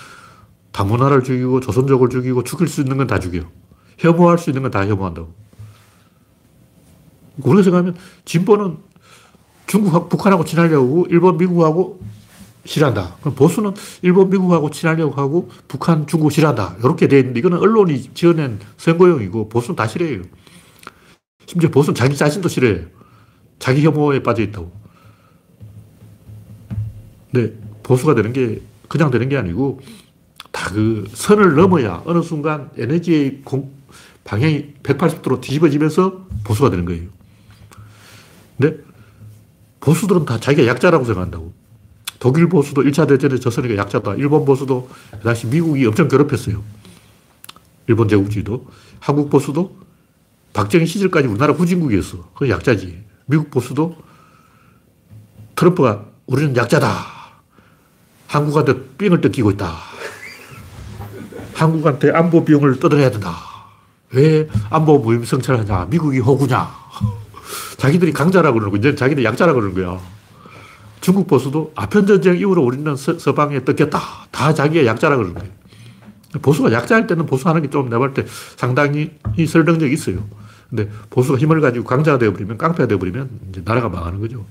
다문화를 0.72 1.22
죽이고 1.24 1.60
조선족을 1.60 2.10
죽이고 2.10 2.44
죽일 2.44 2.68
수 2.68 2.82
있는 2.82 2.98
건 2.98 3.06
다 3.06 3.20
죽여. 3.20 3.44
혐오할 4.00 4.40
수 4.40 4.50
있는 4.50 4.64
건 4.64 4.72
다 4.72 4.88
혐오한다고. 4.88 5.32
우리가 7.44 7.62
생각하면 7.62 7.96
진보는 8.26 8.78
중국, 9.68 10.10
북한하고 10.10 10.44
친하려고 10.44 11.06
일본, 11.12 11.38
미국하고 11.38 12.00
싫어한다. 12.66 13.18
그럼 13.20 13.36
보수는 13.36 13.76
일본, 14.02 14.32
미국하고 14.32 14.72
친하려고 14.72 15.14
하고 15.22 15.52
북한, 15.68 16.08
중국 16.08 16.32
싫어한다. 16.32 16.78
이렇게 16.80 17.08
돼 17.08 17.20
있는데 17.20 17.42
이거는 17.42 17.60
언론이 17.60 18.16
지어낸 18.16 18.58
선거용이고 18.78 19.50
보수는 19.50 19.76
다 19.76 19.86
싫어해요. 19.86 20.24
심지어 21.46 21.70
보수는 21.70 21.94
자기 21.94 22.16
자신도 22.16 22.50
싫어해요. 22.50 22.97
자기 23.60 23.84
혐오에 23.86 24.24
빠져 24.24 24.44
있다고. 24.44 24.72
근데 27.32 27.54
보수가 27.84 28.16
되는 28.16 28.34
게 28.34 28.62
그냥 28.88 29.12
되는 29.12 29.28
게 29.30 29.38
아니고 29.38 29.82
다 30.52 30.68
그 30.68 31.08
선을 31.14 31.56
넘어야 31.56 32.02
어느 32.06 32.22
순간 32.22 32.70
에너지의 32.78 33.42
공, 33.44 33.72
방향이 34.24 34.74
180도로 34.84 35.40
뒤집어지면서 35.40 36.28
보수가 36.44 36.72
되는 36.72 36.86
거예요. 36.86 37.08
근데 38.58 38.78
보수들은 39.80 40.26
다 40.26 40.40
자기가 40.40 40.68
약자라고 40.68 41.06
생각한다고. 41.06 41.54
독일 42.20 42.50
보수도 42.50 42.82
1차 42.82 43.08
대전에 43.08 43.38
졌으니까 43.38 43.78
약자다. 43.78 44.16
일본 44.16 44.44
보수도 44.44 44.90
그 45.12 45.20
당시 45.20 45.48
미국이 45.48 45.86
엄청 45.86 46.08
괴롭혔어요. 46.08 46.64
일본 47.88 48.10
제국주의도. 48.10 48.68
한국 49.00 49.30
보수도 49.30 49.78
박정희 50.54 50.86
시절까지 50.88 51.28
우리나라 51.28 51.54
후진국이었어. 51.54 52.32
그 52.36 52.50
약자지. 52.50 53.07
미국 53.28 53.52
보수도 53.52 53.96
트럼프가 55.56 56.06
우리는 56.26 56.56
약자다. 56.56 57.06
한국한테 58.28 58.76
삥을 58.98 59.22
뜯기고 59.22 59.52
있다. 59.52 59.76
한국한테 61.54 62.12
안보 62.12 62.44
비용을 62.44 62.80
뜯어내야 62.80 63.12
된다. 63.12 63.36
왜 64.12 64.48
안보 64.70 65.00
무임성찰을 65.00 65.62
하냐? 65.62 65.88
미국이 65.90 66.20
호구냐? 66.20 66.70
자기들이 67.78 68.14
강자라고 68.14 68.60
그러고 68.60 68.78
이제 68.78 68.96
자기들 68.96 69.24
약자라고 69.24 69.60
그러는 69.60 69.76
거야. 69.76 70.00
중국 71.02 71.28
보수도 71.28 71.72
아편전쟁 71.76 72.38
이후로 72.38 72.64
우리는 72.64 72.96
서, 72.96 73.34
방에 73.34 73.60
뜯겼다. 73.64 74.00
다 74.32 74.54
자기가 74.54 74.86
약자라고 74.86 75.24
그러는 75.24 75.40
거예요. 75.40 75.54
보수가 76.42 76.72
약자일 76.72 77.08
때는 77.08 77.26
보수하는 77.26 77.62
게 77.62 77.70
좀 77.70 77.86
내가 77.86 78.00
볼때 78.00 78.26
상당히 78.56 79.12
설득력이 79.36 79.94
있어요. 79.94 80.24
근데 80.70 80.90
보수가 81.10 81.38
힘을 81.38 81.62
가지고 81.62 81.86
강자가 81.86 82.18
되어버리면, 82.18 82.58
깡패가 82.58 82.88
되어버리면 82.88 83.30
이제 83.50 83.62
나라가 83.64 83.90
망하는 83.90 84.20
거죠. 84.20 84.46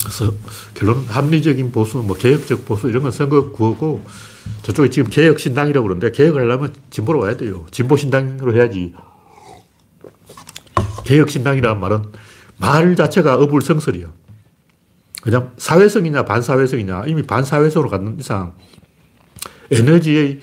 그래서 0.00 0.32
결론은 0.74 1.04
합리적인 1.06 1.72
보수, 1.72 1.98
뭐 1.98 2.16
개혁적 2.16 2.64
보수 2.64 2.88
이런 2.88 3.02
건 3.02 3.12
선거 3.12 3.50
구호고 3.50 4.04
저쪽에 4.62 4.90
지금 4.90 5.10
개혁신당이라고 5.10 5.86
그러는데 5.86 6.10
개혁을 6.12 6.42
하려면 6.42 6.74
진보로 6.90 7.20
와야 7.20 7.36
돼요. 7.36 7.66
진보신당으로 7.70 8.54
해야지. 8.54 8.94
개혁신당이라는 11.04 11.80
말은 11.80 12.02
말 12.58 12.96
자체가 12.96 13.36
어불성설이야. 13.36 14.12
그냥 15.22 15.52
사회성이냐 15.56 16.24
반사회성이냐 16.24 17.04
이미 17.06 17.22
반사회성으로 17.22 17.90
가는 17.90 18.18
이상 18.18 18.54
에너지의 19.70 20.40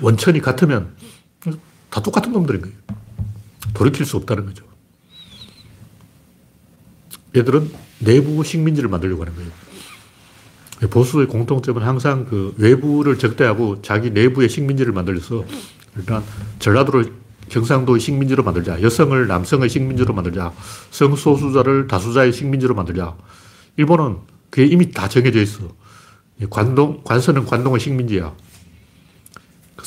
원천이 0.00 0.40
같으면 0.40 0.94
다 1.90 2.02
똑같은 2.02 2.32
놈들인 2.32 2.62
거예요. 2.62 2.76
돌이킬 3.74 4.04
수 4.06 4.16
없다는 4.16 4.46
거죠. 4.46 4.64
얘들은 7.36 7.70
내부 8.00 8.42
식민지를 8.42 8.88
만들려고 8.88 9.22
하는 9.22 9.34
거예요. 9.34 9.50
보수의 10.90 11.26
공통점은 11.26 11.82
항상 11.82 12.24
그 12.24 12.54
외부를 12.56 13.18
적대하고 13.18 13.82
자기 13.82 14.10
내부의 14.10 14.48
식민지를 14.48 14.92
만들어서 14.92 15.44
일단 15.96 16.22
전라도를 16.60 17.12
경상도의 17.48 18.00
식민지로 18.00 18.44
만들자. 18.44 18.80
여성을 18.82 19.26
남성의 19.26 19.68
식민지로 19.68 20.14
만들자. 20.14 20.52
성소수자를 20.90 21.88
다수자의 21.88 22.32
식민지로 22.32 22.74
만들자. 22.74 23.16
일본은 23.76 24.18
그게 24.50 24.66
이미 24.66 24.90
다 24.90 25.08
정해져 25.08 25.40
있어. 25.40 25.60
관동, 26.50 27.02
관서는 27.04 27.46
관동의 27.46 27.80
식민지야. 27.80 28.32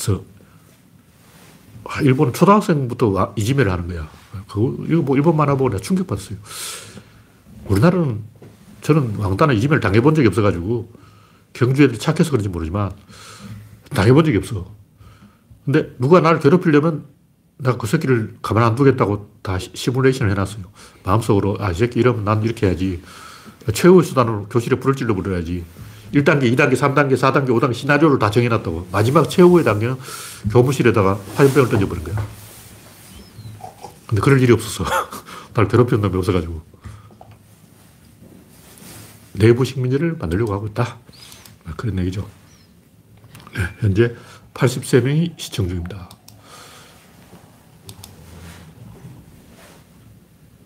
그래서, 0.02 0.24
아, 1.84 2.00
일본은 2.00 2.32
초등학생부터 2.32 3.34
이지매를 3.36 3.70
하는 3.70 3.86
거야. 3.86 4.10
그거, 4.48 4.76
이거 4.88 5.02
뭐 5.02 5.16
일본 5.16 5.36
만화 5.36 5.54
보고 5.54 5.70
내가 5.70 5.80
충격받았어요. 5.80 6.38
우리나라는 7.66 8.22
저는 8.80 9.16
왕따나 9.16 9.52
이지매를 9.52 9.80
당해본 9.80 10.16
적이 10.16 10.28
없어가지고 10.28 10.90
경주 11.52 11.84
애들이 11.84 11.98
착해서 11.98 12.30
그런지 12.32 12.48
모르지만 12.48 12.90
당해본 13.90 14.24
적이 14.24 14.38
없어. 14.38 14.74
근데 15.64 15.94
누가 15.98 16.20
나를 16.20 16.40
괴롭히려면 16.40 17.04
내가 17.58 17.76
그 17.76 17.86
새끼를 17.86 18.34
가만 18.42 18.64
안 18.64 18.74
두겠다고 18.74 19.30
다 19.42 19.58
시뮬레이션을 19.60 20.32
해놨어요. 20.32 20.64
마음속으로, 21.04 21.58
아, 21.60 21.70
이 21.70 21.74
새끼 21.74 22.00
이러면 22.00 22.24
난 22.24 22.42
이렇게 22.42 22.66
해야지. 22.66 23.02
최후의 23.72 24.02
수단으로 24.02 24.46
교실에 24.48 24.80
불을 24.80 24.96
찔러 24.96 25.14
버려야지. 25.14 25.64
1단계, 26.12 26.54
2단계, 26.54 26.74
3단계, 26.74 27.14
4단계, 27.14 27.48
5단계 27.48 27.74
시나리오를 27.74 28.18
다 28.18 28.30
정해놨다고. 28.30 28.88
마지막 28.92 29.28
최후의 29.28 29.64
단계는 29.64 29.96
교무실에다가 30.50 31.18
화염병을 31.34 31.70
던져버린 31.70 32.04
거야. 32.04 32.26
근데 34.06 34.20
그럴 34.20 34.40
일이 34.40 34.52
없었어. 34.52 34.84
날 35.54 35.68
괴롭히는 35.68 36.02
놈이 36.02 36.16
없어가지고. 36.18 36.62
내부 39.34 39.64
식민지를 39.64 40.16
만들려고 40.18 40.52
하고 40.52 40.66
있다. 40.66 40.98
그런 41.78 41.98
얘기죠. 42.00 42.28
네, 43.54 43.62
현재 43.80 44.14
83명이 44.52 45.38
시청 45.38 45.68
중입니다. 45.68 46.10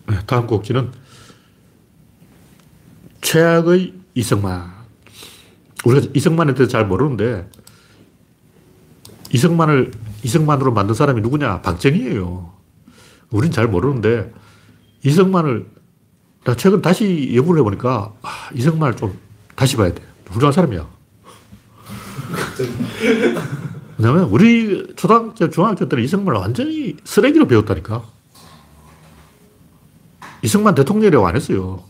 네, 0.09 0.19
다음 0.25 0.45
곡지는 0.47 0.91
최악의 3.21 3.93
이승만. 4.13 4.76
우리가 5.87 6.07
이승만에 6.13 6.53
대해서 6.53 6.69
잘 6.69 6.85
모르는데 6.85 7.49
이승만을 9.31 9.91
이승만으로 10.23 10.73
만든 10.73 10.93
사람이 10.93 11.21
누구냐? 11.21 11.61
박정희예요. 11.61 12.51
우린 13.31 13.51
잘 13.51 13.67
모르는데 13.67 14.33
이승만을 15.03 15.65
나 16.43 16.55
최근 16.55 16.81
다시 16.81 17.33
연구를 17.35 17.61
해보니까 17.61 18.13
아, 18.21 18.29
이승만을 18.53 18.95
좀 18.97 19.17
다시 19.55 19.77
봐야 19.77 19.93
돼. 19.93 20.01
훌륭한 20.29 20.51
사람이야. 20.51 20.87
왜냐면 23.97 24.23
우리 24.25 24.93
초등학교, 24.95 25.49
중학교 25.49 25.87
때는 25.87 26.03
이승만을 26.03 26.39
완전히 26.39 26.97
쓰레기로 27.03 27.47
배웠다니까. 27.47 28.03
이승만 30.43 30.75
대통령이라고 30.75 31.27
안 31.27 31.35
했어요. 31.35 31.83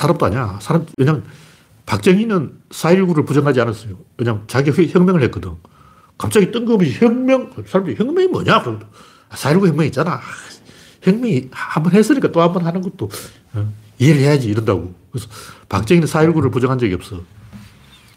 사람도 0.00 0.26
아니야. 0.26 0.58
사람, 0.62 0.86
왜냐면 0.96 1.24
박정희는 1.84 2.52
4.19를 2.70 3.26
부정하지 3.26 3.60
않았어요. 3.60 3.98
왜냐면 4.16 4.44
자기 4.46 4.70
혁명을 4.70 5.22
했거든. 5.24 5.52
갑자기 6.16 6.50
뜬금없이 6.50 6.92
혁명, 6.98 7.50
사람들이 7.66 7.96
혁명이 7.96 8.28
뭐냐? 8.28 8.62
4.19 8.62 9.68
혁명 9.68 9.84
있잖아. 9.86 10.20
혁명이 11.02 11.48
한 11.52 11.82
번 11.82 11.92
했으니까 11.92 12.32
또 12.32 12.40
한 12.40 12.52
번 12.52 12.64
하는 12.64 12.80
것도 12.80 13.10
어, 13.54 13.72
이해를 13.98 14.22
해야지 14.22 14.48
이런다고. 14.48 14.94
그래서 15.12 15.28
박정희는 15.68 16.08
4.19를 16.08 16.50
부정한 16.50 16.78
적이 16.78 16.94
없어. 16.94 17.20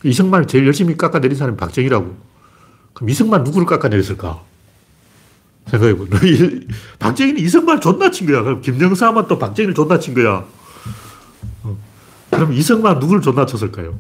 이승만을 0.05 0.47
제일 0.47 0.66
열심히 0.66 0.95
깎아내린 0.95 1.38
사람이 1.38 1.57
박정희라고. 1.57 2.16
그럼 2.93 3.10
이승만 3.10 3.43
누구를 3.43 3.66
깎아내렸을까? 3.68 4.41
생각해보 5.70 6.07
박정희는 6.99 7.41
이승만을 7.41 7.82
존나 7.82 8.10
친 8.12 8.28
거야. 8.28 8.41
그럼 8.43 8.62
김정삼은 8.62 9.28
또 9.28 9.38
박정희를 9.38 9.74
존나 9.74 9.99
친 9.99 10.14
거야. 10.14 10.45
어. 12.34 12.38
그럼 12.38 12.53
이승만 12.53 12.99
누구를 12.99 13.21
존나 13.21 13.45
쳤을까요? 13.45 13.99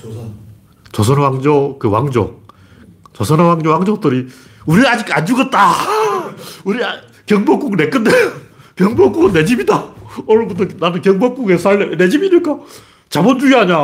조선. 0.00 0.34
조선 0.92 1.18
왕조, 1.18 1.76
그 1.78 1.88
왕족. 1.88 2.48
조선 3.12 3.38
왕조 3.40 3.70
왕족들이 3.70 4.28
우리 4.66 4.86
아직 4.86 5.14
안 5.16 5.24
죽었다. 5.26 5.74
우리 6.64 6.82
아, 6.82 7.00
경복궁 7.26 7.76
내 7.76 7.90
건데. 7.90 8.10
경복궁은 8.76 9.32
내 9.32 9.44
집이다. 9.44 9.84
오늘부터 10.26 10.66
나는 10.78 11.02
경복궁에 11.02 11.56
살래. 11.58 11.96
내 11.96 12.08
집이니까. 12.08 12.58
자본주의 13.08 13.54
아냐. 13.54 13.76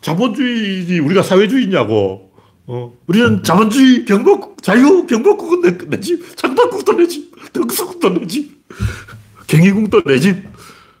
자본주의지 0.00 0.98
우리가 1.00 1.22
사회주의냐고. 1.22 2.30
어, 2.66 2.92
우리는 3.06 3.42
자본주의, 3.42 4.04
경복, 4.06 4.62
자유, 4.62 5.06
경복국은 5.06 5.60
내, 5.60 5.78
내 5.86 6.00
집, 6.00 6.34
창당국도 6.36 6.94
내 6.94 7.06
집, 7.06 7.30
덕수국도 7.52 8.08
내 8.14 8.26
집. 8.26 8.64
경희궁도 9.46 10.02
내 10.04 10.18
집. 10.18 10.53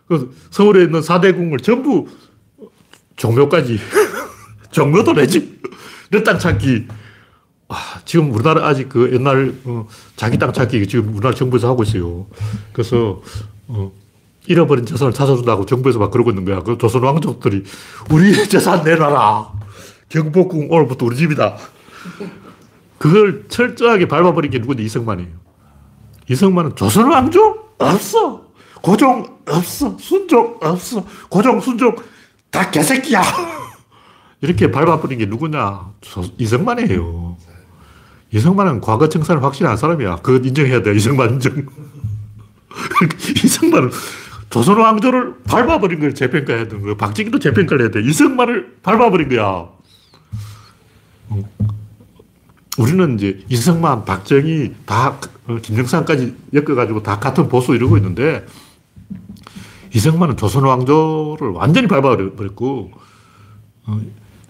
그 0.06 0.34
서울에 0.50 0.84
있는 0.84 1.00
4대 1.00 1.34
궁을 1.34 1.58
전부 1.58 2.08
종묘까지. 3.16 3.78
종묘도 4.70 5.14
내 5.14 5.26
집. 5.26 5.62
내땅 6.10 6.38
찾기. 6.38 6.86
아, 7.68 8.00
지금 8.04 8.32
우리나라 8.32 8.66
아직 8.66 8.88
그 8.88 9.10
옛날 9.12 9.54
어, 9.64 9.86
자기 10.16 10.38
땅 10.38 10.52
찾기 10.52 10.86
지금 10.86 11.08
우리나라 11.14 11.34
정부에서 11.34 11.68
하고 11.68 11.82
있어요. 11.82 12.26
그래서 12.72 13.22
어, 13.68 13.92
잃어버린 14.46 14.84
재산을 14.84 15.12
찾아준다고 15.12 15.64
정부에서 15.64 15.98
막 15.98 16.10
그러고 16.10 16.30
있는 16.30 16.44
거야. 16.44 16.60
그 16.62 16.76
조선 16.76 17.02
왕족들이 17.02 17.64
우리 18.10 18.34
재산 18.48 18.84
내놔라. 18.84 19.52
경복궁 20.10 20.68
오늘부터 20.70 21.06
우리 21.06 21.16
집이다. 21.16 21.56
그걸 22.98 23.46
철저하게 23.48 24.06
밟아버린 24.06 24.50
게 24.50 24.58
누군데 24.58 24.82
이승만이에요. 24.82 25.30
이승만은 26.30 26.76
조선 26.76 27.10
왕족 27.10 27.76
없어. 27.78 28.43
고종 28.88 29.26
없어. 29.48 29.96
순종 29.98 30.58
없어. 30.60 31.02
고종 31.30 31.58
순종 31.58 31.96
다 32.50 32.70
개새끼야. 32.70 33.22
이렇게 34.42 34.70
밟아버린 34.70 35.18
게 35.18 35.24
누구냐? 35.24 35.90
조- 36.02 36.22
이승만이에요. 36.36 37.34
이승만은 38.30 38.82
과거 38.82 39.08
청산을 39.08 39.42
확실한 39.42 39.78
사람이야. 39.78 40.16
그거 40.16 40.46
인정해야 40.46 40.82
돼. 40.82 40.94
이승만 40.94 41.30
인정. 41.32 41.64
이승만은 43.42 43.90
조선 44.50 44.78
왕조를 44.78 45.44
밟아버린 45.44 46.00
걸 46.00 46.14
재평가해야 46.14 46.68
되는 46.68 46.82
거야. 46.82 46.94
박정희도 46.96 47.38
재평가를 47.38 47.84
해야 47.86 47.90
돼. 47.90 48.02
이승만을 48.02 48.80
밟아버린 48.82 49.30
거야. 49.30 49.46
어. 51.30 51.42
우리는 52.76 53.14
이제 53.18 53.42
이승만, 53.48 54.04
박정희 54.04 54.74
다 54.84 55.16
어, 55.46 55.56
김정삼까지 55.62 56.36
엮어가지고 56.52 57.02
다 57.02 57.18
같은 57.18 57.48
보수 57.48 57.74
이러고 57.74 57.96
있는데 57.96 58.44
이승만은 59.94 60.36
조선 60.36 60.64
왕조를 60.64 61.50
완전히 61.52 61.86
밟아버렸고 61.86 62.90
어, 63.86 64.00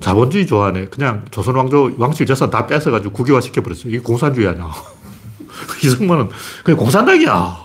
자본주의 0.00 0.46
좋아하네. 0.46 0.86
그냥 0.86 1.24
조선 1.30 1.54
왕조 1.56 1.92
왕실 1.98 2.26
재산 2.26 2.50
다 2.50 2.66
뺏어가지고 2.66 3.12
국유화 3.12 3.40
시켜버렸어. 3.40 3.82
이게 3.86 3.98
공산주의 3.98 4.48
아니야. 4.48 4.70
이승만은 5.84 6.30
그냥 6.64 6.78
공산당이야. 6.78 7.64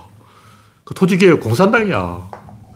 그 0.84 0.94
토지개혁 0.94 1.40
공산당이야. 1.40 2.30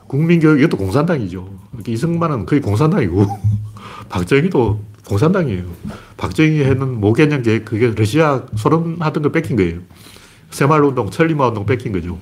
국민교육 0.08 0.60
이것도 0.60 0.78
공산당이죠. 0.78 1.50
그러니까 1.72 1.92
이승만은 1.92 2.46
거의 2.46 2.62
공산당이고 2.62 3.26
박정희도 4.10 4.80
공산당이에요. 5.08 5.64
박정희 6.18 6.60
했는 6.60 7.00
모개념 7.02 7.42
계획 7.42 7.66
그게 7.66 7.94
러시아 7.94 8.44
소련 8.56 8.98
하던 9.00 9.24
거 9.24 9.32
뺏긴 9.32 9.58
거예요. 9.58 9.80
새마을운동, 10.52 11.10
천리마운동 11.10 11.66
뺏긴 11.66 11.92
거죠. 11.92 12.20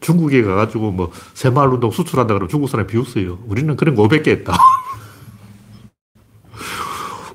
중국에 0.00 0.42
가가지고 0.42 0.92
뭐 0.92 1.10
새마을 1.34 1.68
운동 1.68 1.90
수출한다 1.90 2.34
그러면 2.34 2.48
중국 2.48 2.68
사람이 2.68 2.88
비웃어요. 2.88 3.38
우리는 3.46 3.76
그런 3.76 3.94
거 3.94 4.06
500개 4.08 4.28
했다. 4.28 4.56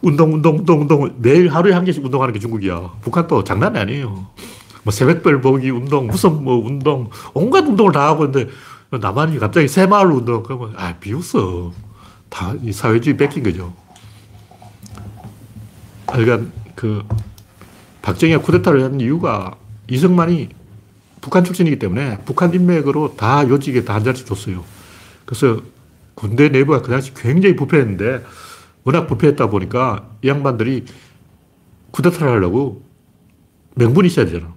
운동, 0.01 0.33
운동, 0.33 0.57
운동, 0.57 0.81
운동. 0.81 1.13
매일 1.17 1.49
하루에 1.49 1.73
한 1.73 1.83
개씩 1.85 2.03
운동하는 2.03 2.33
게 2.33 2.39
중국이야. 2.39 2.93
북한도 3.01 3.43
장난이 3.43 3.79
아니에요. 3.79 4.27
뭐 4.83 4.91
새벽별 4.91 5.41
보기 5.41 5.69
운동, 5.71 6.07
무슨 6.07 6.43
뭐 6.43 6.63
운동, 6.63 7.09
온갖 7.33 7.65
운동을 7.65 7.91
다 7.91 8.07
하고 8.07 8.25
있는데 8.25 8.51
남한이 8.91 9.39
갑자기 9.39 9.67
새마을 9.67 10.11
운동 10.11 10.43
그러면 10.43 10.73
아 10.77 10.93
비웃어. 10.99 11.71
다 12.29 12.53
이 12.63 12.71
사회주의 12.71 13.17
뺏긴 13.17 13.43
거죠. 13.43 13.73
그러니까 16.07 16.49
그 16.75 17.03
박정희가 18.01 18.41
쿠데타를 18.41 18.83
한 18.83 18.99
이유가 19.01 19.55
이승만이 19.89 20.49
북한 21.25 21.43
출신이기 21.43 21.79
때문에 21.79 22.19
북한 22.23 22.53
인맥으로 22.53 23.15
다 23.17 23.49
요직에 23.49 23.83
다 23.83 23.95
한 23.95 24.03
자리씩 24.03 24.27
줬어요. 24.27 24.63
그래서 25.25 25.59
군대 26.13 26.49
내부가 26.49 26.83
그 26.83 26.91
당시 26.91 27.15
굉장히 27.15 27.55
부패했는데 27.55 28.23
워낙 28.83 29.07
부패했다 29.07 29.49
보니까 29.49 30.07
이 30.21 30.27
양반들이 30.27 30.85
쿠데타를 31.89 32.31
하려고 32.31 32.83
명분이 33.73 34.07
있어야 34.07 34.27
되잖아. 34.27 34.53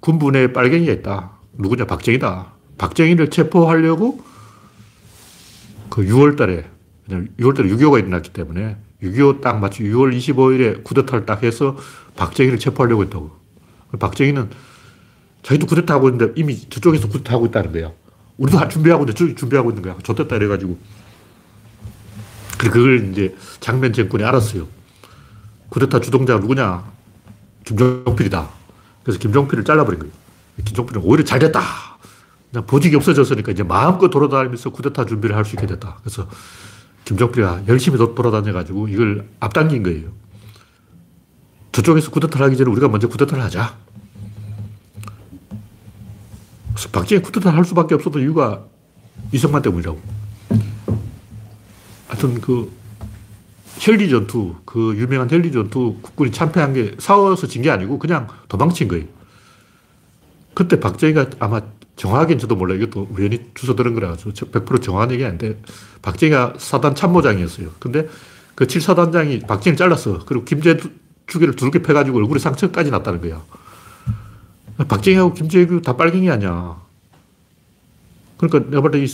군부내에 0.00 0.52
빨갱이가 0.52 0.92
있다. 0.92 1.38
누구냐? 1.54 1.86
박정희다. 1.86 2.52
박정희를 2.76 3.30
체포하려고 3.30 4.22
그 5.88 6.04
6월 6.04 6.36
달에, 6.36 6.66
6월 7.08 7.56
달에 7.56 7.70
6.25가 7.70 7.98
일어났기 8.00 8.30
때문에 8.30 8.76
6.25 9.02 9.40
딱 9.40 9.58
마치 9.58 9.82
6월 9.84 10.14
25일에 10.14 10.84
쿠데타를 10.84 11.24
딱 11.24 11.42
해서 11.42 11.78
박정희를 12.16 12.58
체포하려고 12.58 13.04
했다고. 13.04 13.30
박정희는 13.98 14.50
자기도 15.44 15.66
쿠데타 15.66 15.94
하고 15.94 16.08
있는데 16.08 16.32
이미 16.40 16.58
저쪽에서 16.68 17.06
쿠데타 17.08 17.34
하고 17.34 17.46
있다는 17.46 17.70
거야. 17.72 17.92
우리도 18.38 18.58
다 18.58 18.66
준비하고 18.66 19.06
저기 19.12 19.34
준비하고 19.36 19.70
있는 19.70 19.82
거야. 19.82 19.96
좋됐다 20.02 20.34
이래가지고. 20.36 20.76
그걸 22.58 23.10
이제 23.12 23.36
장면 23.60 23.92
정권이 23.92 24.24
알았어요. 24.24 24.66
쿠데타 25.68 26.00
주동자가 26.00 26.40
누구냐? 26.40 26.84
김종필이다. 27.64 28.48
그래서 29.02 29.18
김종필을 29.18 29.64
잘라버린 29.64 30.00
거예요. 30.00 30.12
김종필은 30.64 31.02
오히려 31.04 31.24
잘 31.24 31.38
됐다. 31.38 31.60
그냥 32.50 32.66
보직이 32.66 32.96
없어졌으니까 32.96 33.52
이제 33.52 33.62
마음껏 33.62 34.08
돌아다니면서 34.08 34.70
쿠데타 34.70 35.04
준비를 35.06 35.36
할 35.36 35.44
수 35.44 35.56
있게 35.56 35.66
됐다. 35.66 35.98
그래서 36.02 36.28
김종필이가 37.04 37.64
열심히 37.68 37.98
도- 37.98 38.14
돌아다녀가지고 38.14 38.88
이걸 38.88 39.28
앞당긴 39.40 39.82
거예요. 39.82 40.10
저쪽에서 41.72 42.10
쿠데타를 42.10 42.46
하기 42.46 42.56
전에 42.56 42.70
우리가 42.70 42.88
먼저 42.88 43.08
쿠데타를 43.08 43.42
하자. 43.44 43.76
박정희 46.92 47.22
쿠데타를 47.22 47.56
할 47.58 47.64
수밖에 47.64 47.94
없었던 47.94 48.22
이유가 48.22 48.64
이승만 49.32 49.62
때문이라고. 49.62 50.00
하여튼 52.08 52.40
그 52.40 52.70
혈리 53.78 54.08
전투, 54.08 54.54
그 54.64 54.94
유명한 54.96 55.30
혈리 55.30 55.50
전투 55.52 55.96
국군이 56.02 56.30
참패한 56.30 56.74
게 56.74 56.94
싸워서 56.98 57.46
진 57.46 57.62
게 57.62 57.70
아니고 57.70 57.98
그냥 57.98 58.28
도망친 58.48 58.88
거예요. 58.88 59.04
그때 60.54 60.78
박정희가 60.78 61.30
아마 61.40 61.60
정확하게는 61.96 62.38
저도 62.40 62.56
몰라요. 62.56 62.78
이것도 62.82 63.08
우연히 63.10 63.50
주워 63.54 63.74
들은 63.74 63.94
거라 63.94 64.10
가지고 64.10 64.30
100% 64.30 64.82
정확한 64.82 65.10
얘기 65.12 65.24
아닌데 65.24 65.60
박정희가 66.02 66.54
사단 66.58 66.94
참모장이었어요. 66.94 67.70
근데 67.78 68.08
그 68.54 68.66
7사단장이 68.66 69.46
박정희를 69.46 69.76
잘랐어. 69.76 70.24
그리고 70.26 70.44
김재주기를 70.44 71.56
두르게 71.56 71.82
패가지고 71.82 72.18
얼굴에 72.18 72.38
상처까지 72.38 72.90
났다는 72.90 73.20
거야. 73.20 73.42
박정희하고 74.76 75.34
김재규 75.34 75.82
다 75.82 75.96
빨갱이 75.96 76.30
아니야. 76.30 76.80
그러니까 78.36 78.70
내가 78.70 78.82
볼때 78.82 79.04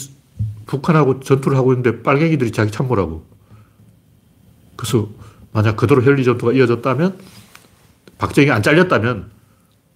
북한하고 0.66 1.20
전투를 1.20 1.56
하고 1.56 1.72
있는데 1.72 2.02
빨갱이들이 2.02 2.52
자기 2.52 2.70
참모라고. 2.70 3.24
그래서 4.76 5.08
만약 5.52 5.76
그대로 5.76 6.02
혈리 6.02 6.24
전투가 6.24 6.52
이어졌다면 6.52 7.18
박정희가 8.18 8.54
안 8.54 8.62
잘렸다면 8.62 9.30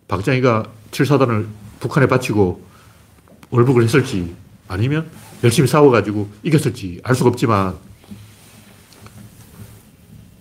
박정희가 0.09 0.67
7사단을 0.91 1.47
북한에 1.81 2.07
바치고 2.07 2.63
월북을 3.51 3.85
했을지 3.85 4.35
아니면 4.69 5.09
열심히 5.43 5.69
싸워가지고 5.69 6.29
이겼을지 6.43 7.01
알 7.05 7.15
수가 7.15 7.31
없지만 7.31 7.77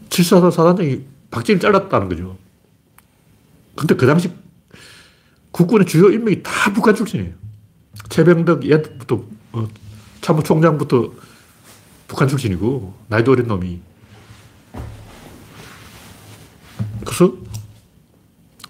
7사단 0.10 0.52
사단장이 0.52 1.02
박정희를 1.32 1.60
잘랐다는 1.60 2.10
거죠. 2.10 2.38
근데 3.76 3.96
그 3.96 4.06
당시 4.06 4.32
국군의 5.54 5.86
주요 5.86 6.10
인맥이 6.10 6.44
다 6.44 6.74
북한 6.74 6.96
출신이에요. 6.96 7.32
최병덕 8.10 8.66
얘부터 8.66 9.24
어, 9.54 9.68
참모총장부터 10.22 11.14
북한 12.08 12.28
출신이고 12.28 12.94
나이도 13.08 13.32
어린 13.32 13.48
놈이 13.48 13.80
그래서 17.06 17.38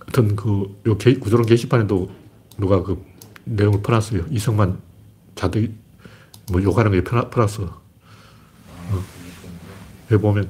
하여튼 0.01 0.35
그, 0.35 0.79
요 0.85 0.97
게, 0.97 1.15
구조론 1.15 1.45
게시판에도 1.45 2.11
누가 2.57 2.83
그 2.83 3.03
내용을 3.45 3.81
퍼놨어요. 3.81 4.25
이승만 4.29 4.79
자들 5.35 5.73
뭐 6.51 6.61
욕하는 6.61 6.91
거 6.91 7.09
퍼놨, 7.09 7.29
퍼놨어. 7.29 7.63
어. 7.63 9.03
여기 10.11 10.21
보면 10.21 10.49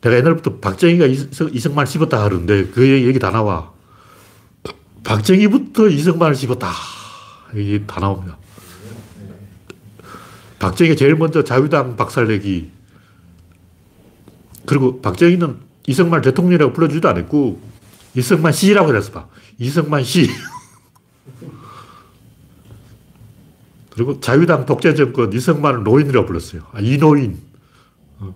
내가 0.00 0.16
옛날부터 0.16 0.58
박정희가 0.58 1.06
이승, 1.06 1.50
이승만을 1.52 1.86
씹었다 1.86 2.24
하는데 2.24 2.66
그 2.68 2.88
얘기 2.88 3.18
다 3.18 3.30
나와. 3.30 3.75
박정희부터 5.06 5.88
이승만을 5.88 6.34
씹었다. 6.34 6.72
이게 7.54 7.84
다 7.86 8.00
나옵니다. 8.00 8.36
박정희가 10.58 10.96
제일 10.96 11.14
먼저 11.14 11.44
자유당 11.44 11.96
박살내기. 11.96 12.72
그리고 14.66 15.00
박정희는 15.00 15.58
이승만 15.86 16.22
대통령이라고 16.22 16.72
불러주지도 16.72 17.08
않았고, 17.08 17.60
이승만 18.16 18.52
씨라고 18.52 18.88
그랬어 18.88 19.12
봐. 19.12 19.28
이승만 19.58 20.02
씨. 20.02 20.28
그리고 23.90 24.18
자유당 24.18 24.66
독재 24.66 24.94
정권 24.94 25.32
이승만을 25.32 25.84
노인이라고 25.84 26.26
불렀어요. 26.26 26.62
아, 26.72 26.80
이노인. 26.80 27.38
어. 28.18 28.34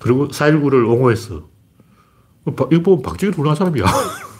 그리고 0.00 0.28
4.19를 0.28 0.88
옹호했어. 0.88 1.36
어, 2.46 2.52
이거 2.72 2.82
보면 2.82 3.02
박정희 3.02 3.34
훌륭한 3.34 3.54
사람이야. 3.54 3.84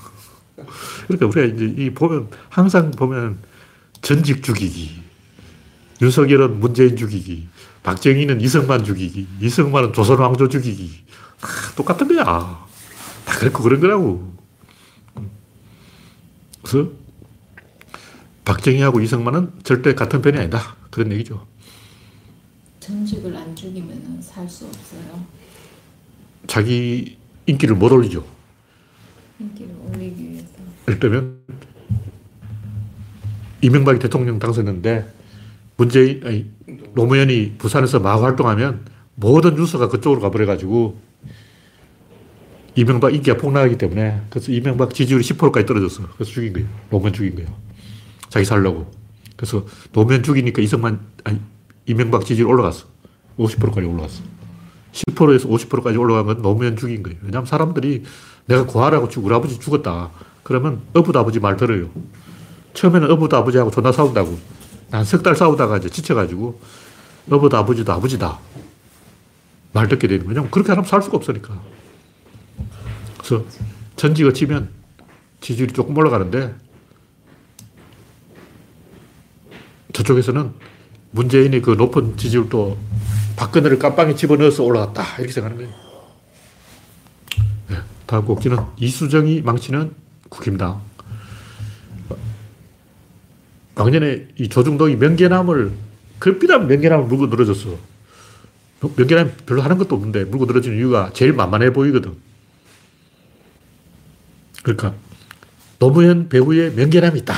그러니까 1.06 1.26
우리가 1.26 1.54
이제 1.54 1.82
이 1.82 1.90
보면, 1.90 2.28
항상 2.48 2.90
보면 2.90 3.38
전직 4.02 4.42
죽이기. 4.42 5.02
윤석열은 6.02 6.60
문재인 6.60 6.96
죽이기. 6.96 7.48
박정희는 7.82 8.40
이승만 8.40 8.84
죽이기. 8.84 9.26
이승만은 9.40 9.92
조선 9.92 10.18
왕조 10.18 10.48
죽이기. 10.48 11.04
아, 11.40 11.46
똑같은 11.76 12.08
거야. 12.08 12.24
다 13.24 13.38
그렇고 13.38 13.62
그런 13.62 13.80
거라고. 13.80 14.34
그래서 16.62 16.90
박정희하고 18.44 19.00
이승만은 19.00 19.52
절대 19.62 19.94
같은 19.94 20.20
편이 20.20 20.38
아니다. 20.38 20.76
그런 20.90 21.12
얘기죠. 21.12 21.46
전직을 22.80 23.36
안 23.36 23.54
죽이면 23.54 24.20
살 24.22 24.48
수 24.48 24.66
없어요. 24.66 25.24
자기 26.46 27.18
인기를 27.46 27.74
못 27.76 27.90
올리죠. 27.92 28.24
인기를 29.40 29.74
올리기 29.80 30.30
위해서. 30.30 30.55
예를 30.88 31.00
들면 31.00 31.40
이명박이 33.62 33.98
대통령 33.98 34.38
당선했는데 34.38 35.12
문재인, 35.76 36.22
아니, 36.24 36.50
노무현이 36.94 37.54
부산에서 37.58 38.00
막 38.00 38.22
활동하면 38.22 38.86
모든 39.14 39.54
뉴스가 39.54 39.88
그쪽으로 39.88 40.20
가버려가지고 40.20 41.00
이명박 42.76 43.14
인기가 43.14 43.36
폭락하기 43.38 43.78
때문에 43.78 44.22
그래서 44.28 44.52
이명박 44.52 44.92
지지율이 44.92 45.24
10%까지 45.24 45.66
떨어졌어. 45.66 46.06
그래서 46.14 46.30
죽인 46.30 46.52
거예요. 46.52 46.68
노무현 46.90 47.12
죽인 47.12 47.34
거예요. 47.34 47.48
자기 48.28 48.44
살려고. 48.44 48.90
그래서 49.36 49.66
노무현 49.92 50.22
죽이니까 50.22 50.62
이승만, 50.62 51.00
아니, 51.24 51.40
이명박 51.86 52.24
지지율 52.24 52.48
올라갔어. 52.48 52.86
50%까지 53.38 53.86
올라갔어. 53.86 54.22
10%에서 54.92 55.48
50%까지 55.48 55.96
올라간 55.98 56.26
건 56.26 56.42
노무현 56.42 56.76
죽인 56.76 57.02
거예요. 57.02 57.18
왜냐하면 57.22 57.46
사람들이 57.46 58.04
내가 58.46 58.66
고아라고 58.66 59.08
우리 59.18 59.34
아버지 59.34 59.58
죽었다. 59.58 60.10
그러면 60.46 60.80
어부도 60.94 61.18
아버지 61.18 61.40
말 61.40 61.56
들어요. 61.56 61.90
처음에는 62.72 63.10
어부도 63.10 63.36
아버지하고 63.36 63.72
존나 63.72 63.90
싸운다고. 63.90 64.38
한 64.92 65.04
석 65.04 65.24
달 65.24 65.34
싸우다가 65.34 65.78
이제 65.78 65.88
지쳐가지고 65.88 66.60
어부도 67.28 67.56
아버지도 67.56 67.92
아버지다. 67.92 68.38
말 69.72 69.88
듣게 69.88 70.06
되는. 70.06 70.24
왜냐면 70.24 70.48
그렇게 70.52 70.70
하면 70.70 70.84
살 70.84 71.02
수가 71.02 71.16
없으니까. 71.16 71.60
그래서 73.18 73.44
전직을 73.96 74.34
치면 74.34 74.68
지지율이 75.40 75.72
조금 75.72 75.96
올라가는데 75.96 76.54
저쪽에서는 79.94 80.52
문재인이 81.10 81.60
그 81.60 81.72
높은 81.72 82.16
지지율도 82.16 82.78
박근혜를 83.34 83.80
깜빵에 83.80 84.14
집어넣어서 84.14 84.62
올라갔다. 84.62 85.16
이렇게 85.18 85.32
생각하는 85.32 85.64
거예요. 85.64 85.80
네, 87.70 87.76
다음 88.06 88.24
곡지는 88.24 88.58
이수정이 88.76 89.42
망치는 89.42 90.05
국힘당. 90.28 90.80
작년에 93.76 94.28
이 94.38 94.48
조중동이 94.48 94.96
명계남을, 94.96 95.72
급비란 96.18 96.66
명계남을 96.66 97.06
물고 97.06 97.26
늘어졌어. 97.26 97.76
명계남 98.80 99.32
별로 99.44 99.62
하는 99.62 99.78
것도 99.78 99.94
없는데 99.94 100.24
물고 100.24 100.46
늘어지는 100.46 100.78
이유가 100.78 101.10
제일 101.12 101.32
만만해 101.32 101.72
보이거든. 101.72 102.14
그러니까 104.62 104.94
노무현 105.78 106.28
배후에 106.28 106.70
명계남이 106.70 107.20
있다. 107.20 107.34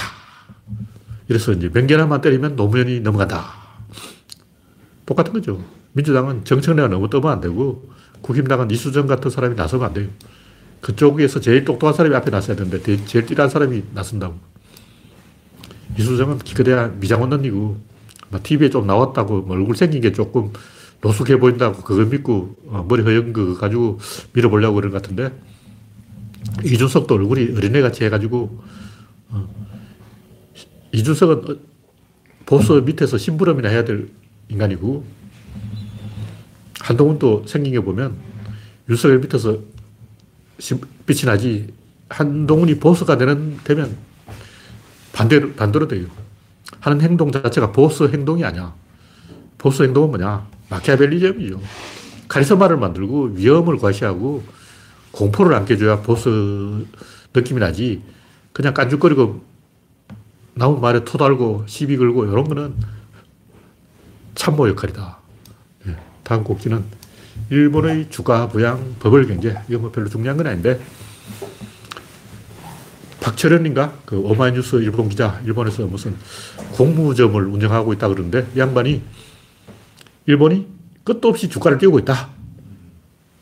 이래서 1.28 1.52
이제 1.52 1.68
명계남만 1.72 2.20
때리면 2.20 2.56
노무현이 2.56 3.00
넘어간다. 3.00 3.52
똑같은 5.04 5.32
거죠. 5.32 5.62
민주당은 5.92 6.44
정청래가 6.44 6.88
너무 6.88 7.10
떠면 7.10 7.32
안 7.32 7.40
되고 7.40 7.90
국힘당은 8.20 8.70
이수정 8.70 9.06
같은 9.06 9.30
사람이 9.30 9.54
나서면 9.54 9.86
안 9.86 9.94
돼요. 9.94 10.08
그쪽에서 10.80 11.40
제일 11.40 11.64
똑똑한 11.64 11.94
사람이 11.94 12.14
앞에 12.14 12.30
나서야 12.30 12.56
되는데 12.56 12.80
대- 12.82 13.04
제일 13.04 13.26
띠란 13.26 13.48
사람이 13.50 13.82
나선다고. 13.94 14.34
이수정은 15.98 16.38
기껏해야 16.38 16.88
미장원 16.88 17.32
언니고 17.32 17.78
TV에 18.42 18.70
좀 18.70 18.86
나왔다고 18.86 19.42
뭐 19.42 19.56
얼굴 19.56 19.74
생긴 19.76 20.00
게 20.00 20.12
조금 20.12 20.52
노숙해 21.00 21.38
보인다고 21.38 21.82
그거 21.82 22.04
믿고 22.04 22.56
어, 22.66 22.84
머리 22.88 23.02
허연 23.02 23.32
거 23.32 23.54
가지고 23.54 23.98
밀어보려고 24.32 24.74
그런 24.76 24.92
것 24.92 25.02
같은데 25.02 25.32
이준석도 26.64 27.14
얼굴이 27.14 27.54
어린애같이 27.56 28.04
해가지고 28.04 28.62
어, 29.30 29.48
이준석은 30.92 31.50
어, 31.50 31.56
보수 32.46 32.82
밑에서 32.84 33.18
심부름이나 33.18 33.68
해야 33.68 33.84
될 33.84 34.08
인간이고 34.48 35.04
한동훈도 36.80 37.44
생긴 37.46 37.72
게 37.72 37.80
보면 37.80 38.16
윤석열 38.88 39.18
밑에서 39.20 39.52
심- 39.52 39.77
빛이 41.06 41.22
나지 41.24 41.72
한동훈이 42.08 42.78
보수가 42.78 43.16
되는, 43.18 43.58
되면 43.64 43.96
반대로, 45.12 45.52
반대로 45.52 45.88
돼요. 45.88 46.06
하는 46.80 47.00
행동 47.00 47.32
자체가 47.32 47.72
보수 47.72 48.08
행동이 48.08 48.44
아니야. 48.44 48.74
보수 49.56 49.84
행동은 49.84 50.10
뭐냐? 50.10 50.46
마키아벨리즘이죠. 50.68 51.60
카리스마를 52.28 52.76
만들고 52.76 53.30
위험을 53.34 53.78
과시하고 53.78 54.44
공포를 55.12 55.54
안겨줘야 55.54 56.02
보수 56.02 56.86
느낌이 57.34 57.60
나지. 57.60 58.02
그냥 58.52 58.74
깐죽거리고 58.74 59.42
나온 60.54 60.80
말에 60.80 61.04
토달고 61.04 61.64
시비 61.66 61.96
걸고 61.96 62.26
이런 62.26 62.44
거는 62.44 62.74
참모 64.34 64.68
역할이다. 64.68 65.18
예, 65.86 65.96
다음 66.22 66.44
곡지는 66.44 66.84
일본의 67.50 68.10
주가 68.10 68.48
부양 68.48 68.94
버블 68.98 69.26
경제. 69.26 69.56
이거 69.68 69.78
뭐 69.78 69.90
별로 69.90 70.08
중요한 70.08 70.36
건 70.36 70.46
아닌데 70.46 70.80
박철현인가? 73.20 74.00
그 74.06 74.18
오마이뉴스 74.18 74.76
일본 74.76 75.08
기자, 75.08 75.40
일본에서 75.44 75.86
무슨 75.86 76.16
공무점을 76.72 77.42
운영하고 77.46 77.92
있다 77.92 78.08
그러는데 78.08 78.46
이 78.54 78.58
양반이 78.58 79.02
일본이 80.26 80.66
끝도 81.04 81.28
없이 81.28 81.48
주가를 81.48 81.78
띄우고 81.78 81.98
있다. 82.00 82.30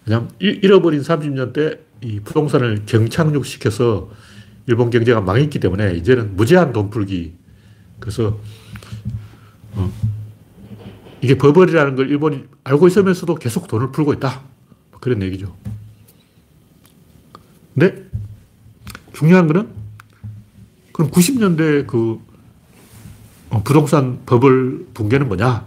그냥 0.04 0.30
잃어버린 0.38 1.02
30년 1.02 1.52
때 1.52 1.86
이 2.02 2.20
부동산을 2.20 2.82
경착륙시켜서 2.86 4.10
일본 4.66 4.90
경제가 4.90 5.20
망했기 5.20 5.58
때문에 5.60 5.94
이제는 5.94 6.36
무제한 6.36 6.72
돈 6.72 6.90
풀기. 6.90 7.34
그래서 7.98 8.38
어, 9.72 9.92
이게 11.20 11.36
버블이라는 11.36 11.96
걸 11.96 12.10
일본이 12.10 12.44
알고 12.64 12.86
있으면서도 12.88 13.36
계속 13.36 13.68
돈을 13.68 13.92
풀고 13.92 14.12
있다. 14.14 14.42
뭐 14.90 15.00
그런 15.00 15.22
얘기죠. 15.22 15.54
근데 17.74 18.04
중요한 19.12 19.46
거는 19.46 19.68
그럼 20.92 21.10
90년대 21.10 21.86
그 21.86 22.20
어, 23.50 23.62
부동산 23.62 24.20
버블 24.26 24.86
붕괴는 24.94 25.28
뭐냐? 25.28 25.66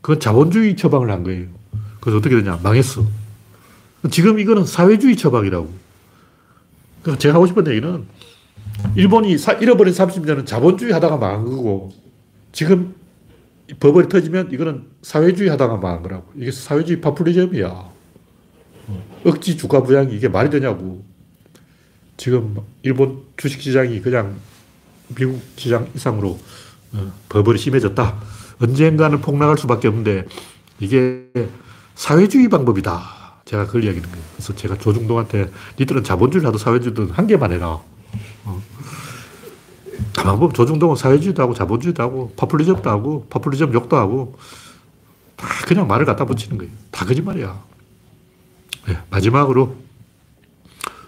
그건 0.00 0.20
자본주의 0.20 0.76
처방을 0.76 1.10
한 1.10 1.22
거예요. 1.22 1.46
그래서 2.00 2.18
어떻게 2.18 2.36
되냐? 2.36 2.58
망했어. 2.62 3.04
지금 4.10 4.38
이거는 4.38 4.64
사회주의 4.64 5.16
처방이라고. 5.16 5.70
그러니까 7.02 7.18
제가 7.20 7.34
하고 7.34 7.46
싶은 7.46 7.66
얘기는 7.66 8.06
일본이 8.94 9.36
사, 9.36 9.52
잃어버린 9.52 9.92
30년은 9.92 10.46
자본주의 10.46 10.92
하다가 10.92 11.16
망한 11.16 11.44
거고 11.44 11.92
지금 12.52 12.94
버블이 13.78 14.08
터지면 14.08 14.50
이거는 14.52 14.84
사회주의 15.02 15.50
하다가 15.50 15.76
망한 15.76 16.02
거라고. 16.02 16.32
이게 16.36 16.50
사회주의 16.50 17.00
파퓰리즘이야. 17.00 17.90
억지 19.24 19.56
주가 19.56 19.82
부양이 19.82 20.14
이게 20.14 20.28
말이 20.28 20.50
되냐고. 20.50 21.04
지금 22.16 22.56
일본 22.82 23.22
주식시장이 23.36 24.00
그냥 24.02 24.36
미국 25.16 25.40
시장 25.56 25.88
이상으로 25.94 26.38
어, 26.92 27.12
버블이 27.28 27.58
심해졌다. 27.58 28.20
언젠가는 28.60 29.20
폭락할 29.20 29.56
수밖에 29.58 29.88
없는데 29.88 30.26
이게 30.80 31.26
사회주의 31.94 32.48
방법이다. 32.48 33.20
제가 33.44 33.66
그걸 33.66 33.84
이야기하는 33.84 34.10
거예요. 34.10 34.24
그래서 34.34 34.54
제가 34.54 34.76
조중동한테 34.78 35.50
니들은 35.78 36.04
자본주의를 36.04 36.46
하도 36.46 36.58
사회주의든 36.58 37.10
한 37.10 37.26
개만 37.26 37.52
해라. 37.52 37.80
어. 40.20 40.22
가만 40.22 40.38
보면 40.38 40.54
조중동은 40.54 40.96
사회주의도 40.96 41.42
하고 41.42 41.54
자본주의도 41.54 42.02
하고 42.02 42.32
파퓰리즘도 42.36 42.88
하고 42.90 43.26
파퓰리즘 43.30 43.72
욕도 43.72 43.96
하고 43.96 44.36
다 45.36 45.48
그냥 45.66 45.86
말을 45.86 46.04
갖다 46.06 46.24
붙이는 46.24 46.58
거예요. 46.58 46.72
다 46.90 47.04
거짓말이야. 47.04 47.62
네, 48.88 48.98
마지막으로 49.10 49.76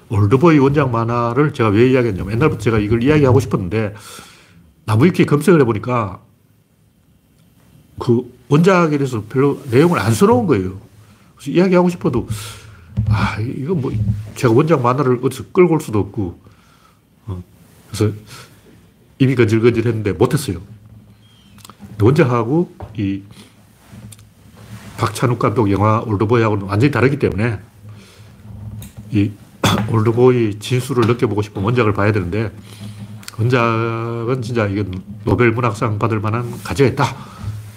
올드보이 0.09 0.59
원작 0.59 0.91
만화를 0.91 1.53
제가 1.55 1.71
왜 1.71 1.91
이야기했냐면 1.91 2.35
옛날부터 2.35 2.61
제가 2.61 2.79
이걸 2.79 3.03
이야기하고 3.03 3.41
싶었는데 3.41 3.95
나무위키 4.85 5.25
검색을 5.25 5.61
해보니까 5.61 6.21
그 7.99 8.31
원작에 8.49 8.91
대해서 8.99 9.23
별로 9.29 9.61
내용을 9.71 9.99
안 9.99 10.13
써놓은 10.13 10.47
거예요. 10.47 10.81
그래서 11.37 11.51
이야기하고 11.51 11.89
싶어도 11.89 12.29
아 13.09 13.39
이거 13.41 13.75
뭐 13.75 13.93
제가 14.35 14.53
원작 14.53 14.83
만화를 14.83 15.21
어디서 15.23 15.45
끌고 15.53 15.75
올 15.75 15.81
수도 15.81 15.99
없고 16.01 16.39
어, 17.27 17.43
그래서 17.91 18.15
입이 19.19 19.35
건질건질 19.35 19.87
했는데 19.87 20.13
못했어요. 20.13 20.61
원작하고 22.01 22.75
이 22.97 23.23
박찬욱 24.99 25.39
감독 25.39 25.71
영화 25.71 26.01
올드보이하고는 26.01 26.67
완전히 26.67 26.91
다르기 26.91 27.19
때문에 27.19 27.59
이 29.11 29.31
올드보이 29.91 30.59
진수를 30.59 31.07
느껴보고 31.07 31.43
싶으면 31.43 31.65
원작을 31.67 31.93
봐야 31.93 32.13
되는데 32.13 32.53
원작은 33.39 34.43
진짜 34.43 34.67
이게 34.67 34.85
노벨 35.25 35.53
문학상 35.53 35.99
받을 35.99 36.21
만한 36.21 36.51
가치가 36.63 36.89
있다. 36.89 37.05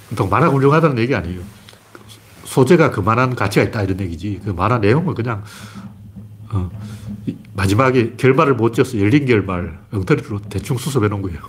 보통 0.10 0.30
만화가 0.30 0.54
훌륭하다는 0.54 0.98
얘기 1.00 1.16
아니에요. 1.16 1.42
소재가 2.44 2.92
그만한 2.92 3.36
가치가 3.36 3.66
있다 3.66 3.84
이런 3.84 4.00
얘기지. 4.00 4.42
그 4.44 4.52
만화 4.52 4.78
내용은 4.78 5.14
그냥 5.14 5.44
어, 6.50 6.70
마지막에 7.54 8.14
결말을 8.18 8.54
못 8.56 8.74
지어서 8.74 9.00
열린 9.00 9.26
결말 9.26 9.80
엉터리로 9.92 10.42
대충 10.50 10.78
수습해 10.78 11.08
놓은 11.08 11.22
거예요. 11.22 11.40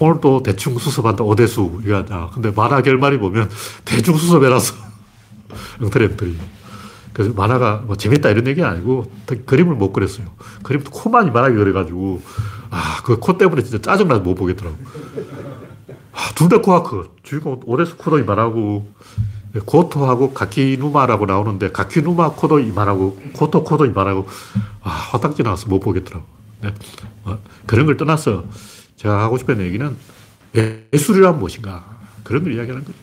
오늘 0.00 0.20
또 0.20 0.42
대충 0.42 0.76
수습한다 0.78 1.22
오대수 1.24 1.80
이거 1.84 1.96
하자. 1.96 2.30
근데 2.34 2.50
만화 2.50 2.82
결말이 2.82 3.18
보면 3.18 3.48
대충 3.84 4.16
수습해놨어. 4.16 4.74
엉터리 5.80 6.06
엉터리. 6.06 6.36
그래서 7.12 7.32
만화가 7.32 7.84
뭐 7.86 7.94
재밌다 7.96 8.30
이런 8.30 8.46
얘기 8.48 8.62
아니고 8.64 9.10
그림을 9.46 9.76
못 9.76 9.92
그렸어요. 9.92 10.26
그림도 10.64 10.90
코만 10.90 11.28
이만하게 11.28 11.54
그려가지고 11.54 12.22
아, 12.70 13.00
그 13.04 13.20
코 13.20 13.38
때문에 13.38 13.62
진짜 13.62 13.78
짜증나서 13.80 14.20
못 14.22 14.34
보겠더라고. 14.34 14.76
아, 16.12 16.32
둘다 16.34 16.60
코아크. 16.60 17.10
주인공 17.22 17.60
오대수 17.66 17.96
코도 17.96 18.18
이만하고 18.18 18.88
고토하고 19.60 20.34
가키누마라고 20.34 21.26
나오는데 21.26 21.70
가키누마 21.70 22.32
코도 22.32 22.58
이만하고 22.60 23.20
고토 23.34 23.62
코도 23.64 23.86
이만하고 23.86 24.26
아, 24.82 24.90
화딱지 24.90 25.42
나와서 25.42 25.68
못 25.68 25.80
보겠더라고. 25.80 26.24
네. 26.62 26.74
뭐, 27.22 27.38
그런 27.66 27.86
걸 27.86 27.96
떠나서 27.96 28.44
제가 28.96 29.22
하고 29.22 29.38
싶은 29.38 29.60
얘기는 29.60 29.96
예술이란 30.92 31.38
무엇인가 31.38 31.84
그런 32.22 32.42
걸 32.42 32.54
이야기하는 32.54 32.84
거죠. 32.84 32.98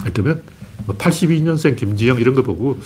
예를 0.00 0.12
들면 0.12 0.42
82년생 0.88 1.68
뭐 1.70 1.76
김지영 1.76 2.18
이런 2.20 2.34
거 2.34 2.42
보고 2.42 2.78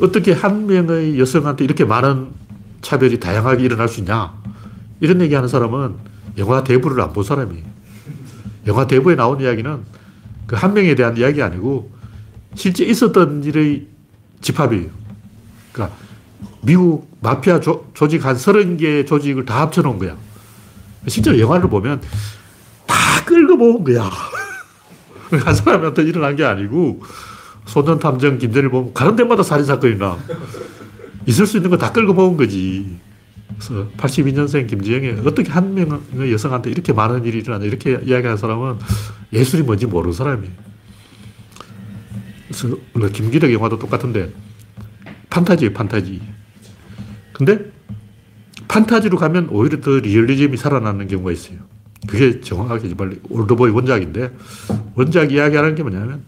어떻게 0.00 0.32
한 0.32 0.66
명의 0.66 1.18
여성한테 1.18 1.64
이렇게 1.64 1.84
많은 1.84 2.28
차별이 2.82 3.18
다양하게 3.18 3.64
일어날 3.64 3.88
수 3.88 4.00
있냐. 4.00 4.34
이런 5.00 5.20
얘기 5.20 5.34
하는 5.34 5.48
사람은 5.48 5.96
영화 6.38 6.64
대부를 6.64 7.00
안 7.00 7.12
본 7.12 7.24
사람이에요. 7.24 7.64
영화 8.66 8.86
대부에 8.86 9.14
나온 9.14 9.40
이야기는 9.40 9.84
그 10.46 10.54
한 10.56 10.74
명에 10.74 10.94
대한 10.94 11.16
이야기 11.16 11.42
아니고 11.42 11.90
실제 12.54 12.84
있었던 12.84 13.42
일의 13.44 13.86
집합이에요. 14.40 14.88
그러니까 15.72 15.96
미국 16.62 17.08
마피아 17.20 17.60
조, 17.60 17.86
조직 17.94 18.24
한 18.24 18.36
30개 18.36 19.06
조직을 19.06 19.44
다 19.44 19.60
합쳐놓은 19.62 19.98
거야. 19.98 20.16
실제로 21.08 21.38
영화를 21.38 21.68
보면 21.68 22.00
다 22.86 23.24
끌고 23.24 23.56
모은 23.56 23.84
거야. 23.84 24.10
한 25.44 25.54
사람한테 25.54 26.02
일어난 26.04 26.36
게 26.36 26.44
아니고 26.44 27.02
소년 27.66 27.98
탐정 27.98 28.38
김대를 28.38 28.70
보면 28.70 28.94
가는 28.94 29.16
데마다 29.16 29.42
살인사건이 29.42 29.98
나. 29.98 30.16
있을 31.26 31.46
수 31.46 31.56
있는 31.56 31.70
거 31.70 31.76
다 31.76 31.90
끌고 31.92 32.14
모은 32.14 32.36
거지. 32.36 32.98
그래서 33.58 33.88
82년생 33.96 34.68
김지영이 34.68 35.26
어떻게 35.26 35.50
한 35.50 35.74
명의 35.74 36.32
여성한테 36.32 36.70
이렇게 36.70 36.92
많은 36.92 37.24
일이 37.24 37.38
일어나냐 37.38 37.64
이렇게 37.64 37.92
이야기하는 37.92 38.36
사람은 38.36 38.76
예술이 39.32 39.62
뭔지 39.62 39.86
모르는 39.86 40.12
사람이에요. 40.12 40.52
그래서 42.48 42.76
물론 42.92 43.12
김기덕 43.12 43.52
영화도 43.52 43.78
똑같은데 43.78 44.32
판타지예요, 45.30 45.72
판타지. 45.72 46.22
근데 47.32 47.70
판타지로 48.68 49.18
가면 49.18 49.48
오히려 49.50 49.80
더 49.80 49.98
리얼리즘이 49.98 50.56
살아나는 50.56 51.08
경우가 51.08 51.32
있어요. 51.32 51.58
그게 52.06 52.40
정확하게 52.40 52.94
빨리 52.94 53.20
올드보이 53.28 53.70
원작인데 53.70 54.30
원작 54.94 55.32
이야기하는 55.32 55.74
게 55.74 55.82
뭐냐면 55.82 56.24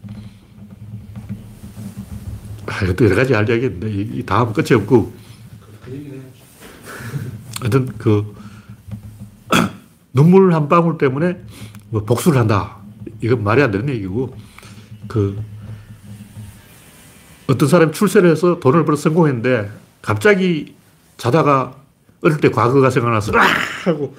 아, 2.67 2.85
이것도 2.85 3.05
여러 3.07 3.17
가지 3.17 3.33
할 3.33 3.49
이야기인데 3.49 3.91
이 3.91 4.23
다음 4.27 4.53
끝이 4.53 4.73
없고 4.73 5.13
하여튼 7.61 7.87
그 7.99 8.35
눈물 10.13 10.53
한 10.53 10.69
방울 10.69 10.99
때문에 10.99 11.39
뭐 11.91 12.05
복수를 12.05 12.39
한다. 12.39 12.78
이건 13.21 13.43
말이 13.43 13.63
안 13.63 13.71
되는 13.71 13.89
얘기고 13.89 14.37
그 15.07 15.41
어떤 17.49 17.69
사람이 17.69 17.93
출세를 17.93 18.31
해서 18.31 18.61
돈을 18.61 18.85
벌어 18.85 18.97
성공했는데 18.97 19.71
갑자기 20.03 20.75
자다가 21.17 21.77
어릴 22.21 22.39
때 22.39 22.51
과거가 22.51 22.91
생각나서 22.91 23.33
하고 23.85 24.17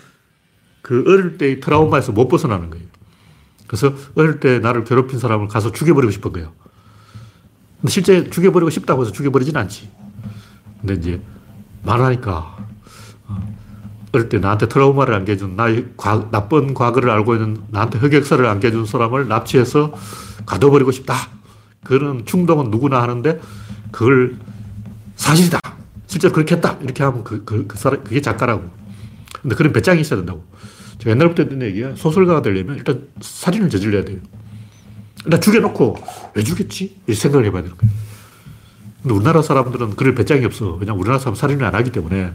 그 0.81 1.03
어릴 1.07 1.37
때의 1.37 1.59
트라우마에서 1.59 2.11
못 2.11 2.27
벗어나는 2.27 2.69
거예요. 2.69 2.85
그래서 3.67 3.93
어릴 4.15 4.39
때 4.39 4.59
나를 4.59 4.83
괴롭힌 4.83 5.19
사람을 5.19 5.47
가서 5.47 5.71
죽여버리고 5.71 6.11
싶은 6.11 6.31
거예요. 6.33 6.53
근데 7.81 7.91
실제 7.91 8.29
죽여버리고 8.29 8.69
싶다고 8.69 9.03
해서 9.03 9.11
죽여버리진 9.11 9.55
않지. 9.55 9.89
근데 10.81 10.95
이제 10.95 11.21
말하니까 11.83 12.57
어, 14.09 14.17
어릴 14.17 14.29
때 14.29 14.39
나한테 14.39 14.67
트라우마를 14.67 15.13
안겨준 15.13 15.55
나의 15.55 15.87
과, 15.97 16.29
나쁜 16.31 16.73
과거를 16.73 17.09
알고 17.09 17.35
있는 17.35 17.57
나한테 17.69 17.99
흑역사를 17.99 18.45
안겨준 18.45 18.85
사람을 18.85 19.27
납치해서 19.27 19.93
가둬버리고 20.45 20.91
싶다. 20.91 21.15
그런 21.83 22.25
충동은 22.25 22.71
누구나 22.71 23.01
하는데 23.01 23.39
그걸 23.91 24.37
사실이다. 25.15 25.59
실제로 26.07 26.33
그렇게 26.33 26.55
했다. 26.55 26.77
이렇게 26.81 27.03
하면 27.03 27.23
그, 27.23 27.43
그, 27.45 27.67
그 27.67 27.77
사람, 27.77 28.03
그게 28.03 28.21
작가라고. 28.21 28.69
근데 29.41 29.55
그런 29.55 29.71
배짱이 29.73 30.01
있어야 30.01 30.19
된다고. 30.19 30.43
제가 30.99 31.11
옛날부터 31.11 31.43
했던 31.43 31.61
얘기야. 31.61 31.95
소설가가 31.95 32.41
되려면 32.41 32.77
일단 32.77 33.07
살인을 33.21 33.69
저질러야 33.69 34.03
돼요. 34.03 34.17
일단 35.25 35.39
죽여놓고 35.39 35.97
왜 36.33 36.43
죽였지? 36.43 36.97
이 37.07 37.13
생각을 37.13 37.45
해봐야 37.45 37.63
되는 37.63 37.77
거예요. 37.77 37.93
근데 39.01 39.13
우리나라 39.13 39.41
사람들은 39.41 39.95
그럴 39.95 40.15
배짱이 40.15 40.43
없어. 40.45 40.73
왜냐면 40.73 40.99
우리나라 40.99 41.19
사람 41.19 41.35
살인을 41.35 41.63
안 41.63 41.75
하기 41.75 41.91
때문에. 41.91 42.33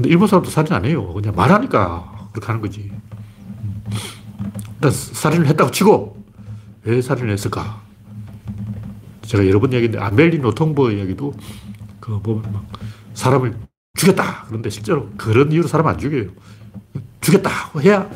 근데 0.00 0.08
일본 0.08 0.28
사람도 0.28 0.48
살인 0.48 0.72
안 0.72 0.86
해요. 0.86 1.12
그냥 1.12 1.34
말하니까 1.36 2.30
그렇게 2.32 2.46
하는 2.46 2.62
거지. 2.62 2.90
일단 4.76 4.90
살인을 4.90 5.46
했다고 5.48 5.70
치고 5.72 6.24
왜 6.84 7.02
살인을 7.02 7.30
했을까? 7.30 7.82
제가 9.20 9.46
여러 9.46 9.60
번 9.60 9.74
얘기했는데 9.74 10.02
아멜린 10.02 10.40
노통보 10.40 10.90
이야기도 10.92 11.34
그 12.00 12.18
보면 12.18 12.50
막 12.50 12.64
사람을 13.12 13.58
죽였다. 13.94 14.44
그런데 14.46 14.70
실제로 14.70 15.10
그런 15.18 15.52
이유로 15.52 15.68
사람 15.68 15.86
안 15.86 15.98
죽여요. 15.98 16.30
죽였다 17.20 17.50
해야 17.82 18.08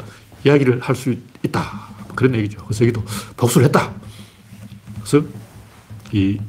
이야기를 0.47 0.80
할 0.80 0.97
수 0.97 1.14
있다. 1.43 1.82
그런 2.14 2.35
얘기죠. 2.37 2.64
그래서 2.64 2.87
여기도 2.87 3.05
복수를 3.37 3.66
했다. 3.66 3.93
그래서 5.03 5.26
이 6.12 6.41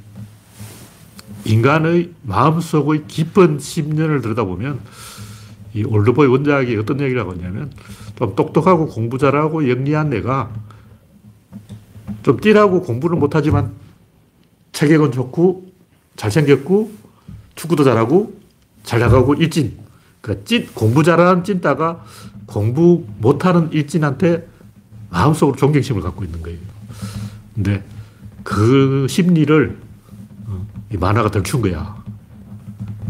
인간의 1.44 2.12
마음속의 2.22 3.04
깊은 3.10 3.60
심년을 3.60 4.22
들여다보면 4.22 4.80
이 5.76 5.84
올드보이 5.84 6.28
원작이 6.28 6.78
어떤 6.78 7.02
얘기를 7.02 7.20
하고 7.20 7.34
있냐면 7.34 7.70
좀 8.16 8.34
똑똑하고 8.34 8.88
공부 8.88 9.18
잘하고 9.18 9.70
영리한 9.70 10.14
애가 10.14 10.50
좀 12.24 12.40
띠라고 12.40 12.82
공부를 12.82 13.18
못하지만 13.20 13.74
체격은 14.72 15.12
좋고 15.12 15.66
잘생겼고 16.16 16.92
축구도 17.56 17.84
잘하고 17.84 18.40
잘 18.84 19.02
나가고 19.02 19.34
일진. 19.36 19.78
그러니까 20.22 20.46
찐, 20.46 20.68
공부 20.74 21.04
잘하는 21.04 21.44
찐따가 21.44 22.06
공부 22.46 23.06
못하는 23.20 23.70
일진한테 23.74 24.48
마음속으로 25.10 25.58
존경심을 25.58 26.02
갖고 26.02 26.24
있는 26.24 26.42
거예요. 26.42 26.58
근데 27.54 27.84
그 28.44 29.08
심리를 29.10 29.78
어, 30.48 30.68
이 30.92 30.98
만화가 30.98 31.32
덜춘 31.32 31.62
거야. 31.62 31.95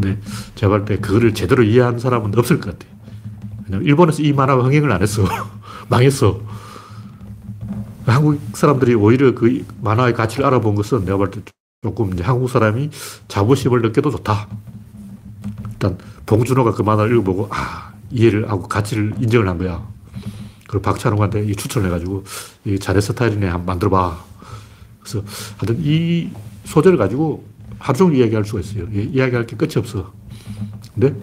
근데 0.00 0.20
제가 0.54 0.70
볼 0.78 0.84
때 0.84 0.96
그거를 0.98 1.34
제대로 1.34 1.62
이해하는 1.62 1.98
사람은 1.98 2.36
없을 2.38 2.60
것 2.60 2.78
같아요. 2.78 2.94
왜냐면 3.66 3.86
일본에서 3.86 4.22
이 4.22 4.32
만화가 4.32 4.64
흥행을 4.64 4.92
안 4.92 5.02
했어. 5.02 5.24
망했어. 5.88 6.40
한국 8.06 8.40
사람들이 8.56 8.94
오히려 8.94 9.34
그 9.34 9.64
만화의 9.82 10.14
가치를 10.14 10.44
알아본 10.46 10.74
것은 10.76 11.04
내가 11.04 11.16
볼 11.16 11.30
때 11.30 11.40
조금 11.82 12.12
이제 12.14 12.22
한국 12.22 12.48
사람이 12.48 12.90
자부심을 13.28 13.82
느껴도 13.82 14.10
좋다. 14.10 14.48
일단 15.72 15.98
봉준호가 16.24 16.72
그 16.72 16.82
만화를 16.82 17.12
읽어보고 17.12 17.48
아 17.50 17.92
이해를 18.10 18.50
하고 18.50 18.66
가치를 18.66 19.14
인정을 19.20 19.48
한 19.48 19.58
거야. 19.58 19.86
그리고 20.66 20.82
박찬호한테 20.82 21.52
추천을 21.54 21.88
해가지고 21.88 22.24
이 22.64 22.78
자네 22.78 23.00
스타일이네 23.00 23.46
한번 23.46 23.66
만들어봐. 23.66 24.24
그래서 25.00 25.22
하여튼 25.58 25.78
이 25.80 26.30
소재를 26.64 26.98
가지고 26.98 27.44
하루 27.78 27.98
종일 27.98 28.20
이야기할 28.20 28.44
수가 28.44 28.60
있어요. 28.60 28.86
이야기할 28.90 29.46
게 29.46 29.56
끝이 29.56 29.72
없어. 29.76 30.12
근데 30.94 31.14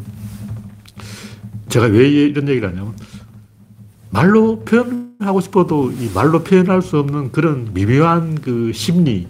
제가 1.69 1.87
왜 1.87 2.07
이런 2.07 2.47
얘기를 2.47 2.69
하냐면 2.69 2.95
말로 4.09 4.59
표현하고 4.59 5.41
싶어도 5.41 5.91
이 5.91 6.11
말로 6.13 6.43
표현할 6.43 6.81
수 6.81 6.99
없는 6.99 7.31
그런 7.31 7.73
미묘한 7.73 8.39
그 8.41 8.71
심리 8.73 9.27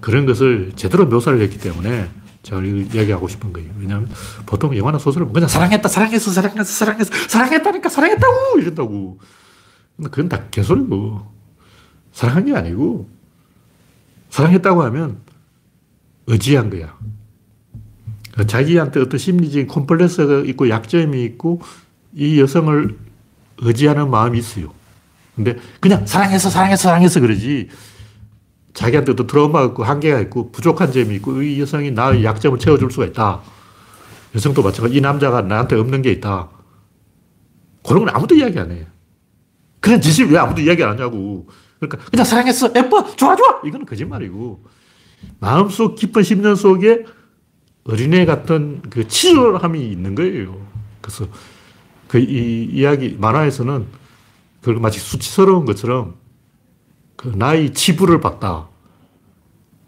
그런 0.00 0.26
것을 0.26 0.72
제대로 0.74 1.06
묘사를 1.06 1.40
했기 1.40 1.58
때문에 1.58 2.10
제가 2.42 2.60
이야기하고 2.62 3.28
싶은 3.28 3.52
거예요. 3.52 3.70
왜냐하면 3.78 4.10
보통 4.46 4.76
영화나 4.76 4.98
소설을 4.98 5.28
그냥 5.32 5.48
사랑했다, 5.48 5.88
사랑했어, 5.88 6.32
사랑했어, 6.32 6.64
사랑했어, 6.64 7.28
사랑했다니까, 7.28 7.88
사랑했다고! 7.88 8.58
이런다고. 8.58 9.18
근데 9.96 10.10
그건 10.10 10.28
다 10.28 10.42
개소리고. 10.50 11.30
사랑한 12.12 12.44
게 12.44 12.54
아니고, 12.54 13.08
사랑했다고 14.30 14.82
하면 14.82 15.20
의지한 16.26 16.70
거야. 16.70 16.96
그 18.34 18.46
자기한테 18.46 19.00
어떤 19.00 19.18
심리적인 19.18 19.66
콤플렉스가 19.66 20.40
있고 20.46 20.68
약점이 20.68 21.22
있고 21.24 21.60
이 22.14 22.40
여성을 22.40 22.98
의지하는 23.58 24.10
마음이 24.10 24.38
있어요. 24.38 24.72
근데 25.36 25.56
그냥 25.80 26.06
사랑해서 26.06 26.50
사랑해서 26.50 26.82
사랑해서 26.82 27.20
그러지 27.20 27.68
자기한테 28.74 29.14
또 29.14 29.26
트라우마가 29.26 29.66
있고 29.66 29.84
한계가 29.84 30.20
있고 30.20 30.50
부족한 30.50 30.92
점이 30.92 31.14
있고 31.16 31.42
이 31.42 31.60
여성이 31.60 31.90
나의 31.90 32.24
약점을 32.24 32.58
채워줄 32.58 32.90
수가 32.90 33.06
있다. 33.06 33.42
여성도 34.34 34.62
마찬가지. 34.62 34.96
이 34.96 35.00
남자가 35.00 35.42
나한테 35.42 35.76
없는 35.76 36.02
게 36.02 36.10
있다. 36.12 36.48
그런 37.86 38.04
건 38.04 38.14
아무도 38.14 38.34
이야기 38.34 38.58
안 38.58 38.70
해. 38.70 38.86
그런 39.80 40.00
짓을 40.00 40.30
왜 40.30 40.38
아무도 40.38 40.62
이야기 40.62 40.82
안 40.82 40.90
하냐고. 40.90 41.48
그러니까 41.78 42.08
그냥 42.10 42.24
사랑했어. 42.24 42.70
예뻐. 42.74 43.14
좋아, 43.16 43.36
좋아. 43.36 43.60
이거는 43.64 43.84
거짓말이고. 43.84 44.64
마음속 45.40 45.94
깊은 45.96 46.22
심년 46.22 46.54
속에 46.56 47.04
어린애 47.84 48.24
같은 48.24 48.80
그 48.90 49.08
치졸함이 49.08 49.90
있는 49.90 50.14
거예요. 50.14 50.64
그래서 51.00 51.26
그 52.08 52.18
이 52.18 52.68
이야기, 52.70 53.16
만화에서는 53.18 53.86
그걸 54.60 54.76
마치 54.80 55.00
수치스러운 55.00 55.64
것처럼 55.64 56.14
그 57.16 57.28
나의 57.28 57.72
치부를 57.72 58.20
봤다. 58.20 58.68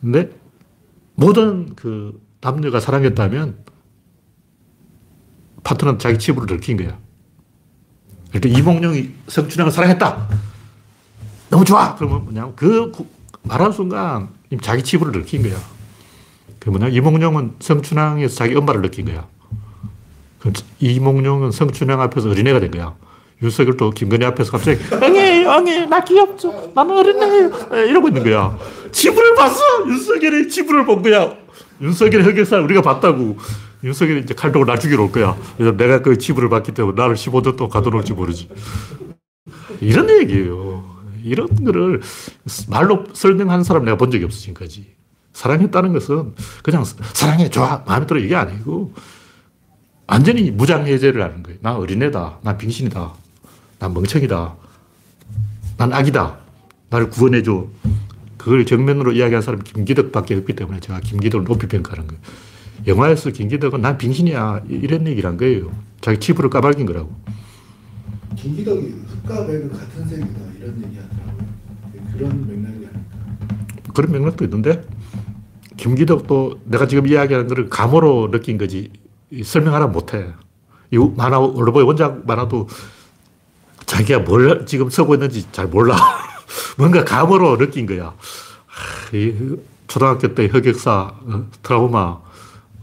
근데 0.00 0.30
모든 1.14 1.74
그 1.76 2.20
남녀가 2.40 2.80
사랑했다면 2.80 3.64
파트너는 5.62 5.98
자기 5.98 6.18
치부를 6.18 6.46
들킨 6.46 6.76
거야. 6.76 6.98
일단 8.34 8.50
이몽룡이 8.52 9.10
성춘향을 9.28 9.70
사랑했다. 9.72 10.28
너무 11.50 11.64
좋아. 11.64 11.94
그러면 11.94 12.24
뭐냐 12.24 12.52
그 12.56 12.90
구- 12.90 13.06
말하는 13.42 13.72
순간 13.72 14.28
자기 14.62 14.82
치부를 14.82 15.12
느낀 15.12 15.42
거야. 15.42 15.56
그 16.58 16.70
뭐냐 16.70 16.88
이몽룡은 16.88 17.56
성춘향에서 17.60 18.34
자기 18.34 18.54
엄마를 18.54 18.82
느낀 18.82 19.06
거야. 19.06 19.26
그 20.38 20.52
이몽룡은 20.80 21.50
성춘향 21.50 22.00
앞에서 22.00 22.30
어린애가 22.30 22.60
된 22.60 22.70
거야. 22.70 22.94
윤석열도 23.42 23.90
김건희 23.90 24.24
앞에서 24.26 24.52
갑자기 24.52 24.80
엉이 24.94 25.44
엉이 25.44 25.86
나 25.86 26.02
귀엽죠. 26.02 26.72
나는 26.74 26.96
어린애 26.96 27.50
이러고 27.88 28.08
있는 28.08 28.22
거야. 28.22 28.56
치부를 28.92 29.34
봤어. 29.34 29.60
윤석열의 29.86 30.48
치부를 30.48 30.86
본 30.86 31.02
거야. 31.02 31.34
윤석열의 31.80 32.24
흑역사를 32.26 32.62
우리가 32.64 32.80
봤다고. 32.82 33.36
윤석열이 33.82 34.20
이제 34.20 34.32
칼 34.32 34.50
들고 34.50 34.64
날 34.64 34.78
죽이러 34.78 35.02
올 35.02 35.12
거야. 35.12 35.36
그래서 35.58 35.76
내가 35.76 36.00
그 36.00 36.16
치부를 36.16 36.48
봤기 36.48 36.72
때문에 36.72 36.94
나를 36.96 37.16
15년 37.16 37.56
동안 37.56 37.70
가둬놓을지 37.70 38.14
모르지. 38.14 38.48
이런 39.80 40.08
얘기예요. 40.08 40.93
이런 41.24 41.48
거를 41.64 42.02
말로 42.68 43.04
설명하는 43.12 43.64
사람 43.64 43.84
내가 43.84 43.96
본 43.96 44.10
적이 44.10 44.24
없어, 44.26 44.38
지금까지. 44.40 44.94
사랑했다는 45.32 45.92
것은 45.94 46.34
그냥 46.62 46.84
사랑해, 46.84 47.48
좋아, 47.48 47.82
마음에 47.86 48.06
들어 48.06 48.20
이게 48.20 48.36
아니고 48.36 48.92
완전히 50.06 50.50
무장해제를 50.50 51.22
하는 51.22 51.42
거예요. 51.42 51.58
나 51.62 51.76
어린애다. 51.76 52.38
난 52.42 52.58
빙신이다. 52.58 53.12
난 53.78 53.94
멍청이다. 53.94 54.54
난 55.78 55.92
악이다. 55.92 56.36
나를 56.90 57.10
구원해줘. 57.10 57.66
그걸 58.36 58.66
정면으로 58.66 59.12
이야기한 59.12 59.42
사람이 59.42 59.64
김기덕 59.64 60.12
밖에 60.12 60.34
없기 60.36 60.54
때문에 60.54 60.78
제가 60.80 61.00
김기덕을 61.00 61.46
높이 61.46 61.66
평가하는 61.66 62.06
거예요. 62.06 62.22
영화에서 62.86 63.30
김기덕은 63.30 63.80
난 63.80 63.96
빙신이야. 63.96 64.64
이런 64.68 65.06
얘기를 65.06 65.28
한 65.28 65.38
거예요. 65.38 65.72
자기 66.02 66.20
치부를 66.20 66.50
까발긴 66.50 66.84
거라고. 66.84 67.10
김기덕이 68.36 68.94
흑과 69.22 69.46
백은 69.46 69.72
같은 69.72 70.08
색이다 70.08 70.40
이런 70.58 70.82
얘기 70.84 70.98
하더라고요. 70.98 71.46
그런 72.12 72.46
맥락이 72.46 72.86
아닐까. 72.86 73.92
그런 73.94 74.12
맥락도 74.12 74.44
있는데 74.44 74.84
김기덕도 75.76 76.60
내가 76.64 76.86
지금 76.86 77.06
이야기하는 77.06 77.48
거를 77.48 77.68
감으로 77.68 78.30
느낀 78.30 78.58
거지 78.58 78.92
이 79.30 79.42
설명하라 79.42 79.88
못해. 79.88 80.32
이 80.90 80.98
만화 80.98 81.38
올로보의 81.38 81.86
원작 81.86 82.26
만화도 82.26 82.68
자기가 83.86 84.20
뭘 84.20 84.66
지금 84.66 84.90
쓰고 84.90 85.14
있는지 85.14 85.50
잘 85.52 85.66
몰라. 85.66 85.96
뭔가 86.78 87.04
감으로 87.04 87.58
느낀 87.58 87.86
거야. 87.86 88.14
초등학교 89.86 90.34
때 90.34 90.46
흑역사, 90.46 91.14
어, 91.24 91.46
트라우마, 91.62 92.18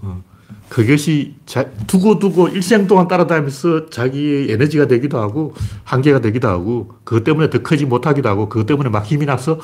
어, 0.02 0.24
그것이 0.72 1.36
자, 1.46 1.70
두고 1.86 2.18
두고 2.18 2.48
일생 2.48 2.88
동안 2.88 3.10
따라다니면서 3.10 3.90
자기의 3.90 4.52
에너지가 4.52 4.88
되기도 4.88 5.20
하고 5.20 5.54
한계가 5.84 6.22
되기도 6.22 6.48
하고 6.48 6.96
그것 7.04 7.26
때문에 7.26 7.50
더 7.50 7.60
크지 7.62 7.86
못하기도 7.86 8.30
하고 8.30 8.48
그것 8.48 8.68
때문에 8.68 8.90
막 8.90 9.06
힘이 9.06 9.26
나서 9.26 9.60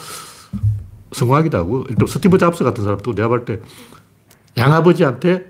성공하기도 1.14 1.58
하고 1.58 1.86
또 1.97 2.08
스티브 2.08 2.38
잡스 2.38 2.66
같은 2.66 2.84
사람도 2.84 3.16
내가 3.16 3.30
볼 3.30 3.45
때 3.45 3.62
양아버지한테 4.58 5.45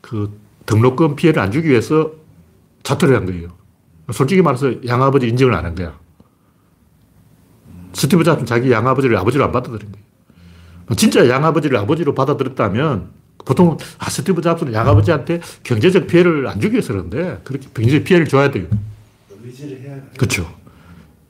그 0.00 0.40
등록금 0.64 1.16
피해를 1.16 1.42
안 1.42 1.52
주기 1.52 1.68
위해서 1.68 2.12
자퇴를 2.82 3.14
한 3.14 3.26
거예요. 3.26 3.48
솔직히 4.10 4.40
말해서 4.40 4.72
양아버지 4.86 5.28
인정을 5.28 5.52
안 5.54 5.66
한 5.66 5.74
거야. 5.74 5.98
스티브 7.92 8.24
잡스는 8.24 8.46
자기 8.46 8.72
양아버지를 8.72 9.18
아버지로 9.18 9.44
안 9.44 9.52
받아들인 9.52 9.92
거예요. 9.92 10.96
진짜 10.96 11.28
양아버지를 11.28 11.76
아버지로 11.76 12.14
받아들였다면 12.14 13.18
보통 13.48 13.78
아, 13.98 14.10
스티브 14.10 14.42
잡스는 14.42 14.74
양아버지한테 14.74 15.40
경제적 15.62 16.06
피해를 16.06 16.46
안 16.48 16.60
주기 16.60 16.74
위해서 16.74 16.92
그런데 16.92 17.40
그렇게 17.44 17.66
경제적 17.72 18.04
피해를 18.04 18.28
줘야 18.28 18.50
돼요. 18.50 18.66
그렇죠. 20.18 20.54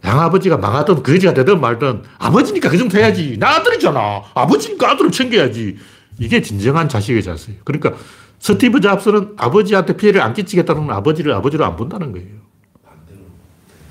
양아버지가 0.05 0.57
망하든 0.57 1.05
거지가 1.05 1.33
되든 1.33 1.61
말든 1.61 2.03
아버지니까 2.19 2.71
그 2.71 2.77
정도 2.77 2.99
해야지. 2.99 3.37
나 3.39 3.59
아들이잖아. 3.59 4.25
아버지니까 4.35 4.91
아들을 4.91 5.13
챙겨야지. 5.13 5.79
이게 6.19 6.43
진정한 6.43 6.89
자식의 6.89 7.23
자세예요. 7.23 7.61
그러니까 7.63 7.93
스티브 8.41 8.81
잡스는 8.81 9.35
아버지한테 9.37 9.97
피해를 9.97 10.21
안 10.21 10.35
끼치겠다는 10.35 10.91
아버지를 10.91 11.33
아버지로 11.35 11.65
안 11.65 11.77
본다는 11.77 12.11
거예요. 12.11 12.27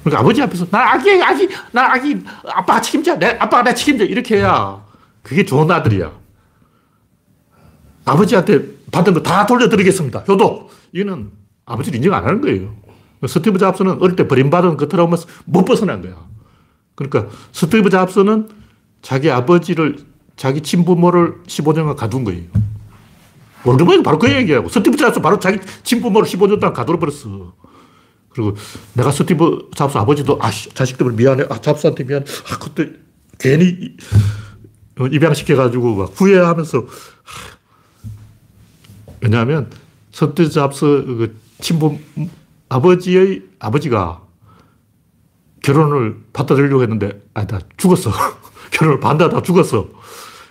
그러니까 0.03 0.19
아버지 0.19 0.41
앞에서 0.41 0.65
나 0.69 0.91
아기 0.95 1.11
아기 1.23 1.47
나 1.71 1.93
아기 1.93 2.17
아빠가 2.43 2.81
책임져 2.81 3.15
내 3.15 3.27
아빠가 3.39 3.63
내 3.63 3.73
책임져 3.73 4.03
이렇게 4.03 4.39
해야 4.39 4.83
그게 5.23 5.45
좋은 5.45 5.71
아들이야. 5.71 6.26
아버지한테 8.11 8.65
받은 8.91 9.13
거 9.13 9.21
다 9.23 9.45
돌려드리겠습니다. 9.45 10.25
효도 10.27 10.69
이거는 10.93 11.31
아버지를 11.65 11.97
인정 11.97 12.13
안 12.13 12.23
하는 12.25 12.41
거예요. 12.41 12.75
스티브 13.27 13.57
잡스는 13.59 14.01
어릴 14.01 14.15
때 14.15 14.27
버림받은 14.27 14.77
그 14.77 14.87
트라우마에서 14.87 15.27
못 15.45 15.65
벗어난 15.65 16.01
거야. 16.01 16.15
그러니까 16.95 17.27
스티브 17.51 17.89
잡스는 17.89 18.49
자기 19.01 19.29
아버지를 19.29 19.97
자기 20.35 20.61
친부모를 20.61 21.35
15년간 21.47 21.95
가둔 21.95 22.23
거예요. 22.23 22.43
올드보이도 23.65 24.03
바로 24.03 24.19
그 24.19 24.31
얘기하고 24.31 24.69
스티브 24.69 24.95
잡스 24.97 25.19
바로 25.19 25.39
자기 25.39 25.59
친부모를 25.83 26.27
15년 26.29 26.59
동안 26.59 26.73
가둬 26.73 26.97
버렸어. 26.97 27.53
그리고 28.29 28.55
내가 28.93 29.11
스티브 29.11 29.71
잡스 29.75 29.97
아버지도 29.97 30.37
아 30.41 30.51
자식 30.73 30.97
때문에 30.97 31.17
미안해. 31.17 31.45
아 31.49 31.59
잡스한테 31.59 32.03
미안. 32.05 32.23
아 32.51 32.57
그때 32.59 32.91
괜히 33.39 33.95
입양시켜가지고 35.11 35.95
막 35.95 36.11
후회하면서 36.15 36.85
왜냐하면 39.21 39.69
스티브 40.11 40.49
잡스 40.49 40.85
그 40.85 41.35
친부 41.59 41.97
아버지의 42.69 43.43
아버지가 43.59 44.21
결혼을 45.63 46.17
받아들이려고 46.33 46.81
했는데 46.83 47.21
아니다 47.33 47.59
죽었어. 47.77 48.11
결혼을 48.71 48.99
반대하다 48.99 49.41
죽었어. 49.41 49.89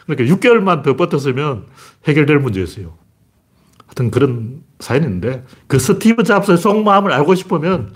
그러니까 0.07 0.35
6개월만 0.35 0.83
더 0.83 0.97
버텼으면 0.97 1.67
해결될 2.07 2.39
문제였어요. 2.39 2.95
하여튼 3.87 4.11
그런 4.11 4.63
사연이 4.79 5.07
있는데 5.07 5.45
그 5.67 5.79
스티브 5.79 6.23
잡스의 6.23 6.59
속마음을 6.59 7.13
알고 7.13 7.35
싶으면 7.35 7.95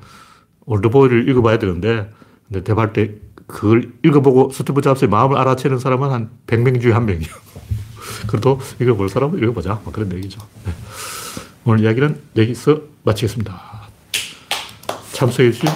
올드보이를 0.66 1.28
읽어봐야 1.28 1.58
되는데 1.58 2.10
근데 2.48 2.64
대발 2.64 2.92
때 2.92 3.14
그걸 3.46 3.92
읽어보고 4.04 4.50
스티브 4.50 4.80
잡스의 4.80 5.08
마음을 5.08 5.36
알아채는 5.36 5.78
사람은 5.78 6.10
한 6.10 6.30
100명 6.46 6.80
중에 6.80 6.92
한 6.92 7.06
명이에요. 7.06 7.30
그래도 8.26 8.60
읽어볼 8.80 9.08
사람은 9.08 9.42
읽어보자. 9.42 9.80
뭐 9.84 9.92
그런 9.92 10.12
얘기죠. 10.12 10.40
네. 10.64 10.72
오늘 11.64 11.84
이야기는 11.84 12.20
여기서 12.36 12.80
마치겠습니다. 13.02 13.80
참석해주신 15.12 15.68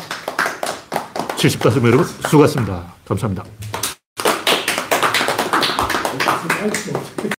75명 1.37 1.87
여러분 1.87 2.05
수고하셨습니다. 2.05 2.95
감사합니다. 3.07 3.45